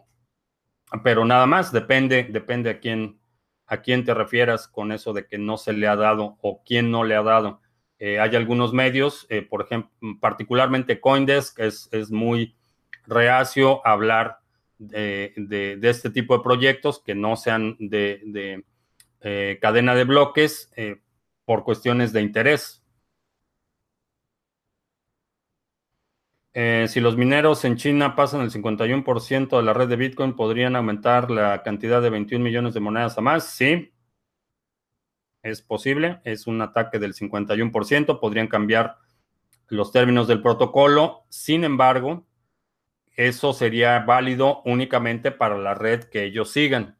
pero 1.01 1.25
nada 1.25 1.45
más, 1.45 1.71
depende, 1.71 2.27
depende 2.29 2.69
a 2.69 2.79
quién, 2.79 3.17
a 3.65 3.81
quién 3.81 4.05
te 4.05 4.13
refieras 4.13 4.67
con 4.67 4.91
eso 4.91 5.13
de 5.13 5.25
que 5.25 5.37
no 5.37 5.57
se 5.57 5.73
le 5.73 5.87
ha 5.87 5.95
dado 5.95 6.37
o 6.41 6.61
quién 6.63 6.91
no 6.91 7.03
le 7.03 7.15
ha 7.15 7.23
dado. 7.23 7.61
Eh, 8.05 8.19
hay 8.19 8.35
algunos 8.35 8.73
medios, 8.73 9.25
eh, 9.29 9.41
por 9.41 9.61
ejemplo, 9.61 9.89
particularmente 10.19 10.99
Coindesk, 10.99 11.55
que 11.55 11.67
es, 11.67 12.11
muy 12.11 12.53
reacio 13.07 13.85
a 13.87 13.93
hablar 13.93 14.39
de, 14.77 15.79
este 15.81 16.09
tipo 16.09 16.37
de 16.37 16.43
proyectos 16.43 17.01
que 17.01 17.15
no 17.15 17.37
sean 17.37 17.77
de, 17.79 18.61
eh, 19.21 19.57
cadena 19.61 19.95
de 19.95 20.03
bloques 20.03 20.69
por 21.45 21.63
cuestiones 21.63 22.11
de 22.11 22.21
interés. 22.21 22.82
Si 26.53 26.99
los 26.99 27.17
mineros 27.17 27.65
en 27.65 27.77
China 27.77 28.15
pasan 28.15 28.41
el 28.41 28.51
51% 28.51 29.57
de 29.57 29.63
la 29.63 29.73
red 29.73 29.87
de 29.87 29.95
Bitcoin, 29.95 30.35
¿podrían 30.35 30.75
aumentar 30.75 31.31
la 31.31 31.63
cantidad 31.63 32.01
de 32.01 32.09
21 32.09 32.43
millones 32.43 32.73
de 32.73 32.79
monedas 32.79 33.17
a 33.17 33.21
más? 33.21 33.47
Sí, 33.47 33.91
es 35.41 35.61
posible, 35.61 36.21
es 36.23 36.47
un 36.47 36.61
ataque 36.61 36.99
del 36.99 37.13
51%, 37.13 38.19
podrían 38.19 38.47
cambiar 38.47 38.97
los 39.67 39.91
términos 39.91 40.27
del 40.27 40.41
protocolo, 40.41 41.25
sin 41.29 41.63
embargo, 41.63 42.25
eso 43.15 43.53
sería 43.53 43.99
válido 43.99 44.61
únicamente 44.65 45.31
para 45.31 45.57
la 45.57 45.75
red 45.75 46.05
que 46.05 46.23
ellos 46.23 46.51
sigan. 46.51 46.97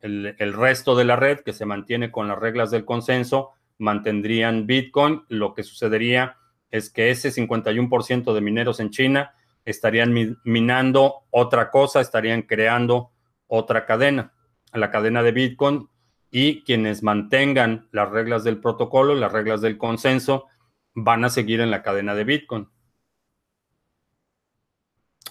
El, 0.00 0.52
resto 0.52 0.96
de 0.96 1.04
la 1.04 1.14
red 1.14 1.40
que 1.40 1.52
se 1.52 1.64
mantiene 1.64 2.10
con 2.10 2.26
las 2.26 2.38
reglas 2.38 2.72
del 2.72 2.84
consenso 2.84 3.52
mantendrían 3.78 4.66
Bitcoin. 4.66 5.22
Lo 5.28 5.54
que 5.54 5.62
sucedería 5.62 6.38
es 6.72 6.90
que 6.90 7.10
ese 7.10 7.30
51% 7.30 8.34
de 8.34 8.40
mineros 8.40 8.80
en 8.80 8.90
China 8.90 9.34
estarían 9.64 10.12
minando 10.42 11.26
otra 11.30 11.70
cosa, 11.70 12.00
estarían 12.00 12.42
creando 12.42 13.12
otra 13.46 13.86
cadena, 13.86 14.32
la 14.72 14.90
cadena 14.90 15.22
de 15.22 15.32
Bitcoin, 15.32 15.88
y 16.30 16.64
quienes 16.64 17.02
mantengan 17.02 17.88
las 17.92 18.10
reglas 18.10 18.42
del 18.42 18.58
protocolo, 18.58 19.14
las 19.14 19.30
reglas 19.30 19.60
del 19.60 19.76
consenso, 19.76 20.48
van 20.94 21.24
a 21.24 21.28
seguir 21.28 21.60
en 21.60 21.70
la 21.70 21.82
cadena 21.82 22.14
de 22.14 22.24
Bitcoin. 22.24 22.68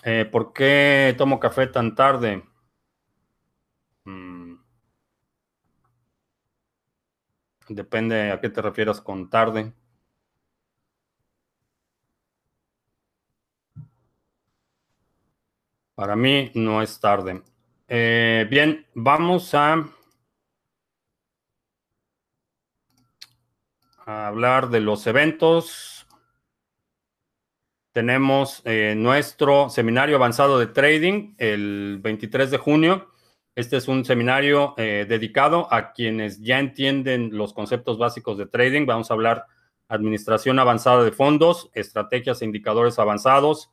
Eh, 0.04 0.26
¿Por 0.32 0.54
qué 0.54 1.16
tomo 1.18 1.40
café 1.40 1.68
tan 1.68 1.96
tarde? 1.96 2.44
Mm. 4.06 4.56
Depende 7.70 8.32
a 8.32 8.40
qué 8.40 8.50
te 8.50 8.62
refieras 8.62 9.02
con 9.02 9.30
tarde. 9.30 9.74
Para 15.96 16.16
mí 16.16 16.52
no 16.56 16.82
es 16.82 17.00
tarde. 17.00 17.42
Eh, 17.88 18.48
bien, 18.50 18.88
vamos 18.94 19.54
a, 19.54 19.86
hablar 24.06 24.70
de 24.70 24.80
los 24.80 25.06
eventos. 25.08 26.08
Tenemos 27.94 28.62
eh, 28.66 28.96
nuestro 28.98 29.70
seminario 29.70 30.16
avanzado 30.16 30.58
de 30.58 30.68
trading 30.68 31.36
el 31.38 32.00
23 32.02 32.52
de 32.52 32.58
junio. 32.58 33.12
Este 33.54 33.76
es 33.76 33.90
un 33.90 34.06
seminario 34.06 34.74
eh, 34.78 35.06
dedicado 35.08 35.68
a 35.72 35.92
quienes 35.92 36.42
ya 36.42 36.60
entienden 36.60 37.38
los 37.38 37.54
conceptos 37.54 37.98
básicos 37.98 38.38
de 38.38 38.46
trading. 38.46 38.86
Vamos 38.86 39.12
a 39.12 39.14
hablar 39.14 39.46
administración 39.90 40.58
avanzada 40.58 41.04
de 41.04 41.12
fondos, 41.12 41.70
estrategias 41.74 42.42
e 42.42 42.46
indicadores 42.46 42.98
avanzados, 42.98 43.70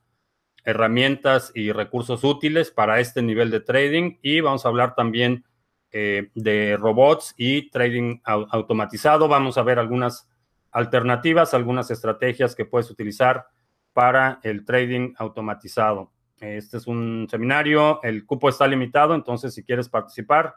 herramientas 0.68 1.50
y 1.54 1.72
recursos 1.72 2.24
útiles 2.24 2.70
para 2.70 3.00
este 3.00 3.22
nivel 3.22 3.50
de 3.50 3.60
trading 3.60 4.18
y 4.20 4.42
vamos 4.42 4.66
a 4.66 4.68
hablar 4.68 4.94
también 4.94 5.46
eh, 5.92 6.30
de 6.34 6.76
robots 6.76 7.34
y 7.38 7.70
trading 7.70 8.20
automatizado. 8.22 9.28
Vamos 9.28 9.56
a 9.56 9.62
ver 9.62 9.78
algunas 9.78 10.28
alternativas, 10.70 11.54
algunas 11.54 11.90
estrategias 11.90 12.54
que 12.54 12.66
puedes 12.66 12.90
utilizar 12.90 13.46
para 13.94 14.40
el 14.42 14.66
trading 14.66 15.14
automatizado. 15.16 16.12
Este 16.38 16.76
es 16.76 16.86
un 16.86 17.26
seminario, 17.30 18.02
el 18.02 18.26
cupo 18.26 18.50
está 18.50 18.66
limitado, 18.66 19.14
entonces 19.14 19.54
si 19.54 19.64
quieres 19.64 19.88
participar, 19.88 20.56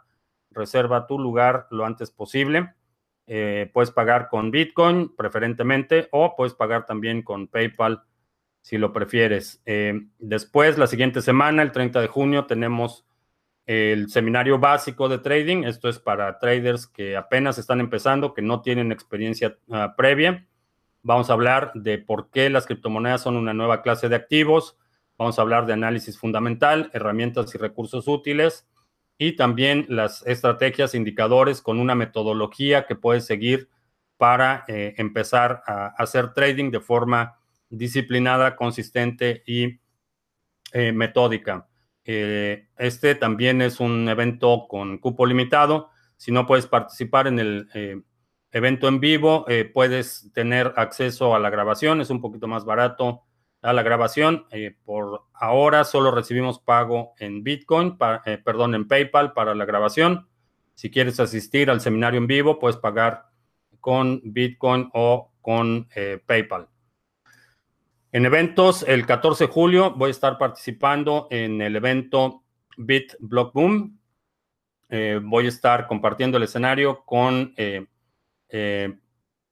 reserva 0.49 1.07
tu 1.07 1.20
lugar 1.20 1.68
lo 1.72 1.86
antes 1.86 2.12
posible. 2.12 2.74
Eh, 3.28 3.72
puedes 3.74 3.91
pagar 3.91 4.28
con 4.28 4.51
Bitcoin 4.51 5.16
preferentemente 5.16 6.09
o 6.12 6.36
puedes 6.36 6.53
pagar 6.53 6.86
también 6.86 7.22
con 7.22 7.47
PayPal 7.47 8.03
si 8.62 8.78
lo 8.78 8.93
prefieres. 8.93 9.62
Eh, 9.66 10.07
después, 10.20 10.78
la 10.78 10.88
siguiente 10.88 11.22
semana, 11.22 11.62
el 11.62 11.72
30 11.72 12.01
de 12.01 12.07
junio, 12.07 12.45
tenemos 12.45 13.05
el 13.66 14.09
seminario 14.09 14.59
básico 14.59 15.09
de 15.09 15.20
trading. 15.20 15.64
Esto 15.64 15.89
es 15.89 15.99
para 15.99 16.39
traders 16.39 16.88
que 16.88 17.16
apenas 17.16 17.57
están 17.57 17.80
empezando, 17.80 18.34
que 18.34 18.41
no 18.41 18.62
tienen 18.62 18.91
experiencia 18.91 19.57
ah, 19.72 19.93
previa. 19.95 20.47
Vamos 21.03 21.30
a 21.30 21.34
hablar 21.34 21.72
de 21.74 21.97
por 21.97 22.30
qué 22.30 22.49
las 22.49 22.66
criptomonedas 22.66 23.22
son 23.22 23.36
una 23.36 23.53
nueva 23.53 23.82
clase 23.82 24.09
de 24.09 24.16
activos. 24.16 24.78
Vamos 25.18 25.38
a 25.38 25.41
hablar 25.41 25.66
de 25.66 25.74
análisis 25.74 26.18
fundamental, 26.18 26.89
herramientas 26.93 27.53
y 27.55 27.57
recursos 27.57 28.07
útiles 28.07 28.68
y 29.18 29.36
también 29.36 29.86
las 29.88 30.26
estrategias, 30.26 30.95
indicadores 30.95 31.62
con 31.62 31.80
una 31.80 31.93
metodología 31.95 32.88
que 32.88 32.95
puedes 32.95 33.26
seguir 33.26 33.70
para 34.18 34.64
eh, 34.68 34.95
empezar 34.97 35.64
a 35.68 35.88
hacer 35.97 36.34
trading 36.34 36.72
de 36.72 36.80
forma 36.80 37.40
disciplinada, 37.72 38.55
consistente 38.55 39.43
y 39.47 39.80
eh, 40.74 40.91
metódica. 40.91 41.67
Eh, 42.03 42.67
este 42.78 43.15
también 43.15 43.61
es 43.61 43.80
un 43.80 44.07
evento 44.07 44.67
con 44.69 44.99
cupo 44.99 45.26
limitado. 45.26 45.89
Si 46.17 46.32
no 46.32 46.45
puedes 46.45 46.67
participar 46.67 47.28
en 47.28 47.39
el 47.39 47.69
eh, 47.74 48.01
evento 48.51 48.88
en 48.88 48.99
vivo, 48.99 49.45
puedes 49.74 50.32
tener 50.34 50.74
acceso 50.76 51.34
a 51.34 51.39
la 51.39 51.49
grabación. 51.49 52.01
Es 52.01 52.09
un 52.09 52.22
poquito 52.22 52.47
más 52.47 52.65
barato 52.65 53.24
a 53.61 53.74
la 53.74 53.82
grabación. 53.82 54.45
por 54.84 55.24
ahora 55.34 55.84
solo 55.84 56.11
recibimos 56.11 56.59
pago 56.59 57.13
en 57.17 57.43
Bitcoin, 57.43 57.97
perdón, 58.43 58.76
en 58.76 58.88
PayPal 58.88 59.34
para 59.34 59.55
la 59.55 59.65
grabación. 59.65 60.28
Si 60.76 60.91
quieres 60.91 61.19
asistir 61.19 61.69
al 61.69 61.80
seminario 61.80 62.17
en 62.17 62.28
vivo, 62.28 62.59
puedes 62.59 62.78
pagar 62.78 63.26
con 63.80 64.22
Bitcoin 64.24 64.89
o 64.93 65.32
con 65.41 65.88
PayPal. 66.26 66.70
En 68.14 68.26
eventos, 68.26 68.84
el 68.84 69.05
14 69.05 69.45
de 69.45 69.53
julio 69.53 69.91
voy 69.91 70.09
a 70.09 70.12
estar 70.12 70.38
participando 70.38 71.28
en 71.32 71.62
el 71.62 71.78
evento 71.78 72.43
Bit 72.76 73.14
Block 73.20 73.53
Boom. 73.53 74.01
Eh, 74.89 75.22
voy 75.24 75.45
a 75.45 75.49
estar 75.49 75.88
compartiendo 75.88 76.36
el 76.36 76.43
escenario 76.43 77.05
con 77.05 77.53
eh, 77.55 77.86
eh, 78.49 78.99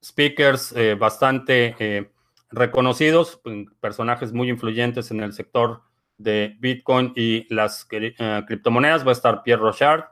speakers 0.04 0.76
bastante 0.98 2.12
reconocidos, 2.52 3.40
personajes 3.80 4.34
muy 4.34 4.50
influyentes 4.50 5.10
en 5.12 5.22
el 5.22 5.32
sector 5.32 5.84
de 6.18 6.58
Bitcoin 6.60 7.14
y 7.16 7.54
las 7.54 7.86
criptomonedas. 7.86 9.06
Va 9.06 9.12
a 9.12 9.14
estar 9.14 9.42
Pierre 9.42 9.62
Rochard, 9.62 10.04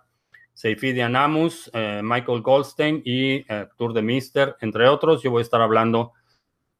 Seyfidian 0.53 1.17
Amus, 1.17 1.69
Michael 2.01 2.41
Goldstein 2.41 3.01
y 3.03 3.43
Tour 3.77 3.91
de 3.91 4.01
Mister, 4.01 4.55
entre 4.61 4.87
otros. 4.87 5.21
Yo 5.21 5.31
voy 5.31 5.41
a 5.41 5.43
estar 5.43 5.61
hablando 5.61 6.13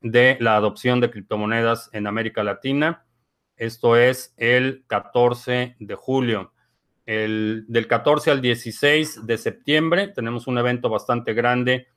la 0.01 0.55
adopción 0.55 0.99
de 0.99 1.09
criptomonedas 1.09 1.89
en 1.93 2.07
América 2.07 2.43
Latina. 2.43 3.05
Esto 3.55 3.97
es 3.97 4.33
el 4.37 4.85
14 4.87 5.75
de 5.79 5.95
julio. 5.95 6.53
El, 7.05 7.65
del 7.67 7.87
14 7.87 8.31
al 8.31 8.41
16 8.41 9.25
de 9.25 9.37
septiembre 9.37 10.09
tenemos 10.09 10.45
un 10.47 10.57
evento 10.57 10.89
bastante 10.89 11.33
grande 11.33 11.87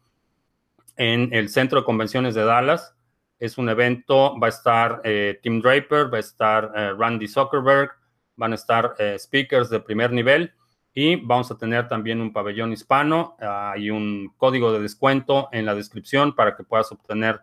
en 0.97 1.33
el 1.33 1.49
Centro 1.49 1.81
de 1.81 1.85
Convenciones 1.85 2.35
de 2.35 2.45
Dallas. 2.45 2.95
Es 3.39 3.59
un 3.59 3.69
evento, 3.69 4.39
va 4.39 4.47
a 4.47 4.51
estar 4.51 5.01
eh, 5.03 5.39
Tim 5.43 5.61
Draper, 5.61 6.13
va 6.13 6.19
a 6.19 6.21
estar 6.21 6.73
eh, 6.77 6.93
Randy 6.97 7.27
Zuckerberg, 7.27 7.91
van 8.37 8.53
a 8.53 8.55
estar 8.55 8.95
eh, 8.99 9.17
speakers 9.19 9.71
de 9.71 9.81
primer 9.81 10.13
nivel 10.13 10.53
y 10.93 11.17
vamos 11.17 11.51
a 11.51 11.57
tener 11.57 11.89
también 11.89 12.21
un 12.21 12.33
pabellón 12.33 12.73
hispano 12.73 13.37
y 13.77 13.91
un 13.91 14.35
código 14.37 14.73
de 14.73 14.81
descuento 14.81 15.49
en 15.53 15.65
la 15.65 15.75
descripción 15.75 16.35
para 16.35 16.57
que 16.57 16.65
puedas 16.65 16.91
obtener 16.91 17.41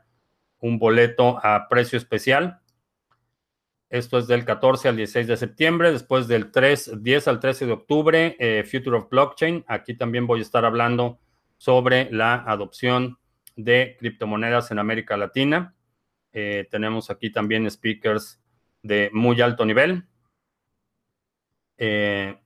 un 0.59 0.79
boleto 0.79 1.39
a 1.43 1.67
precio 1.69 1.97
especial. 1.97 2.59
Esto 3.89 4.17
es 4.17 4.27
del 4.27 4.43
14 4.43 4.89
al 4.89 4.97
16 4.97 5.27
de 5.27 5.37
septiembre, 5.37 5.91
después 5.91 6.27
del 6.27 6.51
3, 6.51 7.01
10 7.01 7.27
al 7.27 7.39
13 7.39 7.65
de 7.67 7.71
octubre, 7.71 8.35
eh, 8.39 8.63
Future 8.69 8.97
of 8.97 9.09
Blockchain. 9.09 9.63
Aquí 9.67 9.95
también 9.95 10.27
voy 10.27 10.39
a 10.39 10.43
estar 10.43 10.65
hablando 10.65 11.19
sobre 11.57 12.11
la 12.11 12.35
adopción 12.35 13.17
de 13.55 13.95
criptomonedas 13.97 14.71
en 14.71 14.79
América 14.79 15.15
Latina. 15.15 15.73
Eh, 16.33 16.67
tenemos 16.69 17.09
aquí 17.09 17.31
también 17.31 17.69
speakers 17.71 18.41
de 18.83 19.09
muy 19.13 19.39
alto 19.41 19.65
nivel. 19.65 20.05
Eh, 21.77 22.37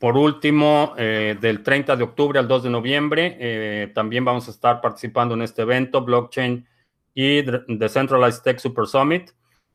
Por 0.00 0.16
último, 0.16 0.94
eh, 0.96 1.36
del 1.38 1.62
30 1.62 1.94
de 1.94 2.02
octubre 2.02 2.38
al 2.38 2.48
2 2.48 2.62
de 2.62 2.70
noviembre, 2.70 3.36
eh, 3.38 3.92
también 3.94 4.24
vamos 4.24 4.48
a 4.48 4.50
estar 4.50 4.80
participando 4.80 5.34
en 5.34 5.42
este 5.42 5.60
evento, 5.60 6.02
Blockchain 6.02 6.66
y 7.12 7.42
Decentralized 7.42 8.42
Tech 8.42 8.58
Super 8.60 8.86
Summit. 8.86 9.32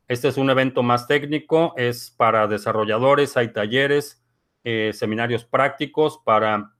Este 0.07 0.27
es 0.27 0.37
un 0.37 0.49
evento 0.49 0.81
más 0.81 1.05
técnico, 1.05 1.75
es 1.77 2.09
para 2.09 2.47
desarrolladores, 2.47 3.37
hay 3.37 3.53
talleres, 3.53 4.25
eh, 4.63 4.93
seminarios 4.95 5.45
prácticos 5.45 6.19
para 6.25 6.73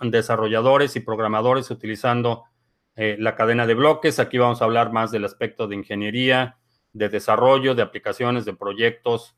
desarrolladores 0.00 0.94
y 0.94 1.00
programadores 1.00 1.68
utilizando 1.68 2.44
la 2.94 3.34
cadena 3.34 3.66
de 3.66 3.74
bloques. 3.74 4.20
Aquí 4.20 4.38
vamos 4.38 4.62
a 4.62 4.66
hablar 4.66 4.92
más 4.92 5.10
del 5.10 5.24
aspecto 5.24 5.66
de 5.66 5.74
ingeniería, 5.74 6.58
de 6.92 7.08
desarrollo, 7.08 7.74
de 7.74 7.82
aplicaciones, 7.82 8.44
de 8.44 8.54
proyectos, 8.54 9.34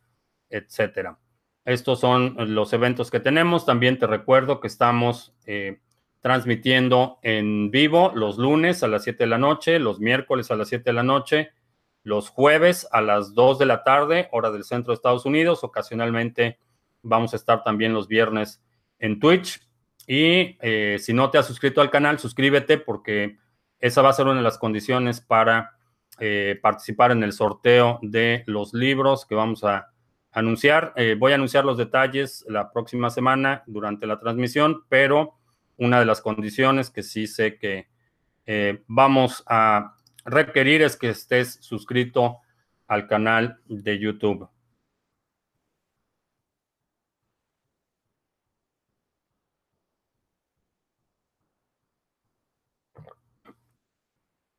etcétera. 0.50 1.18
Estos 1.64 2.00
son 2.00 2.36
los 2.54 2.72
eventos 2.72 3.10
que 3.10 3.20
tenemos. 3.20 3.64
También 3.64 3.98
te 3.98 4.06
recuerdo 4.06 4.60
que 4.60 4.66
estamos 4.66 5.34
eh, 5.46 5.80
transmitiendo 6.20 7.18
en 7.22 7.70
vivo 7.70 8.12
los 8.14 8.38
lunes 8.38 8.82
a 8.82 8.88
las 8.88 9.04
7 9.04 9.24
de 9.24 9.30
la 9.30 9.38
noche, 9.38 9.78
los 9.78 9.98
miércoles 9.98 10.50
a 10.50 10.56
las 10.56 10.68
7 10.68 10.84
de 10.84 10.92
la 10.92 11.02
noche, 11.02 11.52
los 12.02 12.28
jueves 12.28 12.86
a 12.92 13.00
las 13.00 13.34
2 13.34 13.58
de 13.58 13.66
la 13.66 13.82
tarde, 13.82 14.28
hora 14.32 14.50
del 14.50 14.64
centro 14.64 14.92
de 14.92 14.96
Estados 14.96 15.24
Unidos. 15.24 15.64
Ocasionalmente 15.64 16.58
vamos 17.02 17.32
a 17.32 17.36
estar 17.36 17.62
también 17.62 17.94
los 17.94 18.08
viernes 18.08 18.62
en 18.98 19.18
Twitch. 19.18 19.60
Y 20.06 20.58
eh, 20.60 20.98
si 21.00 21.14
no 21.14 21.30
te 21.30 21.38
has 21.38 21.46
suscrito 21.46 21.80
al 21.80 21.90
canal, 21.90 22.18
suscríbete 22.18 22.76
porque 22.76 23.38
esa 23.78 24.02
va 24.02 24.10
a 24.10 24.14
ser 24.14 24.26
una 24.26 24.36
de 24.36 24.42
las 24.42 24.58
condiciones 24.58 25.22
para 25.22 25.78
eh, 26.20 26.58
participar 26.62 27.10
en 27.10 27.22
el 27.22 27.32
sorteo 27.32 27.98
de 28.02 28.44
los 28.46 28.74
libros 28.74 29.26
que 29.26 29.34
vamos 29.34 29.64
a 29.64 29.93
anunciar. 30.34 30.92
Eh, 30.96 31.16
voy 31.18 31.32
a 31.32 31.36
anunciar 31.36 31.64
los 31.64 31.78
detalles 31.78 32.44
la 32.48 32.72
próxima 32.72 33.10
semana 33.10 33.62
durante 33.66 34.06
la 34.06 34.18
transmisión, 34.18 34.84
pero 34.88 35.38
una 35.76 35.98
de 35.98 36.06
las 36.06 36.20
condiciones 36.20 36.90
que 36.90 37.02
sí 37.02 37.26
sé 37.26 37.58
que 37.58 37.88
vamos 38.86 39.42
a 39.46 39.96
requerir 40.26 40.82
es 40.82 40.96
que 40.96 41.08
estés 41.08 41.58
suscrito 41.62 42.40
al 42.86 43.06
canal 43.06 43.58
de 43.66 43.98
YouTube. 43.98 44.48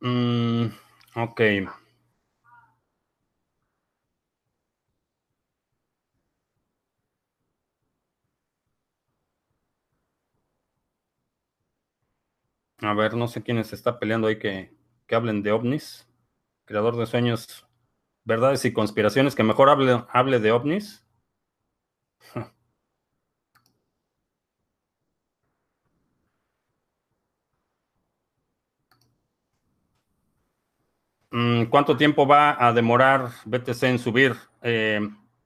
Mm, 0.01 0.67
ok. 1.15 1.41
A 12.85 12.93
ver, 12.93 13.15
no 13.15 13.27
sé 13.27 13.41
quién 13.41 13.63
se 13.63 13.75
está 13.75 13.99
peleando 13.99 14.27
ahí 14.27 14.37
que, 14.37 14.71
que 15.07 15.15
hablen 15.15 15.41
de 15.43 15.51
ovnis. 15.51 16.07
Creador 16.65 16.95
de 16.97 17.05
sueños, 17.07 17.65
verdades 18.25 18.65
y 18.65 18.73
conspiraciones, 18.73 19.35
que 19.35 19.43
mejor 19.43 19.69
hable, 19.69 20.03
hable 20.09 20.39
de 20.39 20.51
ovnis. 20.51 21.05
Mm, 31.31 31.65
¿Cuánto 31.65 31.97
tiempo 31.97 32.25
va 32.25 32.55
a 32.65 32.71
demorar 32.71 33.29
BTC 33.45 33.83
en 33.83 33.99
subir? 33.99 34.35
Eh, 34.61 35.01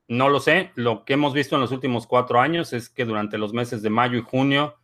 no 0.08 0.30
lo 0.30 0.40
sé. 0.40 0.72
Lo 0.76 1.04
que 1.04 1.14
hemos 1.14 1.34
visto 1.34 1.56
en 1.56 1.62
los 1.62 1.72
últimos 1.72 2.06
cuatro 2.06 2.40
años 2.40 2.74
es 2.74 2.90
que 2.90 3.06
durante 3.06 3.38
los 3.40 3.54
meses 3.54 3.82
de 3.82 3.90
mayo 3.90 4.18
y 4.18 4.22
junio 4.22 4.79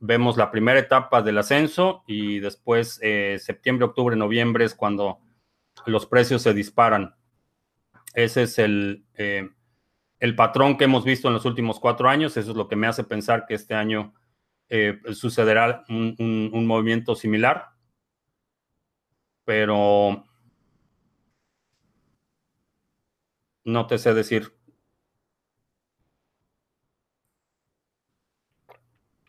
vemos 0.00 0.36
la 0.36 0.50
primera 0.50 0.78
etapa 0.78 1.22
del 1.22 1.38
ascenso 1.38 2.04
y 2.06 2.40
después 2.40 2.98
eh, 3.02 3.38
septiembre, 3.40 3.86
octubre, 3.86 4.16
noviembre 4.16 4.64
es 4.64 4.74
cuando 4.74 5.20
los 5.86 6.06
precios 6.06 6.42
se 6.42 6.54
disparan. 6.54 7.14
Ese 8.14 8.44
es 8.44 8.58
el, 8.58 9.04
eh, 9.14 9.48
el 10.18 10.34
patrón 10.36 10.78
que 10.78 10.84
hemos 10.84 11.04
visto 11.04 11.28
en 11.28 11.34
los 11.34 11.44
últimos 11.44 11.80
cuatro 11.80 12.08
años. 12.08 12.36
Eso 12.36 12.50
es 12.50 12.56
lo 12.56 12.68
que 12.68 12.76
me 12.76 12.86
hace 12.86 13.04
pensar 13.04 13.46
que 13.46 13.54
este 13.54 13.74
año 13.74 14.14
sucederá 15.12 15.84
un 15.88 16.66
movimiento 16.66 17.14
similar 17.14 17.76
pero 19.46 20.24
no 23.64 23.86
te 23.86 23.96
sé 23.96 24.12
decir. 24.12 24.52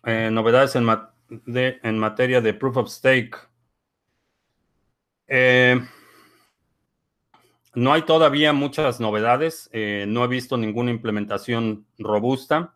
Eh, 0.10 0.30
novedades 0.32 0.74
en, 0.78 2.00
materia 2.00 2.40
de 2.40 2.54
proof 2.54 2.78
of 2.78 2.90
stake. 2.90 3.36
Eh, 5.28 5.86
no 7.76 7.92
hay 7.92 8.04
todavía 8.04 8.54
muchas 8.54 9.02
novedades. 9.02 9.70
Eh, 9.74 10.06
no 10.08 10.24
he 10.24 10.30
visto 10.30 10.56
ninguna 10.56 10.92
implementación 10.92 11.86
robusta. 11.98 12.74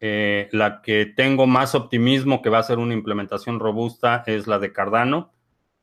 la 0.00 0.82
que 0.82 1.06
tengo 1.06 1.46
más 1.46 1.74
optimismo 1.74 2.42
que 2.42 2.50
va 2.50 2.58
a 2.58 2.64
ser 2.64 2.78
una 2.78 2.92
implementación 2.92 3.60
robusta 3.60 4.24
es 4.26 4.46
la 4.46 4.58
de 4.58 4.72
Cardano 4.72 5.32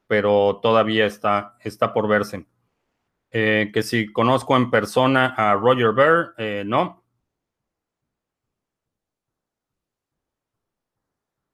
pero 0.07 0.59
todavía 0.61 1.05
está, 1.05 1.55
está 1.61 1.93
por 1.93 2.07
verse. 2.09 2.45
Que 3.31 3.81
si 3.81 4.11
conozco 4.11 4.57
en 4.57 4.69
persona 4.69 5.33
a 5.37 5.55
Roger 5.55 5.93
Ver, 5.93 6.65
no. 6.65 7.00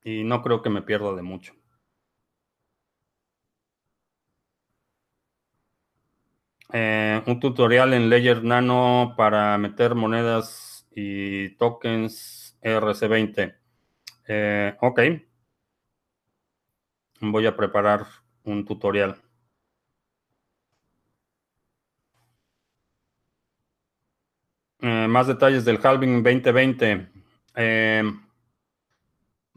Y 0.08 0.24
no 0.24 0.42
creo 0.42 0.62
que 0.62 0.70
me 0.70 0.82
pierda 0.82 1.14
de 1.14 1.22
mucho. 1.22 1.54
Eh, 6.72 7.22
un 7.28 7.40
tutorial 7.42 7.94
en 7.94 8.10
Ledger 8.10 8.42
Nano 8.42 9.16
para 9.18 9.58
meter 9.58 9.96
monedas 9.96 10.88
y 10.92 11.50
tokens 11.58 12.58
RC20. 12.62 13.58
ok. 14.80 15.02
Voy 17.20 17.46
a 17.46 17.58
preparar 17.58 18.06
un 18.44 18.64
tutorial. 18.64 19.22
Eh, 24.80 25.08
más 25.10 25.28
detalles 25.28 25.66
del 25.66 25.80
halving 25.84 26.24
2020. 26.24 27.10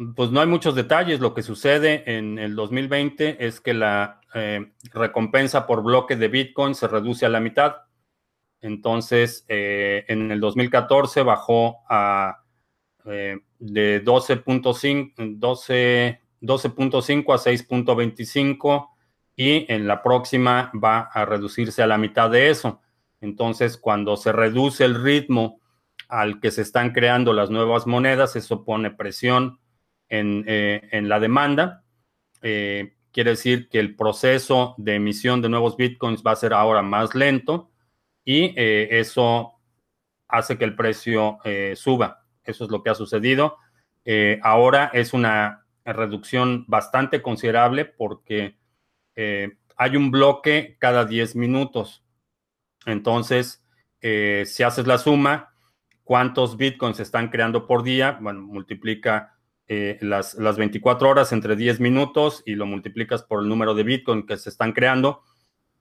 Eh, 0.01 0.13
pues 0.17 0.31
no 0.31 0.41
hay 0.41 0.47
muchos 0.47 0.75
detalles. 0.75 1.21
Lo 1.21 1.35
que 1.35 1.43
sucede 1.43 2.17
en 2.17 2.39
el 2.39 2.57
2020 2.57 3.47
es 3.47 3.61
que 3.61 3.75
la 3.75 4.21
eh, 4.35 4.73
recompensa 4.93 5.67
por 5.67 5.83
bloque 5.83 6.17
de 6.17 6.29
Bitcoin 6.29 6.75
se 6.75 6.89
reduce 6.89 7.27
a 7.27 7.29
la 7.29 7.41
mitad. 7.41 7.77
Entonces, 8.63 9.47
en 9.49 10.31
el 10.31 10.39
2014 10.39 11.23
bajó 11.23 11.79
a 11.89 12.43
de 13.05 14.05
12.5, 14.05 15.39
12 15.39 16.21
12.5 16.41 17.35
a 17.35 17.39
6.25 17.39 18.89
y 19.37 19.73
en 19.73 19.87
la 19.87 20.03
próxima 20.03 20.71
va 20.83 21.01
a 21.01 21.25
reducirse 21.25 21.83
a 21.83 21.87
la 21.87 21.99
mitad 21.99 22.31
de 22.31 22.51
eso. 22.51 22.81
Entonces, 23.21 23.77
cuando 23.77 24.17
se 24.17 24.33
reduce 24.33 24.85
el 24.85 25.03
ritmo 25.03 25.61
al 26.09 26.41
que 26.41 26.51
se 26.51 26.63
están 26.63 26.93
creando 26.93 27.33
las 27.33 27.51
nuevas 27.51 27.87
monedas, 27.87 28.37
eso 28.37 28.65
pone 28.65 28.91
presión 28.91 29.60
en, 30.11 30.45
eh, 30.47 31.01
la 31.03 31.19
demanda. 31.19 31.85
Eh, 32.43 32.97
quiere 33.13 33.31
decir 33.31 33.69
que 33.69 33.79
el 33.79 33.97
proceso 33.97 34.75
de 34.77 34.97
emisión 34.97 35.41
de 35.41 35.49
nuevos 35.49 35.77
bitcoins 35.77 36.23
va 36.27 36.33
a 36.33 36.37
ser 36.37 36.53
ahora 36.53 36.83
más 36.83 37.15
lento 37.15 37.71
y 38.25 38.53
eh, 38.57 38.89
eso 38.91 39.55
hace 40.29 40.59
que 40.59 40.65
el 40.65 40.77
precio 40.77 41.39
suba. 41.75 42.25
Eso 42.45 42.65
es 42.65 42.71
lo 42.71 42.83
que 42.83 42.91
ha 42.91 42.95
sucedido. 42.95 43.57
ahora 44.43 44.91
es 44.95 45.13
una 45.13 45.67
reducción 45.85 46.65
bastante 46.69 47.21
considerable 47.21 47.85
porque 47.85 48.57
hay 49.17 49.97
un 49.97 50.13
bloque 50.13 50.77
cada 50.79 51.05
10 51.05 51.35
minutos. 51.35 52.05
Entonces, 52.87 53.65
si 54.01 54.63
haces 54.63 54.87
la 54.87 54.99
suma, 54.99 55.53
cuántos 56.05 56.57
bitcoins 56.57 56.99
se 56.99 57.03
están 57.03 57.29
creando 57.29 57.67
por 57.67 57.83
día, 57.83 58.19
bueno, 58.21 58.43
multiplica 58.43 59.40
eh, 59.73 59.97
las, 60.03 60.35
las 60.35 60.57
24 60.59 61.09
horas 61.09 61.33
entre 61.33 61.55
10 61.55 61.79
minutos 61.81 62.43
y 62.45 62.57
lo 62.57 62.67
multiplicas 62.67 63.23
por 63.23 63.41
el 63.41 63.49
número 63.49 63.75
de 63.75 63.85
bitcoin 63.85 64.27
que 64.27 64.37
se 64.37 64.51
están 64.51 64.73
creando, 64.73 65.23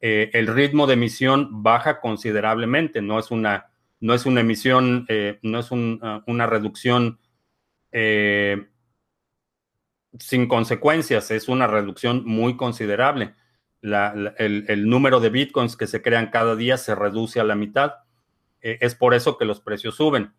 el 0.02 0.48
ritmo 0.48 0.88
de 0.88 0.94
emisión 0.94 1.62
baja 1.62 2.00
considerablemente. 2.00 3.02
No 3.02 3.20
es 3.20 3.32
una, 3.32 3.72
no 4.00 4.14
es 4.14 4.26
una 4.26 4.40
emisión, 4.40 5.06
no 5.42 5.60
es 5.60 5.72
una 5.72 6.48
reducción 6.48 7.20
sin 10.18 10.48
consecuencias, 10.48 11.32
es 11.32 11.48
una 11.50 11.68
reducción 11.68 12.24
muy 12.26 12.58
considerable. 12.58 13.36
el, 13.82 14.90
número 14.90 15.20
de 15.20 15.30
bitcoins 15.30 15.78
que 15.78 15.88
se 15.88 16.02
crean 16.02 16.32
cada 16.32 16.56
día 16.56 16.78
se 16.78 16.96
reduce 16.96 17.40
a 17.40 17.44
la 17.44 17.56
mitad. 17.56 17.94
Eh, 18.62 18.78
es 18.82 18.96
por 18.96 19.14
eso 19.14 19.38
que 19.38 19.46
los 19.46 19.62
precios 19.62 19.96
suben. 19.96 20.34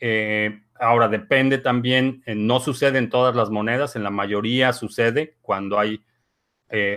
Eh, 0.00 0.60
ahora, 0.78 1.08
depende 1.08 1.58
también, 1.58 2.22
eh, 2.26 2.34
no 2.34 2.60
sucede 2.60 2.98
en 2.98 3.10
todas 3.10 3.34
las 3.34 3.50
monedas, 3.50 3.96
en 3.96 4.02
la 4.04 4.10
mayoría 4.10 4.72
sucede 4.72 5.36
cuando 5.40 5.78
hay 5.78 6.02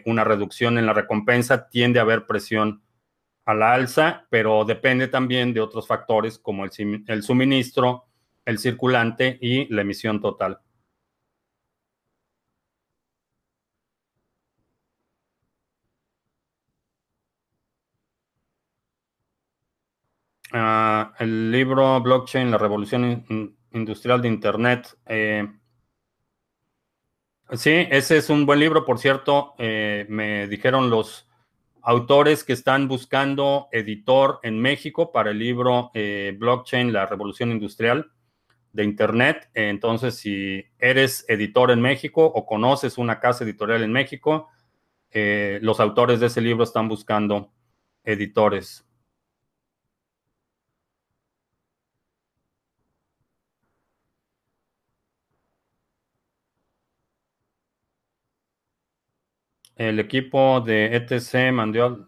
una 0.05 0.23
reducción 0.23 0.77
en 0.79 0.85
la 0.87 0.93
recompensa, 0.93 1.69
tiende 1.69 1.99
a 1.99 2.01
haber 2.01 2.25
presión 2.25 2.81
a 3.45 3.53
la 3.53 3.73
alza, 3.73 4.27
pero 4.29 4.65
depende 4.65 5.07
también 5.07 5.53
de 5.53 5.61
otros 5.61 5.87
factores 5.87 6.39
como 6.39 6.65
el 6.65 7.23
suministro, 7.23 8.05
el 8.45 8.59
circulante 8.59 9.37
y 9.41 9.73
la 9.73 9.81
emisión 9.81 10.21
total. 10.21 10.59
El 21.19 21.51
libro 21.51 22.01
Blockchain, 22.01 22.51
la 22.51 22.57
revolución 22.57 23.57
industrial 23.71 24.21
de 24.21 24.27
Internet. 24.27 24.97
Eh, 25.05 25.47
sí, 27.53 27.87
ese 27.89 28.17
es 28.17 28.29
un 28.29 28.45
buen 28.45 28.59
libro, 28.59 28.85
por 28.85 28.99
cierto. 28.99 29.53
Eh, 29.57 30.05
me 30.09 30.47
dijeron 30.47 30.89
los 30.89 31.27
autores 31.81 32.43
que 32.43 32.53
están 32.53 32.87
buscando 32.87 33.67
editor 33.71 34.39
en 34.43 34.59
México 34.59 35.11
para 35.11 35.31
el 35.31 35.39
libro 35.39 35.91
eh, 35.93 36.35
Blockchain, 36.37 36.91
la 36.91 37.05
revolución 37.05 37.51
industrial 37.51 38.11
de 38.71 38.83
Internet. 38.83 39.49
entonces, 39.53 40.15
si 40.15 40.63
eres 40.77 41.25
editor 41.27 41.71
en 41.71 41.81
México 41.81 42.23
o 42.25 42.45
conoces 42.45 42.99
una 42.99 43.19
casa 43.19 43.43
editorial 43.43 43.81
en 43.81 43.91
México, 43.91 44.49
los 45.11 45.79
autores 45.79 46.19
de 46.19 46.27
ese 46.27 46.39
libro 46.39 46.63
están 46.63 46.87
buscando 46.87 47.51
editores. 48.03 48.88
El 59.79 59.97
equipo 59.97 60.59
de 60.59 60.93
ETC 60.93 61.53
mandó 61.53 62.05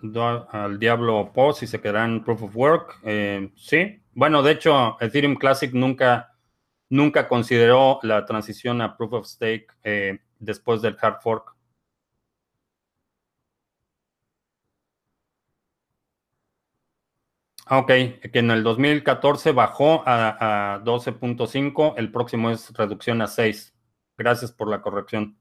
al, 0.52 0.78
diablo 0.78 1.32
POS 1.34 1.64
y 1.64 1.68
se 1.68 1.80
quedará 1.80 2.04
en 2.04 2.22
Proof 2.22 2.44
of 2.44 2.56
Work. 2.58 3.00
Eh, 3.06 3.50
sí. 3.56 4.04
Bueno, 4.14 4.44
de 4.44 4.52
hecho, 4.52 4.98
Ethereum 5.00 5.36
Classic 5.36 5.72
nunca, 5.74 6.36
nunca 6.90 7.30
consideró 7.30 8.00
la 8.04 8.26
transición 8.26 8.82
a 8.82 8.98
Proof 8.98 9.14
of 9.14 9.26
Stake 9.26 9.68
eh, 9.84 10.20
después 10.40 10.82
del 10.82 10.98
hard 11.02 11.22
fork. 11.22 11.56
Ah, 17.68 17.78
ok, 17.80 17.88
que 17.88 18.40
en 18.40 18.52
el 18.52 18.64
2014 18.64 19.54
bajó 19.54 20.04
a, 20.06 20.74
a 20.76 20.84
12.5, 20.84 21.94
el 21.96 22.12
próximo 22.12 22.50
es 22.52 22.70
reducción 22.74 23.22
a 23.22 23.28
6. 23.28 23.74
Gracias 24.18 24.52
por 24.52 24.68
la 24.70 24.82
corrección. 24.82 25.41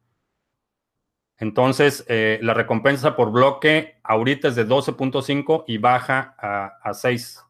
Entonces, 1.40 2.04
eh, 2.08 2.38
la 2.42 2.52
recompensa 2.52 3.16
por 3.16 3.32
bloque 3.32 3.98
ahorita 4.02 4.48
es 4.48 4.56
de 4.56 4.66
12.5 4.68 5.64
y 5.66 5.78
baja 5.78 6.36
a, 6.38 6.92
6. 6.92 7.42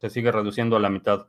Se 0.00 0.10
sigue 0.10 0.32
reduciendo 0.32 0.76
a 0.76 0.80
la 0.80 0.88
mitad. 0.88 1.28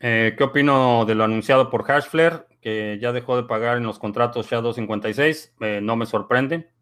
Eh, 0.00 0.34
¿Qué 0.36 0.44
opino 0.44 1.04
de 1.04 1.14
lo 1.14 1.24
anunciado 1.24 1.70
por 1.70 1.84
Hashflare? 1.84 2.46
Que 2.60 2.98
ya 3.00 3.12
dejó 3.12 3.36
de 3.36 3.44
pagar 3.44 3.76
en 3.76 3.84
los 3.84 4.00
contratos 4.00 4.48
Shadow 4.50 4.72
56. 4.72 5.54
Eh, 5.60 5.80
no 5.80 5.94
me 5.94 6.06
sorprende. 6.06 6.72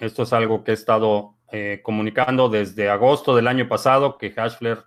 Esto 0.00 0.22
es 0.22 0.32
algo 0.32 0.64
que 0.64 0.70
he 0.72 0.74
estado 0.74 1.36
comunicando 1.82 2.48
desde 2.48 2.88
agosto 2.88 3.36
del 3.36 3.46
año 3.46 3.68
pasado, 3.68 4.16
que 4.16 4.30
Hashflare 4.30 4.84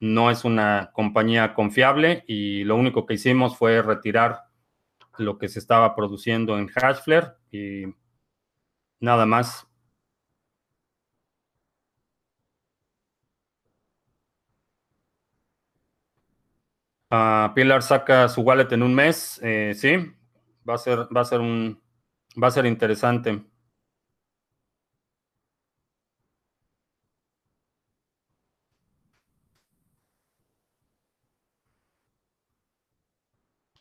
no 0.00 0.30
es 0.30 0.44
una 0.44 0.90
compañía 0.92 1.54
confiable 1.54 2.24
y 2.26 2.64
lo 2.64 2.76
único 2.76 3.06
que 3.06 3.14
hicimos 3.14 3.56
fue 3.56 3.82
retirar 3.82 4.44
lo 5.18 5.38
que 5.38 5.48
se 5.48 5.58
estaba 5.58 5.94
produciendo 5.96 6.58
en 6.58 6.68
Hashflare 6.68 7.34
y 7.50 7.86
nada 9.00 9.26
más. 9.26 9.66
Uh, 17.10 17.54
Pilar 17.54 17.82
saca 17.82 18.28
su 18.28 18.40
wallet 18.42 18.72
en 18.72 18.82
un 18.82 18.92
mes, 18.94 19.40
eh, 19.42 19.72
sí, 19.74 19.94
va 20.68 20.74
a 20.74 20.78
ser, 20.78 20.98
va 21.16 21.20
a 21.20 21.24
ser 21.24 21.40
un, 21.40 21.80
va 22.42 22.48
a 22.48 22.50
ser 22.50 22.66
interesante. 22.66 23.44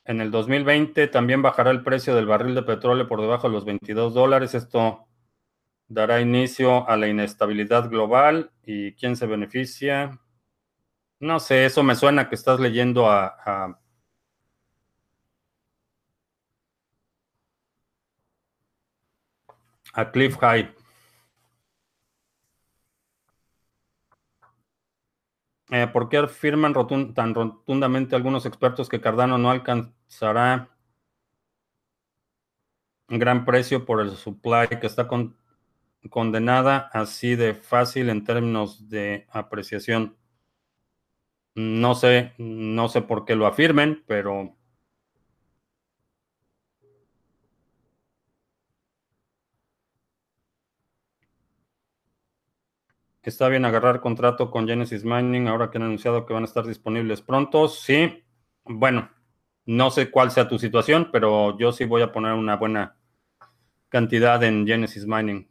En 0.06 0.22
el 0.22 0.30
2020 0.30 1.08
también 1.08 1.42
bajará 1.42 1.72
el 1.72 1.84
precio 1.84 2.16
del 2.16 2.28
barril 2.28 2.54
de 2.54 2.62
petróleo 2.62 3.08
por 3.08 3.22
debajo 3.22 3.48
de 3.48 3.54
los 3.54 3.66
22 3.66 4.14
dólares. 4.14 4.54
Esto 4.54 5.08
dará 5.88 6.22
inicio 6.22 6.88
a 6.88 6.96
la 6.96 7.08
inestabilidad 7.08 7.90
global. 7.90 8.52
¿Y 8.64 8.94
quién 8.94 9.16
se 9.16 9.26
beneficia? 9.26 10.20
No 11.20 11.40
sé, 11.40 11.66
eso 11.66 11.82
me 11.82 11.96
suena 11.96 12.30
que 12.30 12.36
estás 12.36 12.60
leyendo 12.60 13.10
a, 13.10 13.80
a, 19.94 20.12
Cliff 20.12 20.38
High. 20.38 20.75
Eh, 25.72 25.88
¿Por 25.92 26.10
qué 26.10 26.18
afirman 26.18 26.74
tan 27.14 27.34
rotundamente 27.34 28.16
algunos 28.16 28.46
expertos 28.46 28.88
que 28.88 29.02
Cardano 29.02 29.38
no 29.38 29.50
alcanzará 29.50 30.70
un 33.10 33.20
gran 33.20 33.46
precio 33.46 33.86
por 33.86 34.02
el 34.02 34.12
supply 34.12 34.68
que 34.80 34.88
está 34.88 35.08
condenada 36.10 36.90
así 36.94 37.36
de 37.36 37.56
fácil 37.56 38.10
en 38.10 38.24
términos 38.24 38.90
de 38.90 39.26
apreciación? 39.32 40.16
No 41.56 41.96
sé, 41.96 42.34
no 42.38 42.90
sé 42.90 43.02
por 43.02 43.26
qué 43.26 43.36
lo 43.36 43.48
afirmen, 43.48 44.04
pero 44.08 44.56
Está 53.26 53.50
bien 53.50 53.66
agarrar 53.66 54.02
contrato 54.02 54.52
con 54.52 54.68
Genesis 54.68 55.04
Mining 55.04 55.48
ahora 55.48 55.72
que 55.72 55.80
han 55.80 55.84
anunciado 55.84 56.28
que 56.28 56.34
van 56.34 56.44
a 56.44 56.46
estar 56.46 56.64
disponibles 56.66 57.22
pronto. 57.24 57.68
Sí, 57.68 58.24
bueno, 58.64 59.10
no 59.66 59.90
sé 59.90 60.12
cuál 60.12 60.30
sea 60.30 60.48
tu 60.48 60.60
situación, 60.60 61.10
pero 61.12 61.58
yo 61.58 61.72
sí 61.72 61.86
voy 61.86 62.04
a 62.04 62.12
poner 62.12 62.34
una 62.34 62.56
buena 62.58 62.98
cantidad 63.90 64.44
en 64.44 64.68
Genesis 64.68 65.06
Mining. 65.08 65.50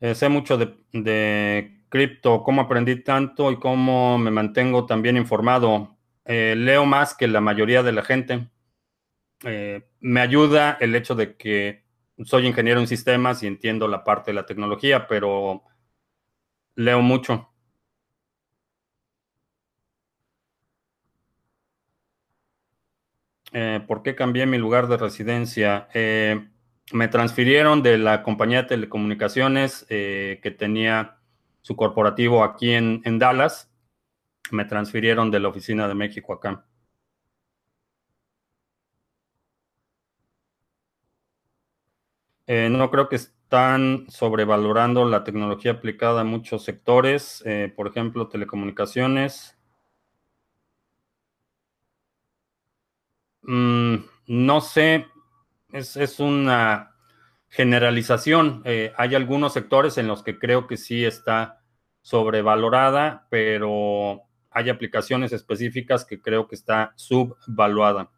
Eh, 0.00 0.14
sé 0.14 0.28
mucho 0.28 0.58
de, 0.58 1.84
cripto, 1.88 2.42
cómo 2.42 2.62
aprendí 2.62 3.02
tanto 3.02 3.50
y 3.50 3.58
cómo 3.58 4.18
me 4.18 4.30
mantengo 4.30 4.86
también 4.86 5.16
informado. 5.16 5.96
Eh, 6.24 6.54
leo 6.56 6.84
más 6.84 7.14
que 7.14 7.28
la 7.28 7.40
mayoría 7.40 7.82
de 7.82 7.92
la 7.92 8.02
gente. 8.02 8.50
Eh, 9.42 9.82
me 10.00 10.20
ayuda 10.20 10.76
el 10.80 10.94
hecho 10.94 11.14
de 11.14 11.36
que 11.36 11.84
soy 12.24 12.46
ingeniero 12.46 12.80
en 12.80 12.86
sistemas 12.86 13.42
y 13.42 13.46
entiendo 13.46 13.88
la 13.88 14.04
parte 14.04 14.30
de 14.30 14.36
la 14.36 14.46
tecnología, 14.46 15.06
pero 15.08 15.62
leo 16.76 17.02
mucho. 17.02 17.50
Eh, 23.52 23.80
¿Por 23.86 24.02
qué 24.02 24.14
cambié 24.14 24.46
mi 24.46 24.58
lugar 24.58 24.88
de 24.88 24.96
residencia? 24.96 25.88
Eh, 25.94 26.48
me 26.92 27.08
transfirieron 27.08 27.82
de 27.82 27.98
la 27.98 28.22
compañía 28.22 28.62
de 28.62 28.68
telecomunicaciones 28.68 29.86
que 29.88 30.56
tenía 30.58 31.18
su 31.62 31.76
corporativo 31.76 32.44
aquí 32.44 32.72
en 32.72 33.18
Dallas. 33.18 33.70
Me 34.50 34.64
transfirieron 34.64 35.30
de 35.30 35.40
la 35.40 35.48
oficina 35.48 35.88
de 35.88 35.94
México 35.94 36.34
acá. 36.34 36.66
Eh, 42.46 42.68
no 42.70 42.90
creo 42.90 43.08
que 43.08 43.16
están 43.16 44.06
sobrevalorando 44.08 45.04
la 45.06 45.24
tecnología 45.24 45.72
aplicada 45.72 46.22
a 46.22 46.24
muchos 46.24 46.64
sectores, 46.64 47.42
eh, 47.46 47.72
por 47.74 47.88
ejemplo, 47.88 48.28
telecomunicaciones. 48.28 49.56
Mm, 53.42 53.96
no 54.26 54.60
sé, 54.60 55.06
es, 55.72 56.20
una 56.20 56.94
generalización. 57.48 58.62
Eh, 58.64 58.92
hay 58.96 59.14
algunos 59.14 59.52
sectores 59.52 59.98
en 59.98 60.08
los 60.08 60.22
que 60.22 60.38
creo 60.38 60.66
que 60.66 60.76
sí 60.76 61.04
está 61.04 61.62
sobrevalorada, 62.02 63.26
pero 63.30 64.22
hay 64.50 64.70
aplicaciones 64.70 65.32
específicas 65.32 66.04
que 66.04 66.20
creo 66.20 66.48
que 66.48 66.54
está 66.54 66.92
subvaluada. 66.96 68.10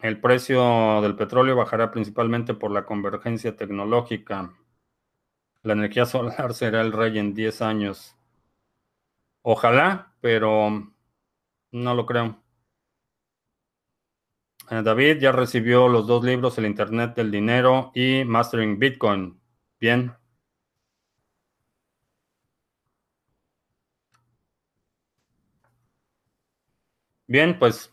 El 0.00 0.20
precio 0.20 1.00
del 1.02 1.16
petróleo 1.16 1.56
bajará 1.56 1.90
principalmente 1.90 2.54
por 2.54 2.70
la 2.70 2.84
convergencia 2.86 3.56
tecnológica. 3.56 4.54
La 5.62 5.72
energía 5.72 6.06
solar 6.06 6.54
será 6.54 6.80
el 6.80 6.92
rey 6.92 7.18
en 7.18 7.34
10 7.34 7.62
años. 7.62 8.16
Ojalá, 9.42 10.14
pero 10.20 10.92
no 11.72 11.94
lo 11.94 12.06
creo. 12.06 12.42
Eh, 14.70 14.82
David 14.82 15.18
ya 15.18 15.32
recibió 15.32 15.88
los 15.88 16.06
dos 16.06 16.22
libros, 16.24 16.58
El 16.58 16.66
Internet 16.66 17.14
del 17.16 17.30
Dinero 17.30 17.90
y 17.94 18.24
Mastering 18.24 18.78
Bitcoin. 18.78 19.40
Bien. 19.80 20.14
Bien, 27.26 27.58
pues 27.58 27.92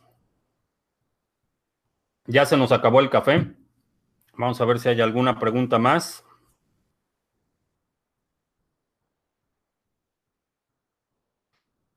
ya 2.28 2.45
se 2.45 2.57
nos 2.57 2.71
acabó 2.71 2.99
el 2.99 3.09
café. 3.09 3.53
Vamos 4.38 4.59
a 4.59 4.65
ver 4.65 4.80
si 4.80 4.89
hay 4.89 5.01
alguna 5.01 5.39
pregunta 5.39 5.80
más. 5.80 6.26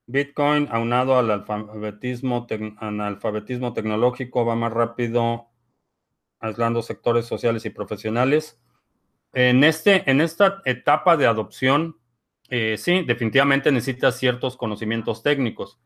Bitcoin 0.06 0.68
aunado 0.70 1.18
al 1.18 1.30
alfabetismo, 1.30 2.46
analfabetismo 2.78 3.74
tecnológico 3.74 4.46
va 4.46 4.54
más 4.54 4.72
rápido 4.72 5.48
aislando 6.40 6.80
sectores 6.82 7.26
sociales 7.26 7.66
y 7.66 7.70
profesionales. 7.70 8.58
En, 9.34 9.64
este, 9.64 10.10
en 10.10 10.22
esta 10.22 10.62
etapa 10.64 11.18
de 11.18 11.26
adopción, 11.26 11.98
eh, 12.48 12.76
sí, 12.78 13.04
definitivamente 13.04 13.70
necesita 13.70 14.10
ciertos 14.10 14.56
conocimientos 14.56 15.22
técnicos, 15.22 15.78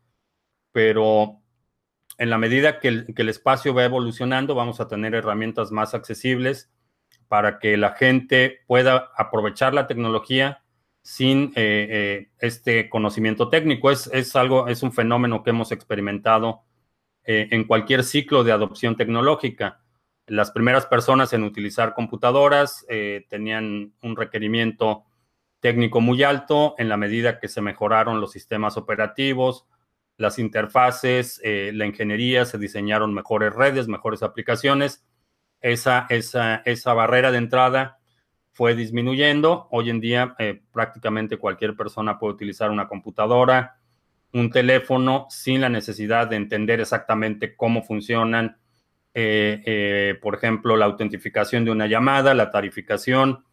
pero 0.71 1.42
en 2.17 2.29
la 2.29 2.37
medida 2.37 2.79
que 2.79 2.87
el, 2.87 3.29
espacio 3.29 3.73
va 3.73 3.85
evolucionando, 3.85 4.55
vamos 4.55 4.79
a 4.79 4.87
tener 4.87 5.15
herramientas 5.15 5.71
más 5.71 5.93
accesibles 5.93 6.71
para 7.27 7.59
que 7.59 7.77
la 7.77 7.93
gente 7.93 8.59
pueda 8.67 9.11
aprovechar 9.17 9.73
la 9.73 9.87
tecnología 9.87 10.63
sin 11.01 11.51
eh, 11.55 11.87
eh, 11.89 12.31
este 12.39 12.89
conocimiento 12.89 13.49
técnico. 13.49 13.89
Es, 13.89 14.35
algo, 14.35 14.67
es 14.67 14.83
un 14.83 14.91
fenómeno 14.91 15.43
que 15.43 15.49
hemos 15.49 15.71
experimentado 15.71 16.61
eh, 17.23 17.47
en 17.51 17.63
cualquier 17.65 18.03
ciclo 18.03 18.43
de 18.43 18.51
adopción 18.51 18.95
tecnológica. 18.95 19.81
Las 20.27 20.51
primeras 20.51 20.85
personas 20.85 21.33
en 21.33 21.43
utilizar 21.43 21.93
computadoras 21.93 22.85
tenían 23.27 23.93
un 24.01 24.15
requerimiento 24.15 25.03
técnico 25.59 25.99
muy 25.99 26.23
alto 26.23 26.75
en 26.77 26.87
la 26.87 26.95
medida 26.95 27.39
que 27.39 27.49
se 27.49 27.59
mejoraron 27.59 28.21
los 28.21 28.31
sistemas 28.31 28.77
operativos, 28.77 29.65
las 30.17 30.39
interfaces, 30.39 31.41
la 31.43 31.85
ingeniería, 31.85 32.45
se 32.45 32.57
diseñaron 32.57 33.13
mejores 33.13 33.53
redes, 33.53 33.87
mejores 33.87 34.23
aplicaciones. 34.23 35.05
Esa, 35.59 36.05
esa, 36.09 36.57
esa 36.65 36.93
barrera 36.93 37.31
de 37.31 37.39
entrada 37.39 37.99
fue 38.53 38.75
disminuyendo. 38.75 39.67
Hoy 39.71 39.89
en 39.89 39.99
día 39.99 40.35
eh, 40.37 40.61
prácticamente 40.71 41.37
cualquier 41.37 41.75
persona 41.75 42.19
puede 42.19 42.35
utilizar 42.35 42.69
una 42.69 42.87
computadora, 42.87 43.79
un 44.31 44.51
teléfono 44.51 45.27
sin 45.29 45.61
la 45.61 45.69
necesidad 45.69 46.27
de 46.27 46.37
entender 46.37 46.79
exactamente 46.79 47.55
cómo 47.55 47.83
funcionan, 47.83 48.57
eh, 49.15 49.61
eh, 49.65 50.19
por 50.21 50.35
ejemplo, 50.35 50.77
la 50.77 50.85
autentificación 50.85 51.65
de 51.65 51.71
una 51.71 51.87
llamada, 51.87 52.33
la 52.33 52.51
tarificación. 52.51 53.43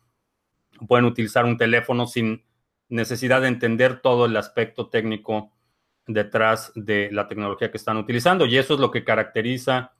Pueden 0.86 1.06
utilizar 1.06 1.44
un 1.44 1.56
teléfono 1.56 2.06
sin 2.06 2.44
necesidad 2.88 3.40
de 3.40 3.48
entender 3.48 4.00
todo 4.00 4.26
el 4.26 4.36
aspecto 4.36 4.88
técnico 4.88 5.52
detrás 6.12 6.72
de 6.74 7.10
la 7.12 7.28
tecnología 7.28 7.70
que 7.70 7.76
están 7.76 7.96
utilizando. 7.96 8.46
Y 8.46 8.56
eso 8.56 8.74
es 8.74 8.80
lo 8.80 8.90
que 8.90 9.04
caracteriza 9.04 9.92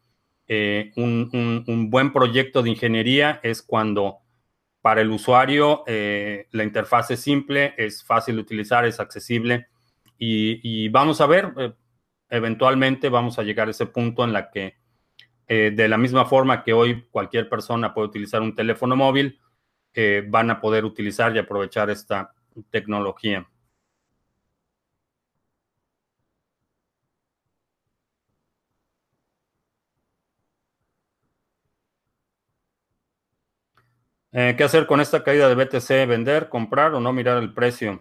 un, 0.96 1.64
un 1.68 1.90
buen 1.90 2.12
proyecto 2.12 2.60
de 2.60 2.70
ingeniería, 2.70 3.38
es 3.44 3.62
cuando 3.62 4.20
para 4.80 5.02
el 5.02 5.10
usuario, 5.10 5.84
eh, 5.86 6.48
la 6.52 6.64
interfaz 6.64 7.10
es 7.10 7.20
simple, 7.20 7.74
es 7.76 8.02
fácil 8.02 8.36
de 8.36 8.42
utilizar, 8.42 8.84
es 8.84 8.98
accesible 9.00 9.68
y, 10.22 10.88
vamos 10.90 11.20
a 11.20 11.26
ver, 11.26 11.52
eh, 11.56 11.72
eventualmente 12.28 13.08
vamos 13.08 13.38
a 13.38 13.42
llegar 13.42 13.68
a 13.68 13.70
ese 13.70 13.86
punto 13.86 14.22
en 14.24 14.32
la 14.32 14.50
que 14.50 14.76
eh, 15.48 15.72
de 15.74 15.88
la 15.88 15.96
misma 15.96 16.26
forma 16.26 16.62
que 16.62 16.72
hoy 16.72 17.06
cualquier 17.10 17.48
persona 17.48 17.92
puede 17.92 18.08
utilizar 18.08 18.40
un 18.42 18.54
teléfono 18.54 18.96
móvil, 18.96 19.38
van 20.28 20.48
a 20.50 20.60
poder 20.60 20.84
utilizar 20.84 21.34
y 21.34 21.40
aprovechar 21.40 21.90
esta 21.90 22.32
tecnología. 22.70 23.49
Eh, 34.32 34.54
¿Qué 34.56 34.62
hacer 34.62 34.86
con 34.86 35.00
esta 35.00 35.24
caída 35.24 35.48
de 35.48 35.56
BTC? 35.56 36.06
¿Vender, 36.06 36.48
comprar 36.48 36.94
o 36.94 37.00
no 37.00 37.12
mirar 37.12 37.38
el 37.38 37.52
precio? 37.52 38.00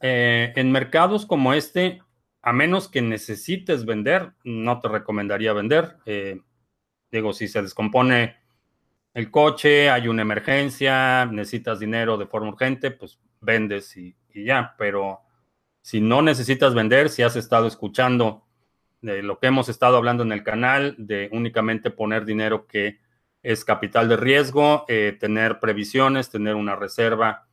Eh, 0.00 0.52
en 0.56 0.70
mercados 0.70 1.24
como 1.24 1.54
este, 1.54 2.02
a 2.42 2.52
menos 2.52 2.88
que 2.88 3.00
necesites 3.00 3.86
vender, 3.86 4.34
no 4.44 4.78
te 4.80 4.88
recomendaría 4.88 5.54
vender. 5.54 5.96
Eh, 6.04 6.40
digo, 7.10 7.32
si 7.32 7.48
se 7.48 7.62
descompone 7.62 8.36
el 9.14 9.30
coche, 9.30 9.88
hay 9.88 10.08
una 10.08 10.20
emergencia, 10.20 11.24
necesitas 11.24 11.78
dinero 11.80 12.18
de 12.18 12.26
forma 12.26 12.50
urgente, 12.50 12.90
pues 12.90 13.18
vendes 13.40 13.96
y, 13.96 14.14
y 14.34 14.44
ya. 14.44 14.74
Pero 14.76 15.22
si 15.80 16.02
no 16.02 16.20
necesitas 16.20 16.74
vender, 16.74 17.08
si 17.08 17.22
has 17.22 17.36
estado 17.36 17.66
escuchando 17.66 18.42
lo 19.00 19.38
que 19.38 19.46
hemos 19.46 19.68
estado 19.68 19.96
hablando 19.96 20.24
en 20.24 20.32
el 20.32 20.42
canal, 20.42 20.94
de 20.98 21.28
únicamente 21.32 21.90
poner 21.90 22.24
dinero 22.24 22.66
que 22.66 22.98
es 23.46 23.64
capital 23.64 24.08
de 24.08 24.16
riesgo, 24.16 24.84
eh, 24.88 25.16
tener 25.20 25.60
previsiones, 25.60 26.30
tener 26.30 26.56
una 26.56 26.74
reserva, 26.74 27.46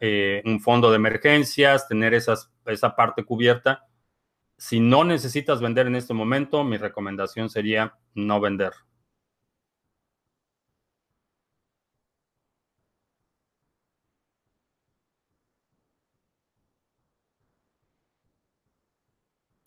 eh, 0.00 0.42
un 0.44 0.60
fondo 0.60 0.90
de 0.90 0.96
emergencias, 0.96 1.86
tener 1.86 2.12
esa 2.12 2.96
parte 2.96 3.24
cubierta. 3.24 3.86
Si 4.56 4.80
no 4.80 5.04
necesitas 5.04 5.60
vender 5.60 5.86
en 5.86 5.96
este 5.96 6.12
momento, 6.14 6.64
mi 6.64 6.76
recomendación 6.76 7.48
sería 7.50 7.94
no 8.14 8.40
vender. 8.40 8.72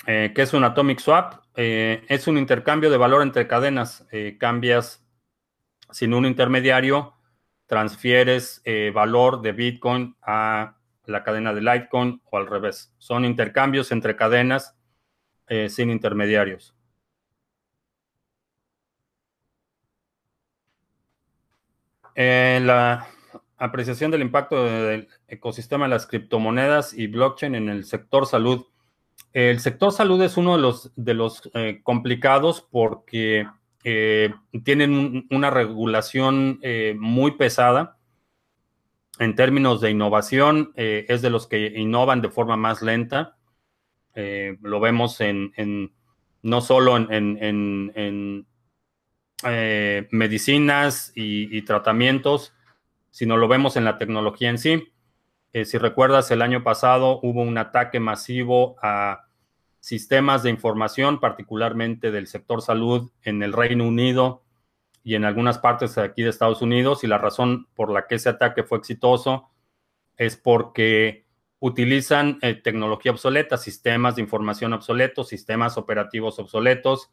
Eh, 0.06 0.34
¿Qué 0.36 0.42
es 0.42 0.54
un 0.54 0.64
Atomic 0.64 1.00
Swap? 1.00 1.42
es 1.56 2.28
un 2.28 2.38
intercambio 2.38 2.90
de 2.90 2.98
valor 2.98 3.22
entre 3.22 3.48
cadenas. 3.48 4.08
cambias 4.40 5.02
sin 5.92 6.14
un 6.14 6.26
intermediario, 6.26 7.16
transfieres 7.72 8.62
eh, 8.66 8.92
valor 8.94 9.42
de 9.42 9.54
Bitcoin 9.54 10.18
a 10.22 10.76
la 11.06 11.24
cadena 11.24 11.54
de 11.54 11.62
Litecoin 11.62 12.22
o 12.30 12.38
al 12.38 12.48
revés. 12.48 12.94
Son 12.98 13.24
intercambios 13.26 13.92
entre 13.92 14.16
cadenas 14.16 14.76
eh, 15.48 15.70
sin 15.70 15.90
intermediarios. 15.90 16.76
Eh, 22.16 22.60
la 22.62 23.08
apreciación 23.58 24.12
del 24.12 24.22
impacto 24.22 24.66
del 24.66 25.08
ecosistema 25.28 25.86
de 25.86 25.92
las 25.92 26.08
criptomonedas 26.08 26.94
y 26.94 27.08
blockchain 27.08 27.56
en 27.56 27.70
el 27.70 27.86
sector 27.86 28.26
salud. 28.26 28.66
El 29.32 29.62
sector 29.62 29.94
salud 29.94 30.22
es 30.22 30.36
uno 30.36 30.58
de 30.58 30.62
los, 30.62 30.92
de 30.98 31.14
los 31.14 31.50
complicados 31.84 32.68
porque 32.70 33.48
eh, 33.84 34.34
tienen 34.64 35.28
una 35.32 35.50
regulación 35.50 36.60
eh, 36.62 36.96
muy 36.98 37.32
pesada. 37.32 37.98
En 39.20 39.36
términos 39.36 39.82
de 39.82 39.92
innovación, 39.92 40.72
eh, 40.76 41.06
es 41.10 41.22
de 41.22 41.30
los 41.30 41.48
que 41.48 41.68
innovan 41.76 42.22
de 42.22 42.30
forma 42.30 42.58
más 42.58 42.82
lenta. 42.82 43.38
lo 44.16 44.80
vemos 44.80 45.22
en, 45.22 45.94
no 46.42 46.62
solo 46.62 46.98
en, 46.98 48.48
medicinas 50.12 51.12
y, 51.16 51.62
tratamientos, 51.64 52.54
sino 53.10 53.38
lo 53.38 53.48
vemos 53.48 53.78
en 53.78 53.86
la 53.86 53.98
tecnología 53.98 54.50
en 54.50 54.58
sí. 54.58 54.94
si 55.54 55.78
recuerdas, 55.78 56.32
el 56.32 56.42
año 56.42 56.64
pasado 56.64 57.20
hubo 57.22 57.42
un 57.42 57.58
ataque 57.58 58.00
masivo 58.00 58.76
a 58.82 59.31
sistemas 59.82 60.44
de 60.44 60.52
información, 60.52 61.20
particularmente 61.20 62.12
del 62.12 62.28
sector 62.28 62.62
salud 62.62 63.12
en 63.24 63.44
el 63.44 63.52
Reino 63.52 63.86
Unido 63.86 64.44
y 65.04 65.16
en 65.16 65.26
algunas 65.26 65.58
partes 65.58 65.98
aquí 65.98 66.22
de 66.22 66.30
Estados 66.30 66.62
Unidos. 66.62 67.04
Y 67.04 67.08
la 67.08 67.18
razón 67.18 67.68
por 67.74 67.92
la 67.92 68.08
que 68.08 68.16
ese 68.16 68.30
ataque 68.30 68.64
fue 68.64 68.78
exitoso 68.78 69.50
es 70.18 70.38
porque 70.38 71.26
utilizan 71.60 72.38
eh, 72.44 72.54
tecnología 72.54 73.12
obsoleta, 73.12 73.58
sistemas 73.58 74.16
de 74.16 74.22
información 74.22 74.72
obsoletos, 74.74 75.30
sistemas 75.30 75.78
operativos 75.78 76.38
obsoletos. 76.38 77.10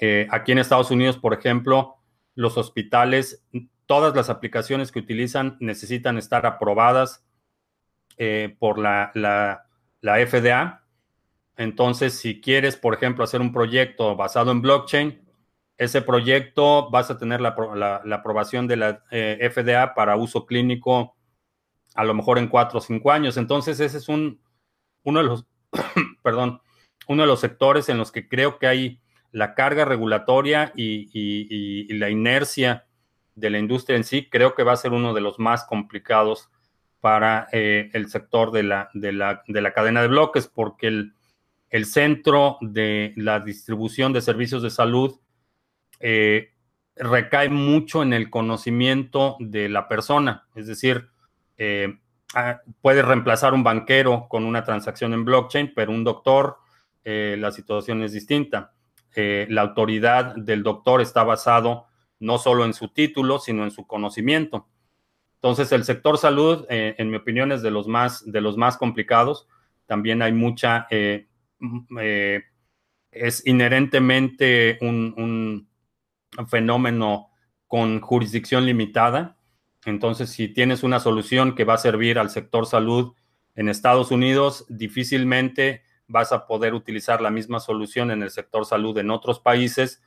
Eh, 0.00 0.26
aquí 0.30 0.50
en 0.50 0.58
Estados 0.58 0.90
Unidos, 0.90 1.18
por 1.18 1.32
ejemplo, 1.34 1.98
los 2.34 2.58
hospitales, 2.58 3.44
todas 3.86 4.14
las 4.16 4.28
aplicaciones 4.28 4.90
que 4.90 4.98
utilizan 4.98 5.56
necesitan 5.60 6.18
estar 6.18 6.46
aprobadas 6.46 7.24
eh, 8.16 8.56
por 8.58 8.78
la 8.78 9.62
FDA 10.02 10.81
entonces, 11.56 12.14
si 12.14 12.40
quieres, 12.40 12.76
por 12.76 12.94
ejemplo, 12.94 13.24
hacer 13.24 13.40
un 13.40 13.52
proyecto 13.52 14.16
basado 14.16 14.50
en 14.52 14.62
blockchain, 14.62 15.20
ese 15.76 16.02
proyecto 16.02 16.90
vas 16.90 17.10
a 17.10 17.18
tener 17.18 17.40
la, 17.40 17.54
aprobación 18.12 18.66
de 18.66 18.76
la 18.76 19.04
eh, 19.10 19.50
FDA 19.52 19.94
para 19.94 20.16
uso 20.16 20.46
clínico 20.46 21.16
a 21.94 22.04
lo 22.04 22.14
mejor 22.14 22.38
en 22.38 22.48
cuatro 22.48 22.78
o 22.78 22.82
cinco 22.82 23.10
años. 23.12 23.36
Entonces, 23.36 23.80
ese 23.80 23.98
es 23.98 24.08
un, 24.08 24.40
uno 25.02 25.20
de 25.20 25.26
los, 25.26 25.46
perdón, 26.22 26.60
uno 27.08 27.22
de 27.22 27.28
los 27.28 27.40
sectores 27.40 27.88
en 27.88 27.98
los 27.98 28.12
que 28.12 28.28
creo 28.28 28.58
que 28.58 28.66
hay 28.66 29.00
la 29.30 29.54
carga 29.54 29.84
regulatoria 29.84 30.72
y, 30.74 31.92
la 31.94 32.10
inercia 32.10 32.86
de 33.34 33.50
la 33.50 33.58
industria 33.58 33.96
en 33.96 34.04
sí, 34.04 34.28
creo 34.30 34.54
que 34.54 34.62
va 34.62 34.72
a 34.72 34.76
ser 34.76 34.92
uno 34.92 35.14
de 35.14 35.20
los 35.20 35.38
más 35.38 35.64
complicados 35.64 36.50
para 37.00 37.48
eh, 37.52 37.90
el 37.94 38.08
sector 38.08 38.52
de 38.52 38.62
la, 38.62 38.90
de 38.94 39.12
la 39.12 39.72
cadena 39.72 40.02
de 40.02 40.08
bloques, 40.08 40.46
porque 40.46 40.86
el, 40.86 41.14
el 41.72 41.86
centro 41.86 42.58
de 42.60 43.14
la 43.16 43.40
distribución 43.40 44.12
de 44.12 44.20
servicios 44.20 44.62
de 44.62 44.68
salud 44.68 45.18
eh, 46.00 46.50
recae 46.94 47.48
mucho 47.48 48.02
en 48.02 48.12
el 48.12 48.28
conocimiento 48.28 49.36
de 49.40 49.70
la 49.70 49.88
persona. 49.88 50.46
Es 50.54 50.66
decir, 50.66 51.08
eh, 51.56 51.98
ah, 52.34 52.60
puede 52.82 53.00
reemplazar 53.00 53.54
un 53.54 53.64
banquero 53.64 54.26
con 54.28 54.44
una 54.44 54.64
transacción 54.64 55.14
en 55.14 55.24
blockchain, 55.24 55.72
pero 55.74 55.92
un 55.92 56.04
doctor, 56.04 56.58
eh, 57.04 57.36
la 57.38 57.50
situación 57.50 58.02
es 58.02 58.12
distinta. 58.12 58.74
la 59.14 59.60
autoridad 59.62 60.34
del 60.36 60.62
doctor 60.62 61.02
está 61.02 61.22
basado 61.22 61.86
no 62.18 62.38
solo 62.38 62.64
en 62.64 62.72
su 62.72 62.88
título, 62.88 63.38
sino 63.38 63.64
en 63.64 63.70
su 63.70 63.86
conocimiento. 63.86 64.68
Entonces, 65.34 65.70
el 65.72 65.84
sector 65.84 66.16
salud, 66.16 66.64
en 66.70 67.10
mi 67.10 67.16
opinión, 67.16 67.52
es 67.52 67.60
de 67.62 67.70
los 67.70 67.88
más, 67.88 68.24
de 68.24 68.40
los 68.40 68.56
más 68.56 68.78
complicados. 68.78 69.48
También 69.86 70.22
hay 70.22 70.32
mucha 70.32 70.86
es 73.10 73.46
inherentemente 73.46 74.78
un, 74.80 75.68
fenómeno 76.48 77.28
con 77.66 78.00
jurisdicción 78.00 78.64
limitada. 78.64 79.36
Entonces, 79.84 80.30
si 80.30 80.48
tienes 80.48 80.82
una 80.82 80.98
solución 80.98 81.54
que 81.54 81.64
va 81.64 81.74
a 81.74 81.78
servir 81.78 82.18
al 82.18 82.30
sector 82.30 82.66
salud 82.66 83.14
en 83.54 83.68
Estados 83.68 84.10
Unidos, 84.10 84.64
difícilmente 84.68 85.82
vas 86.08 86.32
a 86.32 86.46
poder 86.46 86.74
utilizar 86.74 87.20
la 87.20 87.30
misma 87.30 87.60
solución 87.60 88.10
en 88.10 88.22
el 88.22 88.30
sector 88.30 88.64
salud 88.64 88.96
en 88.98 89.10
otros 89.10 89.40
países 89.40 90.02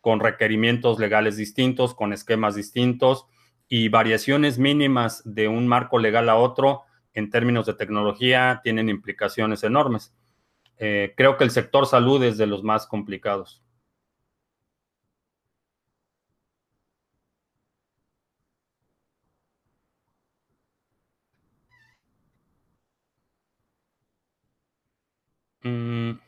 con 0.00 0.20
requerimientos 0.20 0.98
legales 0.98 1.36
distintos, 1.36 1.94
con 1.94 2.12
esquemas 2.12 2.54
distintos 2.54 3.26
y 3.68 3.88
variaciones 3.88 4.58
mínimas 4.58 5.22
de 5.24 5.48
un 5.48 5.66
marco 5.66 5.98
legal 5.98 6.28
a 6.28 6.36
otro 6.36 6.82
en 7.14 7.30
términos 7.30 7.66
de 7.66 7.74
tecnología 7.74 8.60
tienen 8.62 8.88
implicaciones 8.88 9.62
enormes. 9.62 10.14
Eh, 10.80 11.14
creo 11.16 11.36
que 11.36 11.44
el 11.44 11.50
sector 11.52 11.86
salud 11.86 12.22
es 12.24 12.38
de 12.38 12.46
los 12.46 12.64
más 12.64 12.86
complicados. 12.86 13.62
Mm. 25.64 26.18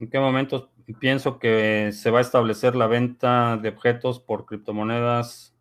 ¿En 0.00 0.10
qué 0.10 0.18
momento 0.18 0.70
pienso 1.00 1.38
que 1.38 1.90
se 1.92 2.10
va 2.10 2.18
a 2.18 2.22
establecer 2.22 2.74
la 2.76 2.86
venta 2.86 3.56
de 3.56 3.68
objetos 3.70 4.20
por 4.20 4.46
criptomonedas 4.46 5.57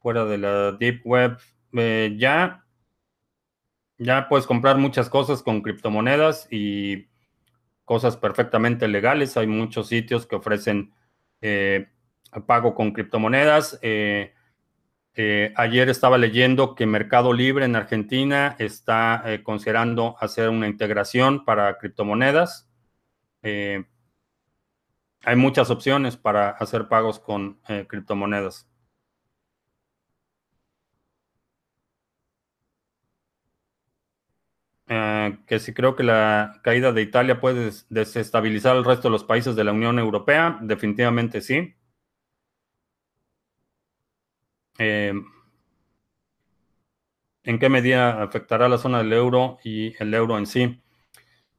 fuera 0.00 0.24
de 0.24 0.38
la 0.38 0.72
Deep 0.72 1.02
Web? 1.04 1.38
Eh, 1.72 2.16
ya, 2.18 2.64
ya 3.98 4.28
puedes 4.28 4.46
comprar 4.46 4.78
muchas 4.78 5.08
cosas 5.08 5.42
con 5.42 5.62
criptomonedas 5.62 6.48
y 6.50 7.08
cosas 7.84 8.16
perfectamente 8.16 8.88
legales. 8.88 9.36
Hay 9.36 9.46
muchos 9.46 9.88
sitios 9.88 10.26
que 10.26 10.36
ofrecen 10.36 10.92
eh, 11.40 11.88
pago 12.46 12.74
con 12.74 12.92
criptomonedas. 12.92 13.78
Eh, 13.82 14.32
ayer 15.56 15.88
estaba 15.90 16.16
leyendo 16.16 16.74
que 16.74 16.86
Mercado 16.86 17.32
Libre 17.32 17.66
en 17.66 17.76
Argentina 17.76 18.56
está 18.58 19.22
considerando 19.42 20.16
hacer 20.18 20.48
una 20.48 20.66
integración 20.66 21.44
para 21.44 21.76
criptomonedas. 21.76 22.70
Hay 23.42 25.36
muchas 25.36 25.68
opciones 25.68 26.16
para 26.16 26.50
hacer 26.50 26.88
pagos 26.88 27.18
con 27.18 27.60
criptomonedas. 27.88 28.70
Eh, 34.92 35.38
que 35.50 35.58
si 35.58 35.74
creo 35.74 35.96
que 35.96 36.04
la 36.04 36.60
caída 36.62 36.92
de 36.92 37.02
Italia 37.02 37.40
puede 37.40 37.72
desestabilizar 37.88 38.76
el 38.76 38.84
resto 38.84 39.08
de 39.08 39.12
los 39.12 39.24
países 39.24 39.56
de 39.56 39.64
la 39.64 39.72
Unión 39.72 39.98
Europea, 39.98 40.56
definitivamente 40.62 41.40
sí. 41.40 41.74
¿En 44.78 45.24
qué 47.58 47.68
medida 47.68 48.22
afectará 48.22 48.68
la 48.68 48.78
zona 48.78 48.98
del 48.98 49.12
euro 49.12 49.58
y 49.64 50.00
el 50.00 50.14
euro 50.14 50.38
en 50.38 50.46
sí? 50.46 50.80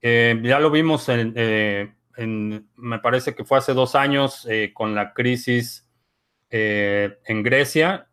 Eh, 0.02 0.40
ya 0.42 0.62
lo 0.62 0.72
vimos 0.72 1.10
eh, 1.10 1.94
en, 2.16 2.70
me 2.78 3.00
parece 3.00 3.36
que 3.36 3.44
fue 3.44 3.58
hace 3.58 3.74
dos 3.74 3.96
años 3.96 4.48
eh, 4.50 4.72
con 4.74 4.96
la 4.96 5.14
crisis 5.14 5.86
en 6.50 7.44
Grecia. 7.44 8.08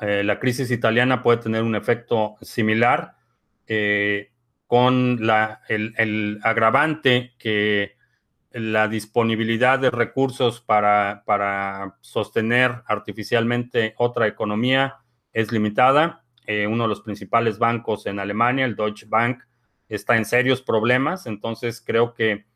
la 0.00 0.40
crisis 0.40 0.72
italiana 0.72 1.22
puede 1.22 1.38
tener 1.38 1.62
un 1.62 1.76
efecto 1.76 2.34
similar 2.42 3.19
con 4.66 5.26
la, 5.26 5.62
el, 5.68 6.40
agravante 6.42 7.34
que 7.38 7.96
la 8.52 8.88
disponibilidad 8.88 9.78
de 9.78 9.90
recursos 9.90 10.60
para, 10.60 11.22
para 11.24 11.96
sostener 12.00 12.82
artificialmente 12.86 13.94
otra 13.96 14.26
economía 14.26 14.96
es 15.32 15.52
limitada. 15.52 16.24
uno 16.68 16.84
de 16.84 16.88
los 16.88 17.00
principales 17.00 17.58
bancos 17.58 18.06
en 18.06 18.18
Alemania, 18.18 18.64
el 18.64 18.74
Deutsche 18.74 19.06
Bank, 19.08 19.44
está 19.88 20.16
en 20.16 20.24
serios 20.24 20.62
problemas, 20.62 21.26
entonces 21.26 21.82
creo 21.84 22.14
que 22.14 22.46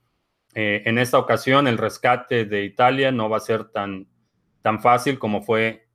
eh, 0.54 0.82
en 0.86 0.98
esta 0.98 1.18
ocasión 1.18 1.66
el 1.66 1.78
rescate 1.78 2.44
de 2.44 2.64
Italia 2.64 3.10
no 3.10 3.28
va 3.28 3.38
a 3.38 3.40
ser 3.40 3.64
tan, 3.64 4.06
tan 4.62 4.80
fácil 4.80 5.18
como 5.18 5.42
fue, 5.42 5.88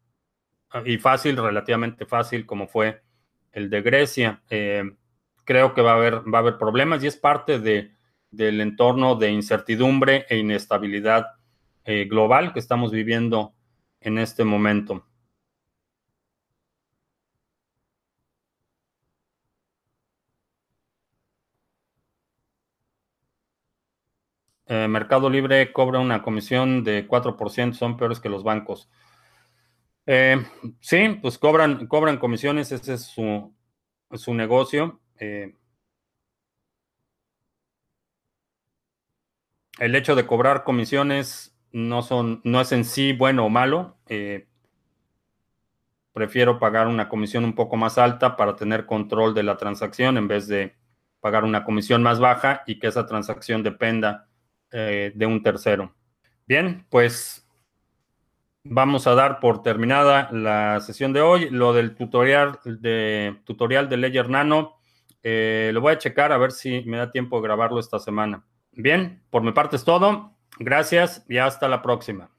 y 0.85 0.97
fácil, 0.97 1.37
relativamente 1.37 2.05
fácil 2.05 2.45
como 2.45 2.67
fue 2.67 3.01
el 3.53 3.69
de 3.69 3.81
Grecia. 3.81 4.43
Eh, 4.49 4.83
creo 5.49 5.73
que 5.73 5.81
va 5.81 5.93
a, 5.93 5.95
haber, 5.95 6.15
va 6.31 6.38
a 6.38 6.41
haber 6.41 6.59
problemas 6.59 7.03
y 7.03 7.07
es 7.07 7.17
parte 7.17 7.57
de, 7.57 7.91
del 8.30 8.61
entorno 8.61 9.15
de 9.15 9.31
incertidumbre 9.31 10.27
e 10.30 10.38
inestabilidad 10.38 11.26
eh, 11.85 12.05
global 12.05 12.53
que 12.53 12.59
estamos 12.59 12.91
viviendo 12.91 13.55
en 13.99 14.19
este 14.19 14.43
momento. 14.43 15.07
Eh, 24.67 24.88
Mercado 24.88 25.31
Libre 25.31 25.73
cobra 25.73 25.97
una 25.97 26.21
comisión 26.21 26.84
de 26.84 27.07
4%, 27.07 27.73
son 27.73 27.97
peores 27.97 28.19
que 28.19 28.30
los 28.30 28.43
bancos. 28.43 28.88
Eh, 30.05 30.45
sí, 30.80 31.17
pues 31.23 31.39
cobran, 31.39 31.88
cobran 31.88 32.19
comisiones, 32.19 32.71
ese 32.71 32.93
es 32.93 33.05
su, 33.05 33.51
su 34.13 34.35
negocio. 34.35 35.01
Eh, 35.19 35.53
el 39.79 39.95
hecho 39.95 40.15
de 40.15 40.25
cobrar 40.25 40.63
comisiones 40.63 41.55
no, 41.71 42.01
son, 42.01 42.41
no 42.43 42.61
es 42.61 42.71
en 42.71 42.85
sí 42.85 43.13
bueno 43.13 43.45
o 43.45 43.49
malo. 43.49 43.97
prefiero 46.13 46.59
pagar 46.59 46.87
una 46.87 47.07
comisión 47.07 47.45
un 47.45 47.55
poco 47.55 47.77
más 47.77 47.97
alta 47.97 48.35
para 48.35 48.55
tener 48.55 48.85
control 48.85 49.33
de 49.33 49.43
la 49.43 49.57
transacción 49.57 50.17
en 50.17 50.27
vez 50.27 50.47
de 50.47 50.75
pagar 51.19 51.43
una 51.43 51.63
comisión 51.63 52.03
más 52.03 52.19
baja 52.19 52.63
y 52.65 52.79
que 52.79 52.87
esa 52.87 53.05
transacción 53.05 53.63
dependa 53.63 54.27
eh, 54.71 55.11
de 55.15 55.25
un 55.25 55.43
tercero. 55.43 55.95
Bien, 56.45 56.85
pues 56.89 57.47
vamos 58.63 59.07
a 59.07 59.15
dar 59.15 59.39
por 59.39 59.61
terminada 59.61 60.29
la 60.31 60.79
sesión 60.79 61.13
de 61.13 61.21
hoy. 61.21 61.49
Lo 61.49 61.73
del 61.73 61.95
tutorial 61.95 62.59
de, 62.63 63.39
tutorial 63.45 63.89
de 63.89 63.97
Ledger 63.97 64.29
Nano, 64.29 64.78
eh, 65.23 65.71
lo 65.73 65.81
voy 65.81 65.93
a 65.93 65.97
checar 65.97 66.31
a 66.31 66.37
ver 66.37 66.51
si 66.51 66.81
me 66.85 66.97
da 66.97 67.11
tiempo 67.11 67.37
de 67.37 67.43
grabarlo 67.43 67.79
esta 67.79 67.99
semana. 67.99 68.43
Bien, 68.71 69.21
por 69.29 69.43
mi 69.43 69.51
parte 69.51 69.75
es 69.75 69.83
todo. 69.83 70.33
Gracias 70.57 71.25
y 71.29 71.37
hasta 71.37 71.67
la 71.67 71.81
próxima. 71.81 72.29